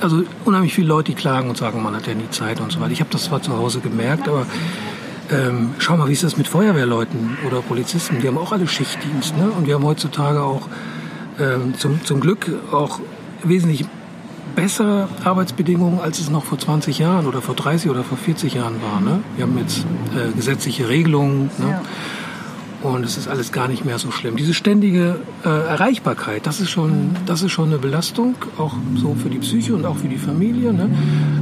also 0.00 0.24
unheimlich 0.44 0.74
viele 0.74 0.88
Leute, 0.88 1.12
die 1.12 1.14
klagen 1.14 1.48
und 1.48 1.56
sagen, 1.56 1.80
man 1.80 1.94
hat 1.94 2.08
ja 2.08 2.14
nie 2.14 2.28
Zeit 2.30 2.60
und 2.60 2.72
so 2.72 2.80
weiter. 2.80 2.90
Ich 2.90 3.00
habe 3.00 3.10
das 3.10 3.24
zwar 3.24 3.40
zu 3.40 3.56
Hause 3.56 3.78
gemerkt, 3.78 4.28
aber 4.28 4.46
ähm, 5.32 5.74
schau 5.78 5.96
mal, 5.96 6.08
wie 6.08 6.12
ist 6.12 6.24
das 6.24 6.36
mit 6.36 6.48
Feuerwehrleuten 6.48 7.38
oder 7.46 7.60
Polizisten? 7.60 8.20
Die 8.20 8.28
haben 8.28 8.38
auch 8.38 8.52
alle 8.52 8.66
Schichtdienst. 8.66 9.36
Ne? 9.36 9.50
Und 9.50 9.66
wir 9.66 9.74
haben 9.74 9.84
heutzutage 9.84 10.42
auch 10.42 10.62
ähm, 11.38 11.74
zum, 11.76 12.04
zum 12.04 12.20
Glück 12.20 12.50
auch 12.72 13.00
wesentlich 13.42 13.84
bessere 14.54 15.08
Arbeitsbedingungen, 15.24 16.00
als 16.00 16.18
es 16.18 16.30
noch 16.30 16.44
vor 16.44 16.58
20 16.58 16.98
Jahren 16.98 17.26
oder 17.26 17.40
vor 17.40 17.54
30 17.54 17.90
oder 17.90 18.02
vor 18.02 18.18
40 18.18 18.54
Jahren 18.54 18.76
war. 18.82 19.00
Ne? 19.00 19.20
Wir 19.36 19.44
haben 19.44 19.56
jetzt 19.58 19.84
äh, 20.14 20.32
gesetzliche 20.34 20.88
Regelungen. 20.88 21.50
Ne? 21.58 21.68
Ja. 21.70 21.82
Und 22.82 23.04
es 23.04 23.18
ist 23.18 23.28
alles 23.28 23.52
gar 23.52 23.68
nicht 23.68 23.84
mehr 23.84 23.98
so 23.98 24.10
schlimm. 24.10 24.36
Diese 24.36 24.54
ständige 24.54 25.16
äh, 25.44 25.48
Erreichbarkeit, 25.48 26.46
das 26.46 26.60
ist, 26.60 26.70
schon, 26.70 27.14
das 27.26 27.42
ist 27.42 27.52
schon 27.52 27.68
eine 27.68 27.78
Belastung, 27.78 28.36
auch 28.56 28.74
so 28.96 29.14
für 29.14 29.28
die 29.28 29.38
Psyche 29.38 29.74
und 29.74 29.84
auch 29.84 29.96
für 29.96 30.08
die 30.08 30.16
Familie. 30.16 30.72
Ne? 30.72 30.88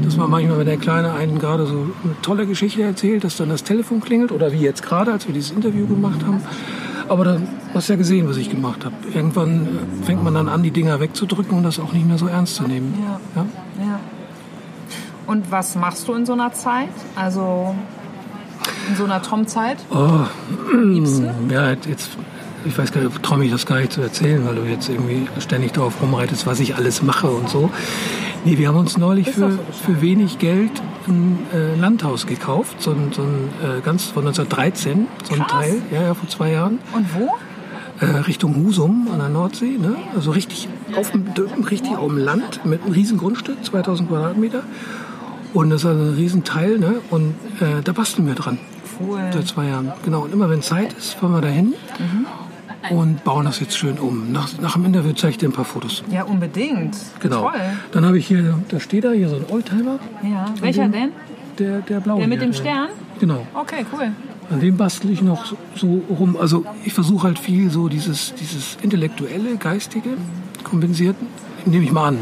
Dass 0.02 0.16
man 0.16 0.30
manchmal, 0.30 0.58
wenn 0.58 0.66
der 0.66 0.78
Kleine 0.78 1.12
einen 1.12 1.38
gerade 1.38 1.66
so 1.66 1.90
eine 2.02 2.20
tolle 2.22 2.46
Geschichte 2.46 2.82
erzählt, 2.82 3.22
dass 3.22 3.36
dann 3.36 3.50
das 3.50 3.62
Telefon 3.62 4.00
klingelt 4.00 4.32
oder 4.32 4.52
wie 4.52 4.58
jetzt 4.58 4.82
gerade, 4.82 5.12
als 5.12 5.28
wir 5.28 5.34
dieses 5.34 5.52
Interview 5.52 5.86
gemacht 5.86 6.24
haben. 6.26 6.40
Aber 7.08 7.24
dann 7.24 7.46
du 7.68 7.74
hast 7.74 7.88
ja 7.88 7.96
gesehen, 7.96 8.28
was 8.28 8.36
ich 8.36 8.50
gemacht 8.50 8.84
habe. 8.84 8.94
Irgendwann 9.14 9.66
äh, 9.66 10.04
fängt 10.04 10.24
man 10.24 10.34
dann 10.34 10.48
an, 10.48 10.62
die 10.62 10.70
Dinger 10.70 11.00
wegzudrücken 11.00 11.56
und 11.56 11.62
das 11.62 11.78
auch 11.78 11.92
nicht 11.92 12.06
mehr 12.06 12.18
so 12.18 12.26
ernst 12.26 12.56
zu 12.56 12.64
nehmen. 12.64 12.94
Ja. 13.00 13.20
Ja? 13.36 13.46
Ja. 13.84 14.00
Und 15.26 15.50
was 15.50 15.76
machst 15.76 16.08
du 16.08 16.14
in 16.14 16.26
so 16.26 16.32
einer 16.32 16.52
Zeit? 16.52 16.88
Also 17.14 17.74
in 18.88 18.96
so 18.96 19.04
einer 19.04 19.22
Tom-Zeit? 19.22 19.78
Oh, 19.90 20.26
du? 20.72 21.30
ja, 21.50 21.70
jetzt, 21.70 22.10
ich 22.64 22.76
weiß 22.76 22.92
gar 22.92 23.02
nicht, 23.02 23.22
traue 23.22 23.38
mich 23.38 23.50
das 23.50 23.66
gar 23.66 23.78
nicht 23.78 23.92
zu 23.92 24.00
erzählen, 24.00 24.44
weil 24.46 24.56
du 24.56 24.62
jetzt 24.62 24.88
irgendwie 24.88 25.26
ständig 25.40 25.72
darauf 25.72 26.00
rumreitest, 26.02 26.46
was 26.46 26.60
ich 26.60 26.76
alles 26.76 27.02
mache 27.02 27.28
und 27.28 27.48
so. 27.48 27.70
Nee, 28.44 28.56
wir 28.58 28.68
haben 28.68 28.78
uns 28.78 28.96
neulich 28.96 29.30
für, 29.30 29.52
so 29.52 29.58
für 29.84 30.00
wenig 30.00 30.38
Geld 30.38 30.70
ein 31.08 31.38
äh, 31.52 31.74
Landhaus 31.78 32.26
gekauft, 32.26 32.80
so 32.80 32.92
ein, 32.92 33.12
so 33.12 33.22
ein 33.22 33.48
äh, 33.62 33.80
ganz 33.80 34.04
von 34.04 34.26
1913, 34.26 35.06
so 35.24 35.34
ein 35.34 35.40
Krass. 35.40 35.50
Teil, 35.50 35.82
ja, 35.90 36.02
ja, 36.02 36.14
vor 36.14 36.28
zwei 36.28 36.52
Jahren, 36.52 36.78
Und 36.94 37.06
wo? 37.14 37.30
äh, 38.00 38.06
Richtung 38.20 38.54
Husum 38.56 39.08
an 39.12 39.18
der 39.18 39.28
Nordsee, 39.28 39.76
ne? 39.78 39.96
also 40.14 40.30
richtig 40.30 40.68
auf 40.96 41.10
dem, 41.10 41.24
richtig 41.68 41.96
auf 41.96 42.08
dem 42.08 42.18
Land 42.18 42.64
mit 42.64 42.82
einem 42.82 42.92
riesen 42.92 43.18
Grundstück, 43.18 43.64
2000 43.64 44.08
Quadratmeter. 44.08 44.62
Und 45.54 45.70
das 45.70 45.80
ist 45.82 45.86
also 45.86 46.02
ein 46.02 46.14
riesen 46.14 46.44
Teil, 46.44 46.78
ne? 46.78 46.96
und 47.10 47.34
äh, 47.60 47.82
da 47.82 47.92
basteln 47.92 48.26
wir 48.26 48.34
dran. 48.34 48.58
Cool. 49.00 49.20
Seit 49.32 49.46
zwei 49.46 49.66
Jahren. 49.66 49.92
Genau. 50.04 50.22
Und 50.22 50.32
immer 50.32 50.50
wenn 50.50 50.62
Zeit 50.62 50.92
ist, 50.92 51.14
fahren 51.14 51.32
wir 51.32 51.40
dahin 51.40 51.74
und 52.90 53.24
bauen 53.24 53.44
das 53.44 53.60
jetzt 53.60 53.76
schön 53.76 53.98
um. 53.98 54.32
Nach, 54.32 54.48
nach 54.60 54.74
dem 54.74 54.84
Interview 54.84 55.12
zeige 55.12 55.32
ich 55.32 55.38
dir 55.38 55.48
ein 55.48 55.52
paar 55.52 55.64
Fotos. 55.64 56.02
Ja, 56.10 56.24
unbedingt. 56.24 56.96
Genau. 57.20 57.50
Toll. 57.50 57.60
Dann 57.92 58.04
habe 58.04 58.18
ich 58.18 58.26
hier, 58.26 58.58
da 58.68 58.80
steht 58.80 59.04
da 59.04 59.12
hier 59.12 59.28
so 59.28 59.36
ein 59.36 59.44
Oldtimer. 59.50 59.98
Ja. 60.22 60.46
Welcher 60.60 60.88
denn? 60.88 61.10
Der, 61.58 61.80
der 61.80 62.00
blaue. 62.00 62.18
Der 62.18 62.28
mit 62.28 62.40
dem 62.40 62.52
Stern? 62.52 62.88
Genau. 63.18 63.46
Okay, 63.54 63.84
cool. 63.92 64.12
An 64.50 64.60
dem 64.60 64.76
bastel 64.76 65.10
ich 65.10 65.20
noch 65.22 65.44
so, 65.44 65.56
so 65.74 66.02
rum. 66.08 66.36
Also 66.40 66.64
ich 66.84 66.94
versuche 66.94 67.26
halt 67.26 67.38
viel 67.38 67.70
so 67.70 67.88
dieses, 67.88 68.34
dieses 68.34 68.78
intellektuelle, 68.80 69.56
geistige 69.56 70.10
kompensiert. 70.64 71.16
Nehme 71.66 71.84
ich 71.84 71.92
mal 71.92 72.08
an, 72.08 72.18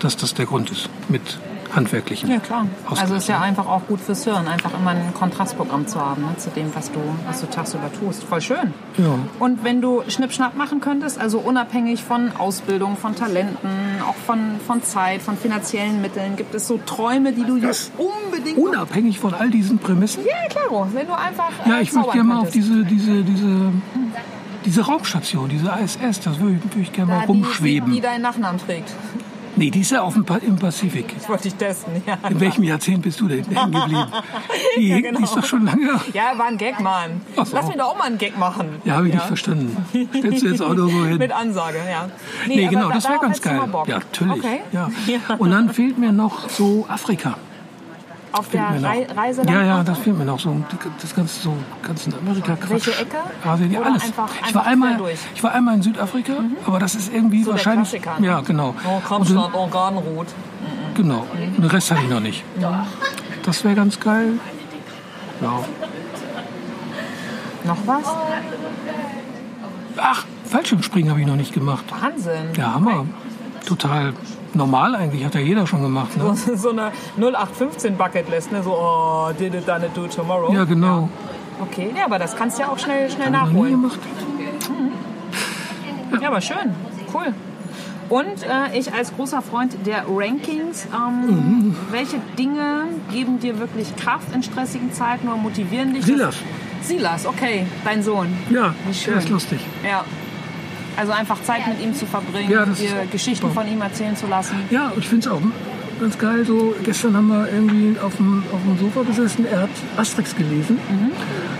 dass 0.00 0.16
das 0.16 0.34
der 0.34 0.46
Grund 0.46 0.70
ist 0.70 0.88
mit 1.08 1.38
handwerklichen. 1.74 2.30
Ja, 2.30 2.38
klar. 2.38 2.66
Also 2.88 3.14
ist 3.14 3.28
ja 3.28 3.40
einfach 3.40 3.66
auch 3.66 3.86
gut 3.86 4.00
fürs 4.00 4.24
Hirn, 4.24 4.46
einfach 4.46 4.72
immer 4.74 4.90
ein 4.90 5.14
Kontrastprogramm 5.14 5.86
zu 5.86 6.00
haben 6.00 6.22
ne, 6.22 6.36
zu 6.36 6.50
dem, 6.50 6.74
was 6.74 6.90
du, 6.92 7.00
was 7.26 7.40
du 7.40 7.46
tagsüber 7.46 7.90
tust. 7.92 8.24
Voll 8.24 8.40
schön. 8.40 8.74
Ja. 8.98 9.18
Und 9.38 9.64
wenn 9.64 9.80
du 9.80 10.02
Schnippschnapp 10.08 10.56
machen 10.56 10.80
könntest, 10.80 11.18
also 11.18 11.38
unabhängig 11.38 12.02
von 12.02 12.32
Ausbildung, 12.36 12.96
von 12.96 13.14
Talenten, 13.16 13.70
auch 14.06 14.14
von, 14.14 14.60
von 14.66 14.82
Zeit, 14.82 15.22
von 15.22 15.36
finanziellen 15.36 16.00
Mitteln, 16.02 16.36
gibt 16.36 16.54
es 16.54 16.66
so 16.66 16.78
Träume, 16.84 17.32
die 17.32 17.44
du 17.44 17.56
jetzt 17.56 17.92
unbedingt... 17.96 18.58
Unabhängig 18.58 19.18
von 19.18 19.34
all 19.34 19.50
diesen 19.50 19.78
Prämissen. 19.78 20.24
Ja, 20.24 20.48
klaro. 20.48 20.86
Wenn 20.92 21.06
du 21.06 21.14
einfach 21.14 21.50
äh, 21.64 21.68
Ja, 21.68 21.80
ich 21.80 21.92
würde 21.94 22.10
gerne 22.10 22.24
mal 22.24 22.38
auf 22.40 22.50
diese, 22.50 22.84
diese, 22.84 23.22
diese, 23.22 23.72
diese 24.64 24.82
Raumstation, 24.82 25.48
diese 25.48 25.72
ISS, 25.82 26.20
das 26.20 26.38
würde 26.38 26.56
ich, 26.56 26.64
würd 26.64 26.82
ich 26.82 26.92
gerne 26.92 27.12
mal 27.12 27.24
rumschweben. 27.24 27.90
Die, 27.90 27.96
die 27.96 28.02
deinen 28.02 28.22
Nachnamen 28.22 28.60
trägt. 28.60 28.90
Nee, 29.56 29.70
die 29.70 29.80
ist 29.80 29.90
ja 29.90 30.02
auf 30.02 30.14
dem, 30.14 30.24
Pa- 30.24 30.36
im 30.38 30.56
Pazifik. 30.56 31.14
Das 31.18 31.28
wollte 31.28 31.48
ich 31.48 31.54
testen, 31.54 32.02
ja. 32.06 32.18
In 32.28 32.40
welchem 32.40 32.62
Jahrzehnt 32.64 33.02
bist 33.02 33.20
du 33.20 33.28
denn 33.28 33.44
hängen 33.44 33.72
geblieben? 33.72 34.06
Die, 34.76 34.88
Ja, 34.88 35.00
genau. 35.00 35.18
die 35.18 35.24
ist 35.24 35.36
doch 35.36 35.44
schon 35.44 35.64
lange. 35.64 36.00
Ja, 36.12 36.32
war 36.36 36.46
ein 36.46 36.56
Gag, 36.58 36.80
Mann. 36.80 37.20
So. 37.36 37.44
Lass 37.52 37.66
mich 37.66 37.76
doch 37.76 37.86
auch 37.90 37.98
mal 37.98 38.04
einen 38.04 38.18
Gag 38.18 38.38
machen. 38.38 38.68
Ja, 38.84 38.94
habe 38.96 39.08
ich 39.08 39.14
nicht 39.14 39.26
verstanden. 39.26 39.76
Stellst 40.16 40.42
du 40.42 40.48
jetzt 40.48 40.62
auch 40.62 40.74
nur 40.74 40.88
so 40.90 41.04
hin? 41.04 41.18
Mit 41.18 41.32
Ansage, 41.32 41.78
ja. 41.90 42.08
Nee, 42.46 42.62
aber 42.66 42.70
genau, 42.74 42.88
da- 42.88 42.94
das 42.94 43.08
wäre 43.08 43.18
ganz 43.20 43.40
geil. 43.42 43.60
Ja, 43.86 43.98
natürlich. 43.98 44.32
Okay. 44.44 44.60
Ja. 44.72 44.90
Ja. 45.06 45.18
Und 45.36 45.50
dann 45.50 45.68
fehlt 45.70 45.98
mir 45.98 46.12
noch 46.12 46.48
so 46.48 46.86
Afrika. 46.88 47.36
Auf 48.32 48.48
der 48.48 48.70
noch. 48.70 49.16
Reise 49.16 49.42
Ja, 49.46 49.62
ja, 49.62 49.82
das 49.84 49.98
fehlt 49.98 50.16
mir 50.16 50.24
noch 50.24 50.40
so. 50.40 50.56
Das 51.00 51.14
ganze 51.14 51.40
so 51.40 51.54
ganz 51.82 52.06
in 52.06 52.14
Amerika 52.14 52.56
Quatsch. 52.56 52.70
Welche 52.86 53.00
Ecke? 53.00 53.16
Asien, 53.44 53.70
ja, 53.70 53.80
Oder 53.80 53.90
alles. 53.90 54.04
einfach- 54.04 54.28
ich 54.48 54.54
war 54.54 54.66
einmal, 54.66 54.96
durch? 54.96 55.14
Mhm. 55.20 55.26
ich 55.34 55.42
war 55.42 55.52
einmal 55.52 55.74
in 55.74 55.82
Südafrika, 55.82 56.32
aber 56.66 56.78
das 56.78 56.94
ist 56.94 57.12
irgendwie 57.12 57.40
So 57.40 57.50
der 57.50 57.52
wahrscheinlich. 57.54 57.90
Klassiker, 57.90 58.20
ne? 58.20 58.26
Ja, 58.26 58.40
genau. 58.40 58.74
Oh, 58.86 59.54
Organrot. 59.54 60.28
Genau. 60.94 61.26
Den 61.58 61.64
Rest 61.66 61.90
hatte 61.90 62.02
ich 62.04 62.10
noch 62.10 62.20
nicht. 62.20 62.42
Das 63.44 63.64
wäre 63.64 63.74
ganz 63.74 63.98
geil. 64.00 64.34
Ja. 65.40 65.60
Noch 67.64 67.76
was? 67.86 68.04
Ach, 69.96 70.24
Fallschirmspringen 70.44 71.10
habe 71.10 71.20
ich 71.20 71.26
noch 71.26 71.36
nicht 71.36 71.52
gemacht. 71.52 71.84
Wahnsinn. 72.00 72.50
Ja, 72.56 72.74
Hammer. 72.74 73.06
Total 73.66 74.12
normal 74.54 74.94
eigentlich, 74.94 75.24
hat 75.24 75.34
ja 75.34 75.40
jeder 75.40 75.66
schon 75.66 75.82
gemacht. 75.82 76.16
Ne? 76.16 76.34
So, 76.34 76.54
so 76.56 76.70
eine 76.70 76.92
0815 77.16 77.96
Bucketlist, 77.96 78.52
ne? 78.52 78.62
So, 78.62 78.72
oh, 78.72 79.30
did 79.38 79.54
it, 79.54 79.66
done 79.66 79.86
it, 79.86 79.96
do 79.96 80.06
tomorrow. 80.06 80.52
Ja, 80.52 80.64
genau. 80.64 81.08
Okay, 81.60 81.90
ja, 81.96 82.04
aber 82.06 82.18
das 82.18 82.36
kannst 82.36 82.58
du 82.58 82.62
ja 82.62 82.68
auch 82.68 82.78
schnell, 82.78 83.10
schnell 83.10 83.32
Hab 83.32 83.48
ich 83.48 83.52
noch 83.54 83.62
nie 83.64 83.70
nachholen. 83.70 83.82
gemacht. 83.82 83.98
Ja, 86.20 86.28
aber 86.28 86.40
schön. 86.40 86.74
Cool. 87.12 87.34
Und 88.08 88.42
äh, 88.42 88.78
ich 88.78 88.92
als 88.92 89.14
großer 89.14 89.40
Freund 89.40 89.74
der 89.86 90.04
Rankings, 90.06 90.86
ähm, 90.94 91.74
welche 91.90 92.18
Dinge 92.38 92.84
geben 93.10 93.40
dir 93.40 93.58
wirklich 93.58 93.96
Kraft 93.96 94.34
in 94.34 94.42
stressigen 94.42 94.92
Zeiten 94.92 95.28
oder 95.28 95.36
motivieren 95.36 95.94
dich? 95.94 96.04
Silas. 96.04 96.36
Silas, 96.82 97.26
okay, 97.26 97.66
dein 97.84 98.02
Sohn. 98.02 98.26
Ja, 98.50 98.74
Wie 98.86 98.92
schön. 98.92 99.14
das 99.14 99.24
ist 99.24 99.30
lustig. 99.30 99.60
Ja. 99.82 100.04
Also 100.96 101.12
einfach 101.12 101.42
Zeit 101.42 101.66
mit 101.66 101.80
ihm 101.82 101.94
zu 101.94 102.06
verbringen, 102.06 102.50
Ja, 102.50 102.64
ist 102.64 102.82
Geschichten 103.10 103.46
super. 103.48 103.62
von 103.62 103.72
ihm 103.72 103.80
erzählen 103.80 104.16
zu 104.16 104.26
lassen. 104.26 104.56
Ja, 104.70 104.92
ich 104.96 105.08
finde 105.08 105.26
es 105.28 105.32
auch 105.34 105.40
ganz 106.00 106.18
geil. 106.18 106.44
So, 106.44 106.74
gestern 106.84 107.16
haben 107.16 107.28
wir 107.28 107.48
irgendwie 107.50 107.98
auf 107.98 108.16
dem, 108.16 108.42
auf 108.52 108.60
dem 108.62 108.78
Sofa 108.78 109.02
gesessen. 109.02 109.46
Er 109.46 109.62
hat 109.62 109.70
Asterix 109.96 110.34
gelesen 110.36 110.78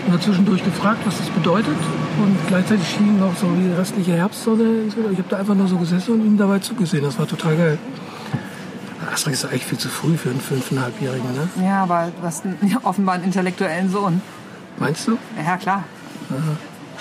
und 0.05 0.13
hat 0.13 0.21
zwischendurch 0.21 0.63
gefragt, 0.63 0.99
was 1.05 1.17
das 1.17 1.29
bedeutet. 1.29 1.75
Und 2.21 2.37
gleichzeitig 2.47 2.87
schien 2.87 3.19
noch 3.19 3.35
so 3.35 3.47
die 3.55 3.71
restliche 3.73 4.13
Herbstsonne. 4.13 4.63
Ich 4.87 5.17
habe 5.17 5.29
da 5.29 5.37
einfach 5.37 5.55
nur 5.55 5.67
so 5.67 5.77
gesessen 5.77 6.13
und 6.13 6.25
ihm 6.25 6.37
dabei 6.37 6.59
zugesehen. 6.59 7.03
Das 7.03 7.17
war 7.17 7.27
total 7.27 7.55
geil. 7.57 7.77
Asterix 9.11 9.39
ist 9.43 9.49
eigentlich 9.49 9.65
viel 9.65 9.77
zu 9.77 9.89
früh 9.89 10.15
für 10.15 10.29
einen 10.29 10.41
Fünfeinhalbjährigen, 10.41 11.33
ne? 11.33 11.65
Ja, 11.65 11.83
aber 11.83 12.11
du 12.19 12.25
hast 12.25 12.43
offenbar 12.83 13.15
einen 13.15 13.25
intellektuellen 13.25 13.89
Sohn. 13.89 14.21
Meinst 14.79 15.07
du? 15.07 15.17
Ja, 15.43 15.57
klar. 15.57 15.83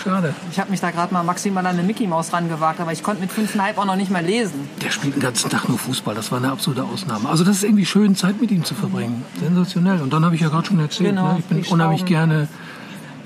Schade. 0.02 0.34
Ich 0.50 0.58
habe 0.58 0.70
mich 0.70 0.80
da 0.80 0.90
gerade 0.90 1.12
mal 1.12 1.22
maximal 1.22 1.64
an 1.66 1.76
eine 1.78 1.82
Mickey 1.86 2.06
Maus 2.06 2.32
rangewagt, 2.32 2.80
aber 2.80 2.92
ich 2.92 3.02
konnte 3.02 3.20
mit 3.20 3.30
fünfeinhalb 3.30 3.78
auch 3.78 3.84
noch 3.84 3.96
nicht 3.96 4.10
mal 4.10 4.24
lesen. 4.24 4.68
Der 4.82 4.90
spielt 4.90 5.14
den 5.16 5.22
ganzen 5.22 5.50
Tag 5.50 5.68
nur 5.68 5.78
Fußball. 5.78 6.14
Das 6.14 6.30
war 6.32 6.38
eine 6.38 6.50
absolute 6.50 6.84
Ausnahme. 6.84 7.28
Also 7.28 7.44
das 7.44 7.56
ist 7.56 7.64
irgendwie 7.64 7.86
schön, 7.86 8.16
Zeit 8.16 8.40
mit 8.40 8.50
ihm 8.50 8.64
zu 8.64 8.74
verbringen. 8.74 9.24
Sensationell. 9.40 10.00
Und 10.00 10.12
dann 10.12 10.24
habe 10.24 10.34
ich 10.34 10.40
ja 10.40 10.48
gerade 10.48 10.66
schon 10.66 10.80
erzählt, 10.80 11.10
Genau, 11.10 11.32
ne? 11.32 11.38
ich 11.38 11.44
bin 11.44 11.62
unheimlich 11.70 12.04
gerne 12.04 12.48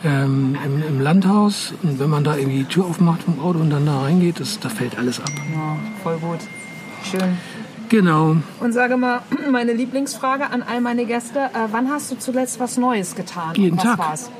ähm, 0.04 0.56
im, 0.64 0.82
im 0.82 1.00
Landhaus. 1.00 1.72
Und 1.82 1.98
wenn 1.98 2.10
man 2.10 2.24
da 2.24 2.36
irgendwie 2.36 2.58
die 2.58 2.64
Tür 2.64 2.84
aufmacht 2.86 3.22
vom 3.22 3.40
Auto 3.40 3.58
und 3.58 3.70
dann 3.70 3.86
da 3.86 4.00
reingeht, 4.02 4.40
das, 4.40 4.58
da 4.60 4.68
fällt 4.68 4.98
alles 4.98 5.20
ab. 5.20 5.30
Ja, 5.54 5.76
voll 6.02 6.18
gut. 6.18 6.40
Schön. 7.10 7.38
Genau. 7.88 8.36
Und 8.60 8.72
sage 8.72 8.96
mal, 8.96 9.20
meine 9.50 9.72
Lieblingsfrage 9.72 10.50
an 10.50 10.62
all 10.62 10.80
meine 10.80 11.06
Gäste: 11.06 11.38
äh, 11.38 11.68
Wann 11.70 11.88
hast 11.90 12.10
du 12.10 12.18
zuletzt 12.18 12.58
was 12.60 12.76
Neues 12.76 13.14
getan? 13.14 13.54
Jeden 13.54 13.78
Tag. 13.78 13.98
War's? 13.98 14.30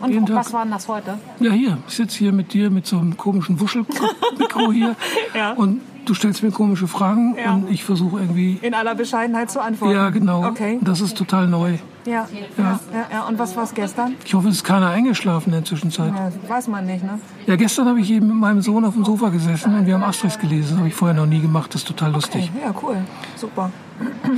Und 0.00 0.10
Jeden 0.12 0.28
was 0.34 0.46
Tag. 0.46 0.54
war 0.54 0.62
denn 0.62 0.72
das 0.72 0.88
heute? 0.88 1.18
Ja, 1.40 1.52
hier. 1.52 1.78
Ich 1.88 1.94
sitze 1.96 2.18
hier 2.18 2.32
mit 2.32 2.52
dir 2.52 2.70
mit 2.70 2.86
so 2.86 2.98
einem 2.98 3.16
komischen 3.16 3.60
Wuschelmikro 3.60 4.72
hier. 4.72 4.96
Ja. 5.34 5.52
Und 5.52 5.80
du 6.06 6.14
stellst 6.14 6.42
mir 6.42 6.50
komische 6.50 6.88
Fragen 6.88 7.36
Ja. 7.36 7.54
und 7.54 7.70
ich 7.70 7.84
versuche 7.84 8.20
irgendwie... 8.20 8.58
In 8.62 8.74
aller 8.74 8.94
Bescheidenheit 8.94 9.50
zu 9.50 9.60
antworten. 9.60 9.94
Ja, 9.94 10.10
genau. 10.10 10.46
Okay. 10.46 10.78
Das 10.80 11.00
ist 11.00 11.16
total 11.18 11.46
neu. 11.48 11.74
Ja. 12.06 12.26
Ja. 12.56 12.80
Ja, 12.92 13.06
ja. 13.12 13.22
Und 13.28 13.38
was 13.38 13.54
war 13.56 13.64
es 13.64 13.74
gestern? 13.74 14.14
Ich 14.24 14.32
hoffe, 14.32 14.48
es 14.48 14.56
ist 14.56 14.64
keiner 14.64 14.88
eingeschlafen 14.88 15.50
in 15.50 15.52
der 15.56 15.64
Zwischenzeit. 15.66 16.12
Ja, 16.14 16.30
weiß 16.48 16.68
man 16.68 16.86
nicht, 16.86 17.04
ne? 17.04 17.20
Ja, 17.46 17.56
gestern 17.56 17.86
habe 17.86 18.00
ich 18.00 18.10
eben 18.10 18.28
mit 18.28 18.36
meinem 18.36 18.62
Sohn 18.62 18.84
auf 18.86 18.94
dem 18.94 19.04
Sofa 19.04 19.28
gesessen 19.28 19.74
und 19.74 19.86
wir 19.86 19.94
haben 19.94 20.02
Asterix 20.04 20.38
gelesen. 20.38 20.70
Das 20.70 20.78
habe 20.78 20.88
ich 20.88 20.94
vorher 20.94 21.14
noch 21.14 21.26
nie 21.26 21.40
gemacht. 21.40 21.74
Das 21.74 21.82
ist 21.82 21.88
total 21.88 22.12
lustig. 22.12 22.50
Ja, 22.64 22.74
cool. 22.82 22.96
Super. 23.36 23.70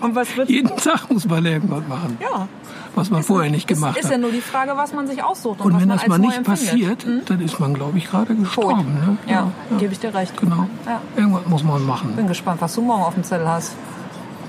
Und 0.00 0.14
was 0.14 0.34
wird. 0.36 0.48
Jeden 0.48 0.74
Tag 0.76 1.10
muss 1.10 1.28
man 1.28 1.44
irgendwas 1.44 1.82
machen, 1.86 2.16
Ja. 2.20 2.48
Was 2.94 3.10
man 3.10 3.22
vorher 3.22 3.50
nicht 3.50 3.66
gemacht 3.68 3.96
ist, 3.96 4.04
ist 4.04 4.10
ja 4.10 4.14
hat. 4.16 4.22
nur 4.22 4.32
die 4.32 4.40
Frage, 4.40 4.72
was 4.76 4.92
man 4.92 5.06
sich 5.06 5.22
aussucht 5.22 5.60
und, 5.60 5.66
Und 5.66 5.72
was 5.74 5.80
wenn 5.82 5.88
man 5.88 5.96
das 5.96 6.02
als 6.04 6.08
mal 6.10 6.18
nicht 6.18 6.42
passiert, 6.42 7.06
dann 7.26 7.40
ist 7.40 7.60
man, 7.60 7.74
glaube 7.74 7.98
ich, 7.98 8.10
gerade 8.10 8.34
gestorben. 8.34 8.94
Ne? 8.94 9.16
Ja, 9.32 9.50
gebe 9.78 9.92
ich 9.92 9.98
dir 10.00 10.14
recht. 10.14 10.36
Genau. 10.36 10.66
Ja. 10.86 11.00
Irgendwas 11.16 11.46
muss 11.46 11.64
man 11.64 11.84
machen. 11.86 12.14
Bin 12.16 12.26
gespannt, 12.26 12.60
was 12.60 12.74
du 12.74 12.82
morgen 12.82 13.02
auf 13.02 13.14
dem 13.14 13.24
Zettel 13.24 13.48
hast. 13.48 13.72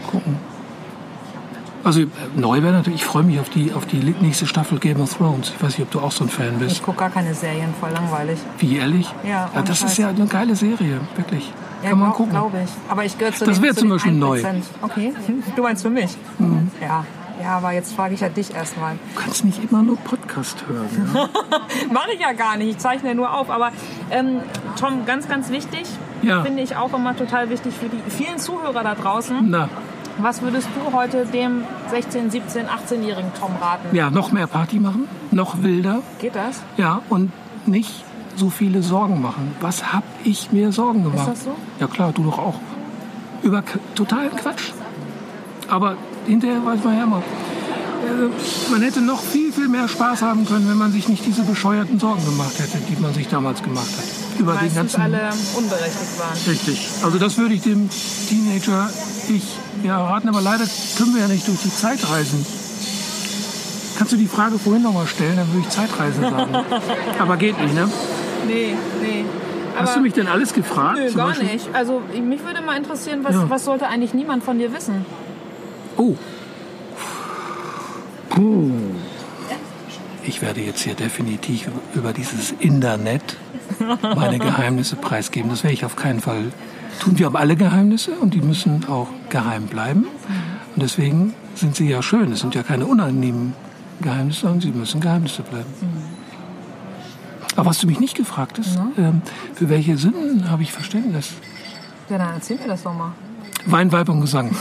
Gucken. 0.10 0.38
Also 1.84 2.02
äh, 2.02 2.06
neu 2.36 2.62
wäre 2.62 2.74
natürlich, 2.74 3.02
ich 3.02 3.06
freue 3.06 3.24
mich 3.24 3.40
auf 3.40 3.50
die, 3.50 3.74
auf 3.74 3.86
die 3.86 3.98
nächste 4.22 4.46
Staffel 4.46 4.78
Game 4.80 5.02
of 5.02 5.14
Thrones. 5.16 5.52
Ich 5.56 5.64
weiß 5.64 5.78
nicht, 5.78 5.82
ob 5.88 5.92
du 5.92 6.00
auch 6.00 6.12
so 6.12 6.26
ein 6.26 6.30
Fan 6.30 6.60
bist. 6.60 6.74
Ich 6.74 6.84
gucke 6.84 7.00
gar 7.00 7.10
keine 7.10 7.34
Serien, 7.34 7.74
voll 7.80 7.90
langweilig. 7.92 8.40
Wie 8.60 8.78
ehrlich? 8.78 9.12
Ja, 9.28 9.50
ohne 9.56 9.64
das 9.64 9.80
Scheiß. 9.80 9.92
ist 9.92 9.98
ja 9.98 10.10
eine 10.10 10.26
geile 10.28 10.56
Serie, 10.56 11.00
wirklich. 11.16 11.52
Ja, 11.84 11.90
Kann 11.90 12.00
man 12.00 12.10
glaub, 12.10 12.18
gucken. 12.18 12.32
glaube 12.34 12.58
ich. 12.64 12.70
Aber 12.88 13.04
ich 13.06 13.18
gehöre 13.18 13.34
zu 13.34 13.46
Das 13.46 13.60
wäre 13.62 13.74
zu 13.74 13.82
zum 13.82 13.90
Beispiel 13.90 14.12
neu. 14.12 14.40
1%. 14.40 14.44
Okay, 14.84 15.14
du 15.56 15.64
meinst 15.64 15.82
für 15.82 15.90
mich? 15.90 16.16
Mhm. 16.38 16.70
Ja. 16.80 17.04
Ja, 17.42 17.58
aber 17.58 17.72
jetzt 17.72 17.94
frage 17.94 18.14
ich 18.14 18.20
ja 18.22 18.30
dich 18.30 18.54
erstmal. 18.54 18.96
Du 19.16 19.22
kannst 19.22 19.44
nicht 19.46 19.64
immer 19.64 19.82
nur 19.84 19.98
Podcast 19.98 20.64
hören. 20.68 20.88
Ja? 21.14 21.28
Mache 21.92 22.12
ich 22.14 22.20
ja 22.20 22.34
gar 22.34 22.58
nicht, 22.58 22.70
ich 22.72 22.78
zeichne 22.78 23.10
ja 23.10 23.16
nur 23.16 23.34
auf. 23.34 23.50
Aber 23.50 23.72
ähm, 24.12 24.42
Tom, 24.80 25.06
ganz, 25.06 25.28
ganz 25.28 25.50
wichtig, 25.50 25.84
Ja. 26.22 26.44
finde 26.44 26.62
ich 26.62 26.76
auch 26.76 26.94
immer 26.94 27.16
total 27.16 27.50
wichtig 27.50 27.74
für 27.74 27.88
die 27.90 28.02
vielen 28.12 28.38
Zuhörer 28.38 28.84
da 28.84 28.96
draußen. 28.96 29.50
Na, 29.50 29.70
Was 30.18 30.42
würdest 30.42 30.68
du 30.76 30.94
heute 30.96 31.26
dem 31.26 31.64
16-, 31.92 32.30
17-, 32.32 32.66
18-jährigen 32.68 33.32
Tom 33.40 33.52
raten? 33.62 33.96
ja, 33.96 34.10
noch 34.10 34.32
mehr 34.32 34.48
Party 34.48 34.80
machen, 34.80 35.08
noch 35.32 35.62
wilder. 35.64 36.02
Geht 36.20 36.36
das? 36.36 36.62
Ja, 36.78 37.02
und 37.10 37.32
nicht 37.66 38.04
so 38.36 38.50
viele 38.50 38.82
Sorgen 38.84 39.22
machen. 39.22 39.56
Was 39.62 39.94
hab 39.94 40.04
ich 40.24 40.52
mir 40.52 40.72
Sorgen 40.72 41.04
gemacht? 41.04 41.28
das 41.30 41.44
so? 41.46 41.56
Ja 41.80 41.88
klar, 41.88 42.12
du 42.14 42.24
doch 42.24 42.38
auch. 42.40 42.56
Über 43.44 43.64
totalen 43.96 44.36
Quatsch. 44.36 44.72
Aber 45.68 45.96
hinterher 46.26 46.64
weiß 46.66 46.84
man 46.84 46.98
ja 46.98 47.04
immer. 47.04 47.18
äh, 47.18 48.72
Man 48.72 48.82
hätte 48.82 49.02
noch 49.02 49.22
viel, 49.22 49.52
viel 49.52 49.68
mehr 49.68 49.88
Spaß 49.88 50.22
haben 50.22 50.46
können, 50.46 50.68
wenn 50.70 50.78
man 50.78 50.92
sich 50.92 51.08
nicht 51.08 51.26
diese 51.26 51.44
bescheuerten 51.44 52.00
Sorgen 52.00 52.24
gemacht 52.26 52.54
hätte, 52.60 52.78
die 52.90 53.00
man 53.02 53.14
sich 53.14 53.28
damals 53.28 53.62
gemacht 53.64 53.88
hat. 53.98 54.40
Über 54.40 54.54
den 54.54 54.62
Meistens 54.74 54.76
ganzen. 54.76 55.02
alle 55.02 55.30
unberechtigt 55.58 56.20
waren. 56.20 56.38
Richtig. 56.48 56.88
Also 57.04 57.18
das 57.20 57.38
würde 57.38 57.54
ich 57.54 57.62
dem 57.62 57.90
Teenager 58.30 58.90
ich 59.30 59.44
ja 59.84 59.98
raten, 60.04 60.30
aber 60.30 60.42
leider 60.42 60.66
können 60.98 61.14
wir 61.14 61.22
ja 61.22 61.28
nicht 61.28 61.48
durch 61.48 61.60
die 61.62 61.74
Zeit 61.74 62.00
reisen. 62.10 62.44
Kannst 63.98 64.14
du 64.14 64.18
die 64.18 64.28
Frage 64.28 64.58
vorhin 64.58 64.82
noch 64.82 64.94
mal 64.94 65.06
stellen, 65.06 65.36
dann 65.38 65.48
würde 65.54 65.60
ich 65.60 65.70
Zeitreisen 65.70 66.22
sagen. 66.24 66.56
aber 67.20 67.38
geht 67.38 67.60
nicht, 67.62 67.76
ne? 67.76 67.88
Nee, 68.48 68.76
nee. 69.02 69.26
Hast 69.76 69.90
Aber- 69.90 69.98
du 69.98 70.02
mich 70.02 70.14
denn 70.14 70.28
alles 70.28 70.54
gefragt? 70.54 70.98
Nö, 71.00 71.12
gar 71.14 71.28
Beispiel? 71.28 71.48
nicht. 71.54 71.68
Also 71.74 72.02
mich 72.24 72.44
würde 72.44 72.62
mal 72.62 72.76
interessieren, 72.78 73.20
was, 73.24 73.36
Ja. 73.36 73.46
was 73.50 73.64
sollte 73.66 73.88
eigentlich 73.88 74.14
niemand 74.16 74.44
von 74.44 74.58
dir 74.58 74.74
wissen? 74.74 75.06
Oh. 75.98 76.16
Puh. 78.30 78.72
Ich 80.24 80.42
werde 80.42 80.62
jetzt 80.62 80.82
hier 80.82 80.94
definitiv 80.94 81.70
über 81.96 82.14
dieses 82.14 82.52
Internet 82.52 83.38
meine 84.02 84.38
Geheimnisse 84.38 84.96
preisgeben. 84.96 85.50
Das 85.50 85.64
werde 85.64 85.74
ich 85.74 85.86
auf 85.86 85.96
keinen 85.96 86.22
Fall 86.22 86.52
tun. 87.00 87.18
Wir 87.18 87.26
haben 87.26 87.36
alle 87.36 87.56
Geheimnisse 87.56 88.12
und 88.12 88.34
die 88.34 88.42
müssen 88.42 88.86
auch 88.88 89.08
geheim 89.30 89.66
bleiben. 89.66 90.06
Und 90.76 90.84
deswegen 90.84 91.34
sind 91.56 91.76
sie 91.76 91.90
ja 91.90 92.02
schön. 92.04 92.32
Es 92.32 92.42
sind 92.42 92.54
ja 92.56 92.64
keine 92.64 92.86
unangenehmen 92.86 93.54
Geheimnisse, 94.02 94.42
sondern 94.42 94.62
sie 94.62 94.72
müssen 94.72 95.02
Geheimnisse 95.02 95.42
bleiben. 95.42 95.74
Aber 97.56 97.70
was 97.70 97.80
du 97.80 97.88
mich 97.88 98.00
nicht 98.00 98.16
gefragt 98.16 98.60
hast, 98.60 98.80
ähm, 98.98 99.22
für 99.56 99.70
welche 99.70 99.98
Sünden 99.98 100.50
habe 100.50 100.64
ich 100.64 100.72
Verständnis? 100.72 101.34
Ja, 102.10 102.18
dann 102.18 102.34
erzähl 102.36 102.58
mir 102.58 102.68
das 102.68 102.84
doch 102.84 102.94
mal. 102.94 103.12
Wein, 103.66 103.92
Weib 103.92 104.10
und 104.10 104.22
Gesang. 104.22 104.52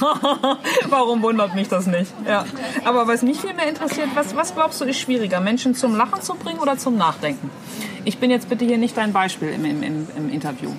Warum 0.89 1.23
wundert 1.23 1.55
mich 1.55 1.69
das 1.69 1.87
nicht? 1.87 2.13
Ja. 2.27 2.45
Aber 2.85 3.09
was 3.09 3.23
mich 3.23 3.41
viel 3.41 3.55
mehr 3.55 3.69
interessiert, 3.69 4.09
was, 4.15 4.37
was 4.37 4.55
glaubst 4.55 4.81
du 4.81 4.85
ist 4.85 4.99
schwieriger, 4.99 5.41
Menschen 5.41 5.75
zum 5.75 5.97
Lachen 5.97 6.21
zu 6.23 6.35
bringen 6.35 6.59
oder 6.59 6.77
zum 6.77 6.97
Nachdenken? 6.97 7.51
Ich 8.05 8.19
bin 8.19 8.31
jetzt 8.31 8.49
bitte 8.49 8.65
hier 8.65 8.79
nicht 8.79 8.97
dein 8.97 9.13
Beispiel 9.13 9.49
im, 9.51 9.65
im, 9.65 9.83
im, 9.83 10.09
im 10.17 10.31
Interview. 10.31 10.71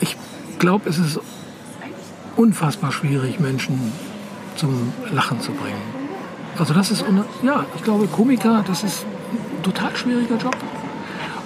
Ich 0.00 0.16
glaube, 0.58 0.88
es 0.88 0.98
ist 0.98 1.20
unfassbar 2.36 2.92
schwierig, 2.92 3.40
Menschen 3.40 3.92
zum 4.56 4.92
Lachen 5.12 5.40
zu 5.40 5.52
bringen. 5.52 5.80
Also 6.58 6.74
das 6.74 6.90
ist, 6.90 7.04
ja, 7.42 7.64
ich 7.76 7.82
glaube, 7.82 8.06
Komiker, 8.06 8.64
das 8.66 8.84
ist 8.84 9.04
ein 9.32 9.62
total 9.62 9.96
schwieriger 9.96 10.36
Job. 10.36 10.56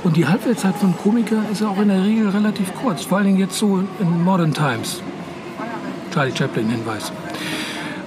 Und 0.07 0.17
die 0.17 0.25
Halbwertszeit 0.25 0.77
von 0.77 0.97
Komiker 0.97 1.43
ist 1.51 1.63
ja 1.63 1.69
auch 1.69 1.79
in 1.79 1.89
der 1.89 2.05
Regel 2.05 2.29
relativ 2.29 2.73
kurz, 2.77 3.05
vor 3.05 3.19
allen 3.19 3.27
Dingen 3.27 3.39
jetzt 3.41 3.59
so 3.59 3.83
in 3.99 4.23
Modern 4.23 4.55
Times. 4.55 5.03
Charlie 6.15 6.31
Chaplin 6.33 6.69
Hinweis. 6.69 7.11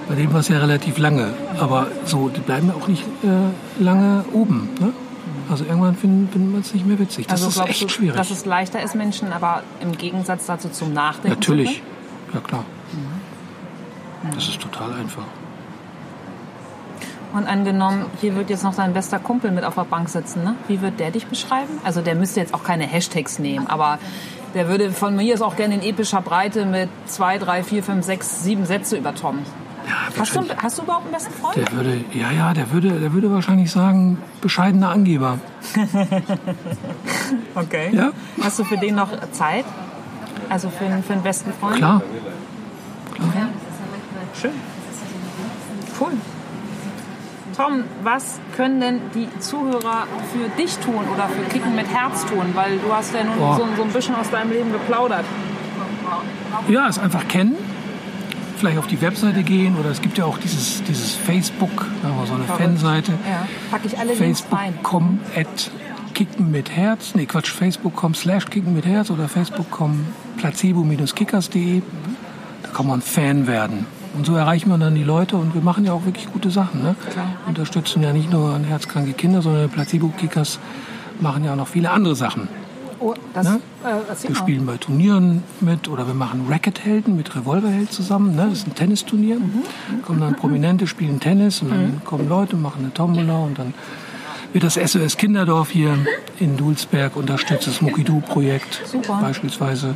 Bei 0.08 0.14
dem 0.14 0.32
war 0.32 0.40
es 0.40 0.48
ja 0.48 0.58
relativ 0.60 0.96
lange, 0.96 1.34
aber 1.58 1.88
so, 2.06 2.30
die 2.30 2.40
bleiben 2.40 2.68
ja 2.68 2.74
auch 2.74 2.88
nicht 2.88 3.04
äh, 3.22 3.82
lange 3.82 4.24
oben. 4.32 4.70
Ne? 4.80 4.94
Also 5.50 5.66
irgendwann 5.66 5.94
finden, 5.94 6.26
finden 6.32 6.52
wir 6.54 6.60
es 6.60 6.72
nicht 6.72 6.86
mehr 6.86 6.98
witzig. 6.98 7.26
Das 7.26 7.40
ist 7.40 7.48
Also 7.48 7.58
glaubst 7.58 7.70
echt 7.72 7.82
du, 7.82 7.88
schwierig. 7.90 8.16
dass 8.16 8.30
es 8.30 8.46
leichter 8.46 8.82
ist, 8.82 8.94
Menschen 8.94 9.30
aber 9.34 9.62
im 9.82 9.92
Gegensatz 9.92 10.46
dazu 10.46 10.70
zum 10.70 10.94
Nachdenken 10.94 11.38
Natürlich, 11.38 11.82
ja 12.32 12.40
klar. 12.40 12.64
Das 14.34 14.48
ist 14.48 14.58
total 14.58 14.94
einfach. 14.94 15.26
Und 17.32 17.46
angenommen, 17.46 18.06
hier 18.20 18.34
wird 18.34 18.50
jetzt 18.50 18.64
noch 18.64 18.74
dein 18.74 18.92
bester 18.92 19.18
Kumpel 19.20 19.50
mit 19.52 19.64
auf 19.64 19.74
der 19.76 19.84
Bank 19.84 20.08
sitzen, 20.08 20.42
ne? 20.42 20.54
Wie 20.66 20.80
wird 20.80 20.98
der 20.98 21.10
dich 21.12 21.26
beschreiben? 21.26 21.78
Also 21.84 22.00
der 22.00 22.14
müsste 22.16 22.40
jetzt 22.40 22.54
auch 22.54 22.64
keine 22.64 22.84
Hashtags 22.84 23.38
nehmen, 23.38 23.66
aber 23.68 23.98
der 24.54 24.66
würde 24.68 24.90
von 24.90 25.14
mir 25.14 25.32
ist 25.34 25.40
auch 25.42 25.54
gerne 25.54 25.74
in 25.74 25.82
epischer 25.82 26.22
Breite 26.22 26.66
mit 26.66 26.88
zwei, 27.06 27.38
drei, 27.38 27.62
vier, 27.62 27.84
fünf, 27.84 28.04
sechs, 28.04 28.42
sieben 28.42 28.66
Sätze 28.66 28.96
über 28.96 29.14
Tom. 29.14 29.38
Ja, 29.86 29.94
Hast 30.20 30.34
du, 30.36 30.40
hast 30.60 30.78
du 30.78 30.82
überhaupt 30.82 31.04
einen 31.04 31.14
besten 31.14 31.32
Freund? 31.32 31.56
Der 31.56 31.72
würde, 31.72 32.04
ja, 32.12 32.30
ja, 32.32 32.52
der 32.52 32.70
würde, 32.72 32.90
der 33.00 33.12
würde 33.12 33.30
wahrscheinlich 33.32 33.70
sagen, 33.70 34.18
bescheidener 34.40 34.90
Angeber. 34.90 35.38
Okay. 37.54 37.90
Ja. 37.92 38.10
Hast 38.42 38.58
du 38.58 38.64
für 38.64 38.76
den 38.76 38.94
noch 38.96 39.08
Zeit? 39.32 39.64
Also 40.48 40.68
für, 40.70 40.84
einen- 40.84 41.02
für 41.02 41.12
einen 41.14 41.22
besten 41.22 41.52
Freund? 41.52 41.76
Klar. 41.76 42.02
Klar. 43.14 43.48
Schön. 44.40 44.50
Cool. 46.00 46.12
Tom, 47.60 47.84
was 48.02 48.40
können 48.56 48.80
denn 48.80 49.00
die 49.14 49.28
Zuhörer 49.38 50.06
für 50.32 50.48
dich 50.56 50.78
tun 50.78 51.04
oder 51.12 51.28
für 51.28 51.42
Kicken 51.52 51.76
mit 51.76 51.88
Herz 51.88 52.24
tun? 52.24 52.46
Weil 52.54 52.78
du 52.78 52.90
hast 52.90 53.12
ja 53.12 53.22
nun 53.22 53.36
so, 53.54 53.68
so 53.76 53.82
ein 53.82 53.90
bisschen 53.90 54.14
aus 54.14 54.30
deinem 54.30 54.50
Leben 54.50 54.72
geplaudert. 54.72 55.26
Ja, 56.68 56.88
es 56.88 56.98
einfach 56.98 57.28
kennen. 57.28 57.56
Vielleicht 58.56 58.78
auf 58.78 58.86
die 58.86 59.00
Webseite 59.02 59.42
gehen 59.42 59.76
oder 59.78 59.90
es 59.90 60.00
gibt 60.00 60.16
ja 60.16 60.24
auch 60.24 60.38
dieses, 60.38 60.82
dieses 60.84 61.14
Facebook, 61.14 61.86
da 62.02 62.16
war 62.16 62.26
so 62.26 62.34
eine 62.34 62.44
Fanseite. 62.44 63.12
Ja. 63.28 63.46
Packe 63.70 63.88
ich 63.88 63.98
alle. 63.98 64.14
Facebook.com 64.14 65.20
at 65.36 65.70
kicken 66.14 66.50
mit 66.50 66.70
Herz. 66.70 67.14
Nee, 67.14 67.26
Quatsch, 67.26 67.50
Facebook.com 67.50 68.14
slash 68.14 68.46
kicken 68.46 68.74
mit 68.74 68.86
Herz 68.86 69.10
oder 69.10 69.28
Facebook.com 69.28 70.06
placebo-kickers.de. 70.38 71.82
Da 72.62 72.68
kann 72.70 72.86
man 72.86 73.02
Fan 73.02 73.46
werden. 73.46 73.84
Und 74.14 74.26
so 74.26 74.34
erreichen 74.34 74.68
wir 74.70 74.78
dann 74.78 74.94
die 74.94 75.04
Leute 75.04 75.36
und 75.36 75.54
wir 75.54 75.62
machen 75.62 75.84
ja 75.84 75.92
auch 75.92 76.04
wirklich 76.04 76.30
gute 76.32 76.50
Sachen. 76.50 76.82
Ne? 76.82 76.96
Unterstützen 77.46 78.02
ja 78.02 78.12
nicht 78.12 78.30
nur 78.30 78.52
an 78.54 78.64
herzkranke 78.64 79.12
Kinder, 79.12 79.40
sondern 79.40 79.70
Placebo-Kickers 79.70 80.58
machen 81.20 81.44
ja 81.44 81.52
auch 81.52 81.56
noch 81.56 81.68
viele 81.68 81.90
andere 81.90 82.16
Sachen. 82.16 82.48
Oh, 82.98 83.14
das, 83.32 83.46
Ne? 83.46 83.60
äh, 83.84 84.28
Wir 84.28 84.34
spielen 84.34 84.66
bei 84.66 84.76
Turnieren 84.76 85.42
mit 85.60 85.88
oder 85.88 86.06
wir 86.06 86.12
machen 86.14 86.46
Racket-Helden 86.50 87.16
mit 87.16 87.34
Revolverheld 87.34 87.90
zusammen. 87.92 88.34
Ne? 88.36 88.46
Das 88.50 88.58
ist 88.58 88.66
ein 88.66 88.74
Tennisturnier. 88.74 89.38
Kommen 90.04 90.20
dann 90.20 90.34
Prominente, 90.34 90.86
spielen 90.86 91.18
Tennis 91.20 91.62
und 91.62 91.70
dann 91.70 92.02
kommen 92.04 92.28
Leute, 92.28 92.56
machen 92.56 92.80
eine 92.82 92.92
Tombola 92.92 93.38
und 93.38 93.58
dann 93.58 93.72
wird 94.52 94.64
das 94.64 94.74
SOS 94.74 95.16
Kinderdorf 95.16 95.70
hier 95.70 95.96
in 96.40 96.56
Dulsberg 96.56 97.16
unterstützt, 97.16 97.68
das 97.68 97.80
Mokidu-Projekt 97.80 98.82
Super. 98.84 99.18
beispielsweise. 99.22 99.94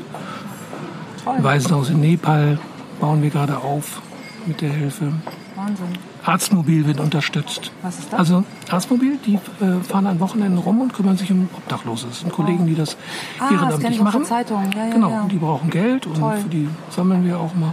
Toll. 1.24 1.34
Waisenhaus 1.42 1.90
in 1.90 2.00
Nepal 2.00 2.58
bauen 3.00 3.22
wir 3.22 3.30
gerade 3.30 3.58
auf 3.58 4.00
mit 4.46 4.60
der 4.60 4.70
Hilfe. 4.70 5.12
Wahnsinn. 5.56 5.86
Arztmobil 6.24 6.86
wird 6.86 7.00
unterstützt. 7.00 7.70
Was 7.82 7.98
ist 7.98 8.12
das? 8.12 8.18
Also 8.18 8.44
Arztmobil, 8.70 9.18
die 9.24 9.34
äh, 9.34 9.80
fahren 9.86 10.06
an 10.06 10.20
Wochenenden 10.20 10.58
rum 10.58 10.80
und 10.80 10.92
kümmern 10.92 11.16
sich 11.16 11.30
um 11.30 11.48
Obdachlose. 11.56 12.06
Das 12.08 12.20
sind 12.20 12.32
Kollegen, 12.32 12.66
die 12.66 12.74
das 12.74 12.96
Ah, 13.38 13.44
das 13.44 13.52
ehrenamtlich 13.52 13.96
der 13.96 14.04
machen. 14.04 14.24
Zeitung. 14.24 14.70
Ja, 14.74 14.86
ja, 14.86 14.92
genau, 14.92 15.10
ja. 15.10 15.26
die 15.30 15.36
brauchen 15.36 15.70
Geld 15.70 16.06
und 16.06 16.18
Toll. 16.18 16.36
für 16.38 16.48
die 16.48 16.68
sammeln 16.90 17.24
wir 17.24 17.38
auch 17.38 17.54
mal. 17.54 17.72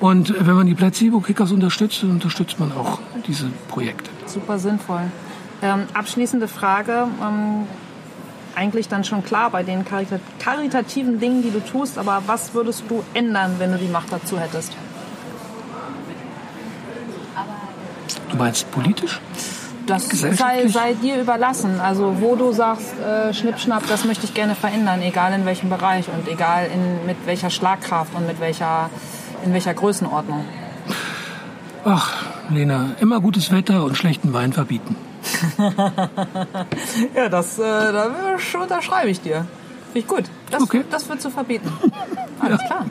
Und 0.00 0.30
äh, 0.30 0.46
wenn 0.46 0.54
man 0.54 0.66
die 0.66 0.74
Placebo-Kickers 0.74 1.52
unterstützt, 1.52 2.02
dann 2.02 2.12
unterstützt 2.12 2.58
man 2.58 2.72
auch 2.72 3.00
diese 3.26 3.46
Projekte. 3.68 4.10
Super 4.26 4.58
sinnvoll. 4.58 5.02
Ähm, 5.60 5.82
abschließende 5.92 6.48
Frage. 6.48 7.08
Ähm, 7.20 7.66
eigentlich 8.58 8.88
dann 8.88 9.04
schon 9.04 9.22
klar 9.22 9.50
bei 9.50 9.62
den 9.62 9.84
karita 9.84 10.18
karitativen 10.40 11.20
Dingen, 11.20 11.42
die 11.42 11.50
du 11.50 11.60
tust, 11.60 11.96
aber 11.96 12.22
was 12.26 12.54
würdest 12.54 12.82
du 12.88 13.04
ändern, 13.14 13.54
wenn 13.58 13.70
du 13.70 13.78
die 13.78 13.86
Macht 13.86 14.12
dazu 14.12 14.38
hättest? 14.38 14.72
Du 18.30 18.36
meinst 18.36 18.70
politisch? 18.72 19.20
Das 19.86 20.06
sei, 20.10 20.68
sei 20.68 20.94
dir 20.94 21.16
überlassen. 21.18 21.80
Also 21.80 22.16
wo 22.20 22.36
du 22.36 22.52
sagst, 22.52 22.92
äh, 23.00 23.32
Schnipp, 23.32 23.58
Schnapp, 23.58 23.84
das 23.88 24.04
möchte 24.04 24.26
ich 24.26 24.34
gerne 24.34 24.54
verändern, 24.54 25.00
egal 25.00 25.32
in 25.32 25.46
welchem 25.46 25.70
Bereich 25.70 26.06
und 26.08 26.28
egal 26.28 26.66
in, 26.66 27.06
mit 27.06 27.16
welcher 27.24 27.48
Schlagkraft 27.48 28.14
und 28.14 28.26
mit 28.26 28.38
welcher, 28.38 28.90
in 29.44 29.54
welcher 29.54 29.72
Größenordnung. 29.72 30.44
Ach, 31.84 32.12
Lena, 32.50 32.90
immer 33.00 33.20
gutes 33.20 33.50
Wetter 33.50 33.84
und 33.84 33.96
schlechten 33.96 34.34
Wein 34.34 34.52
verbieten. 34.52 34.96
Ja, 37.14 37.28
das, 37.28 37.58
äh, 37.58 37.62
da 37.62 38.10
unterschreibe 38.60 39.10
ich 39.10 39.20
dir. 39.20 39.46
Finde 39.92 39.98
ich 39.98 40.06
gut. 40.06 40.24
Das, 40.50 40.62
Okay. 40.62 40.84
das 40.90 41.08
wird 41.08 41.20
zu 41.22 41.30
verbieten. 41.30 41.72
Alles 42.40 42.60
klar. 42.66 42.86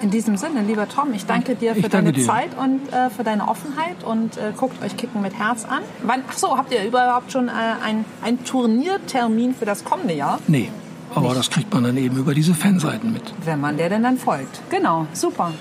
In 0.00 0.10
diesem 0.10 0.36
Sinne, 0.36 0.62
lieber 0.62 0.88
Tom, 0.88 1.12
ich 1.14 1.26
danke 1.26 1.54
dir 1.54 1.74
für 1.76 1.82
danke 1.82 1.96
deine 1.96 2.12
dir. 2.12 2.26
Zeit 2.26 2.50
und 2.58 2.92
äh, 2.92 3.08
für 3.10 3.22
deine 3.22 3.46
Offenheit 3.46 4.02
und 4.04 4.36
äh, 4.36 4.52
guckt 4.56 4.82
euch 4.84 4.96
Kicken 4.96 5.22
mit 5.22 5.34
Herz 5.38 5.64
an. 5.64 5.82
Wann, 6.02 6.22
ach 6.28 6.36
so, 6.36 6.56
habt 6.58 6.72
ihr 6.72 6.84
überhaupt 6.84 7.30
schon 7.30 7.48
äh, 7.48 7.52
ein, 7.84 8.04
ein 8.22 8.44
Turniertermin 8.44 9.54
für 9.54 9.64
das 9.64 9.84
kommende 9.84 10.14
Jahr? 10.14 10.40
Nee, 10.48 10.70
aber 11.14 11.34
das 11.34 11.50
kriegt 11.50 11.72
man 11.72 11.84
dann 11.84 11.96
eben 11.96 12.16
über 12.16 12.34
diese 12.34 12.52
Fanseiten 12.54 13.12
mit. 13.12 13.32
Wenn 13.44 13.60
man 13.60 13.76
der 13.76 13.90
denn 13.90 14.02
dann 14.02 14.18
folgt. 14.18 14.60
Genau, 14.70 15.06
super. 15.12 15.52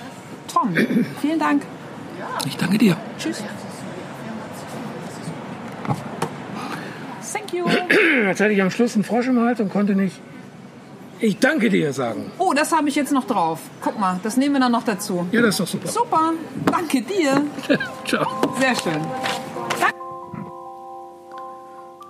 Tom, 0.52 0.74
vielen 1.22 1.38
Dank. 1.40 1.62
Ich 2.48 2.58
danke 2.58 2.80
dir. 2.80 2.98
Tschüss. 3.20 3.44
Thank 7.32 7.54
you. 7.54 7.66
Jetzt 8.26 8.42
hatte 8.42 8.54
ich 8.54 8.62
am 8.62 8.72
Schluss 8.72 8.96
einen 8.96 9.04
Frosch 9.04 9.28
im 9.28 9.40
Hals 9.40 9.60
und 9.60 9.70
konnte 9.72 9.96
nicht 9.96 10.20
Ich 11.20 11.38
danke 11.38 11.70
dir 11.70 11.94
sagen. 11.94 12.32
Oh, 12.40 12.54
das 12.54 12.72
habe 12.72 12.90
ich 12.90 12.96
jetzt 12.96 13.12
noch 13.12 13.26
drauf. 13.26 13.60
Guck 13.82 14.00
mal, 14.00 14.20
das 14.24 14.38
nehmen 14.38 14.56
wir 14.56 14.60
dann 14.60 14.72
noch 14.72 14.84
dazu. 14.84 15.28
Ja, 15.32 15.42
das 15.42 15.52
ist 15.52 15.60
doch 15.60 15.68
super. 15.68 15.88
Super, 15.88 16.34
danke 16.66 17.02
dir. 17.04 17.44
Ciao. 18.08 18.28
Sehr 18.60 18.76
schön. 18.76 19.02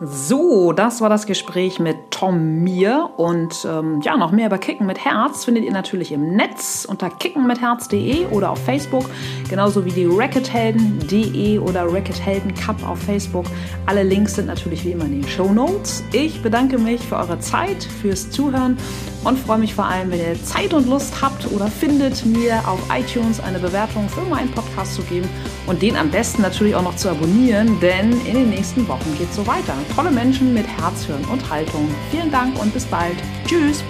So, 0.04 0.74
das 0.74 1.00
war 1.00 1.10
das 1.10 1.28
Gespräch 1.28 1.80
mit 1.80 2.10
Tom 2.10 2.64
Mir. 2.64 3.12
Und 3.18 3.68
ähm, 3.70 4.02
ja, 4.02 4.18
noch 4.18 4.32
mehr 4.32 4.48
über 4.48 4.58
Kicken 4.58 4.88
mit 4.88 5.06
Herz 5.06 5.46
findet 5.46 5.64
ihr 5.64 5.72
natürlich 5.72 6.12
im 6.12 6.36
Netz 6.36 6.88
unter 6.90 7.12
kickenmitherz.de 7.12 8.26
oder 8.32 8.50
auf 8.50 8.58
Facebook. 8.58 9.06
Genauso 9.48 9.86
wie 9.86 9.92
die 9.92 10.08
Rackethelden.de 10.10 11.60
oder 11.60 11.86
Rackethelden 11.86 12.56
Cup 12.56 12.78
auf 12.84 12.98
Facebook. 12.98 13.46
Alle 13.86 14.02
Links 14.02 14.34
sind 14.34 14.48
natürlich 14.48 14.84
wie 14.86 14.94
immer 14.94 15.06
in 15.06 15.22
den 15.22 15.28
Show 15.28 15.54
Notes. 15.54 16.04
Ich 16.14 16.42
bedanke 16.42 16.80
mich 16.80 17.02
für 17.02 17.18
eure 17.18 17.40
Zeit, 17.40 17.84
fürs 17.84 18.32
Zuhören 18.32 18.78
und 19.24 19.38
freue 19.38 19.58
mich 19.58 19.74
vor 19.74 19.86
allem, 19.86 20.12
wenn 20.12 20.20
ihr 20.20 20.44
Zeit 20.44 20.74
und 20.74 20.88
Lust 20.88 21.22
habt 21.22 21.52
oder 21.52 21.68
findet, 21.68 22.26
mir 22.26 22.68
auf 22.68 22.80
iTunes 22.92 23.40
eine 23.40 23.60
Bewertung 23.60 24.10
für 24.10 24.22
meinen 24.22 24.52
Podcast 24.52 24.96
zu 24.96 25.02
geben 25.04 25.30
und 25.68 25.82
den 25.82 25.96
am 25.96 26.10
besten 26.10 26.42
natürlich 26.42 26.76
auch 26.76 26.84
noch 26.84 26.96
zu 26.96 27.10
abonnieren, 27.10 27.80
denn 27.80 28.12
in 28.26 28.34
den 28.34 28.50
nächsten 28.50 28.88
Wochen 28.88 29.16
geht 29.18 29.30
es 29.30 29.36
so 29.36 29.46
weiter. 29.46 29.74
Tolle 29.96 30.12
Menschen 30.12 30.54
mit 30.54 30.68
Herz, 30.68 31.06
Hirn 31.06 31.24
und 31.32 31.50
Haltung. 31.50 31.88
Vielen 32.12 32.32
Dank 32.32 32.60
und 32.62 32.74
bis 32.74 32.86
bald. 32.86 33.18
Tschüss. 33.46 33.84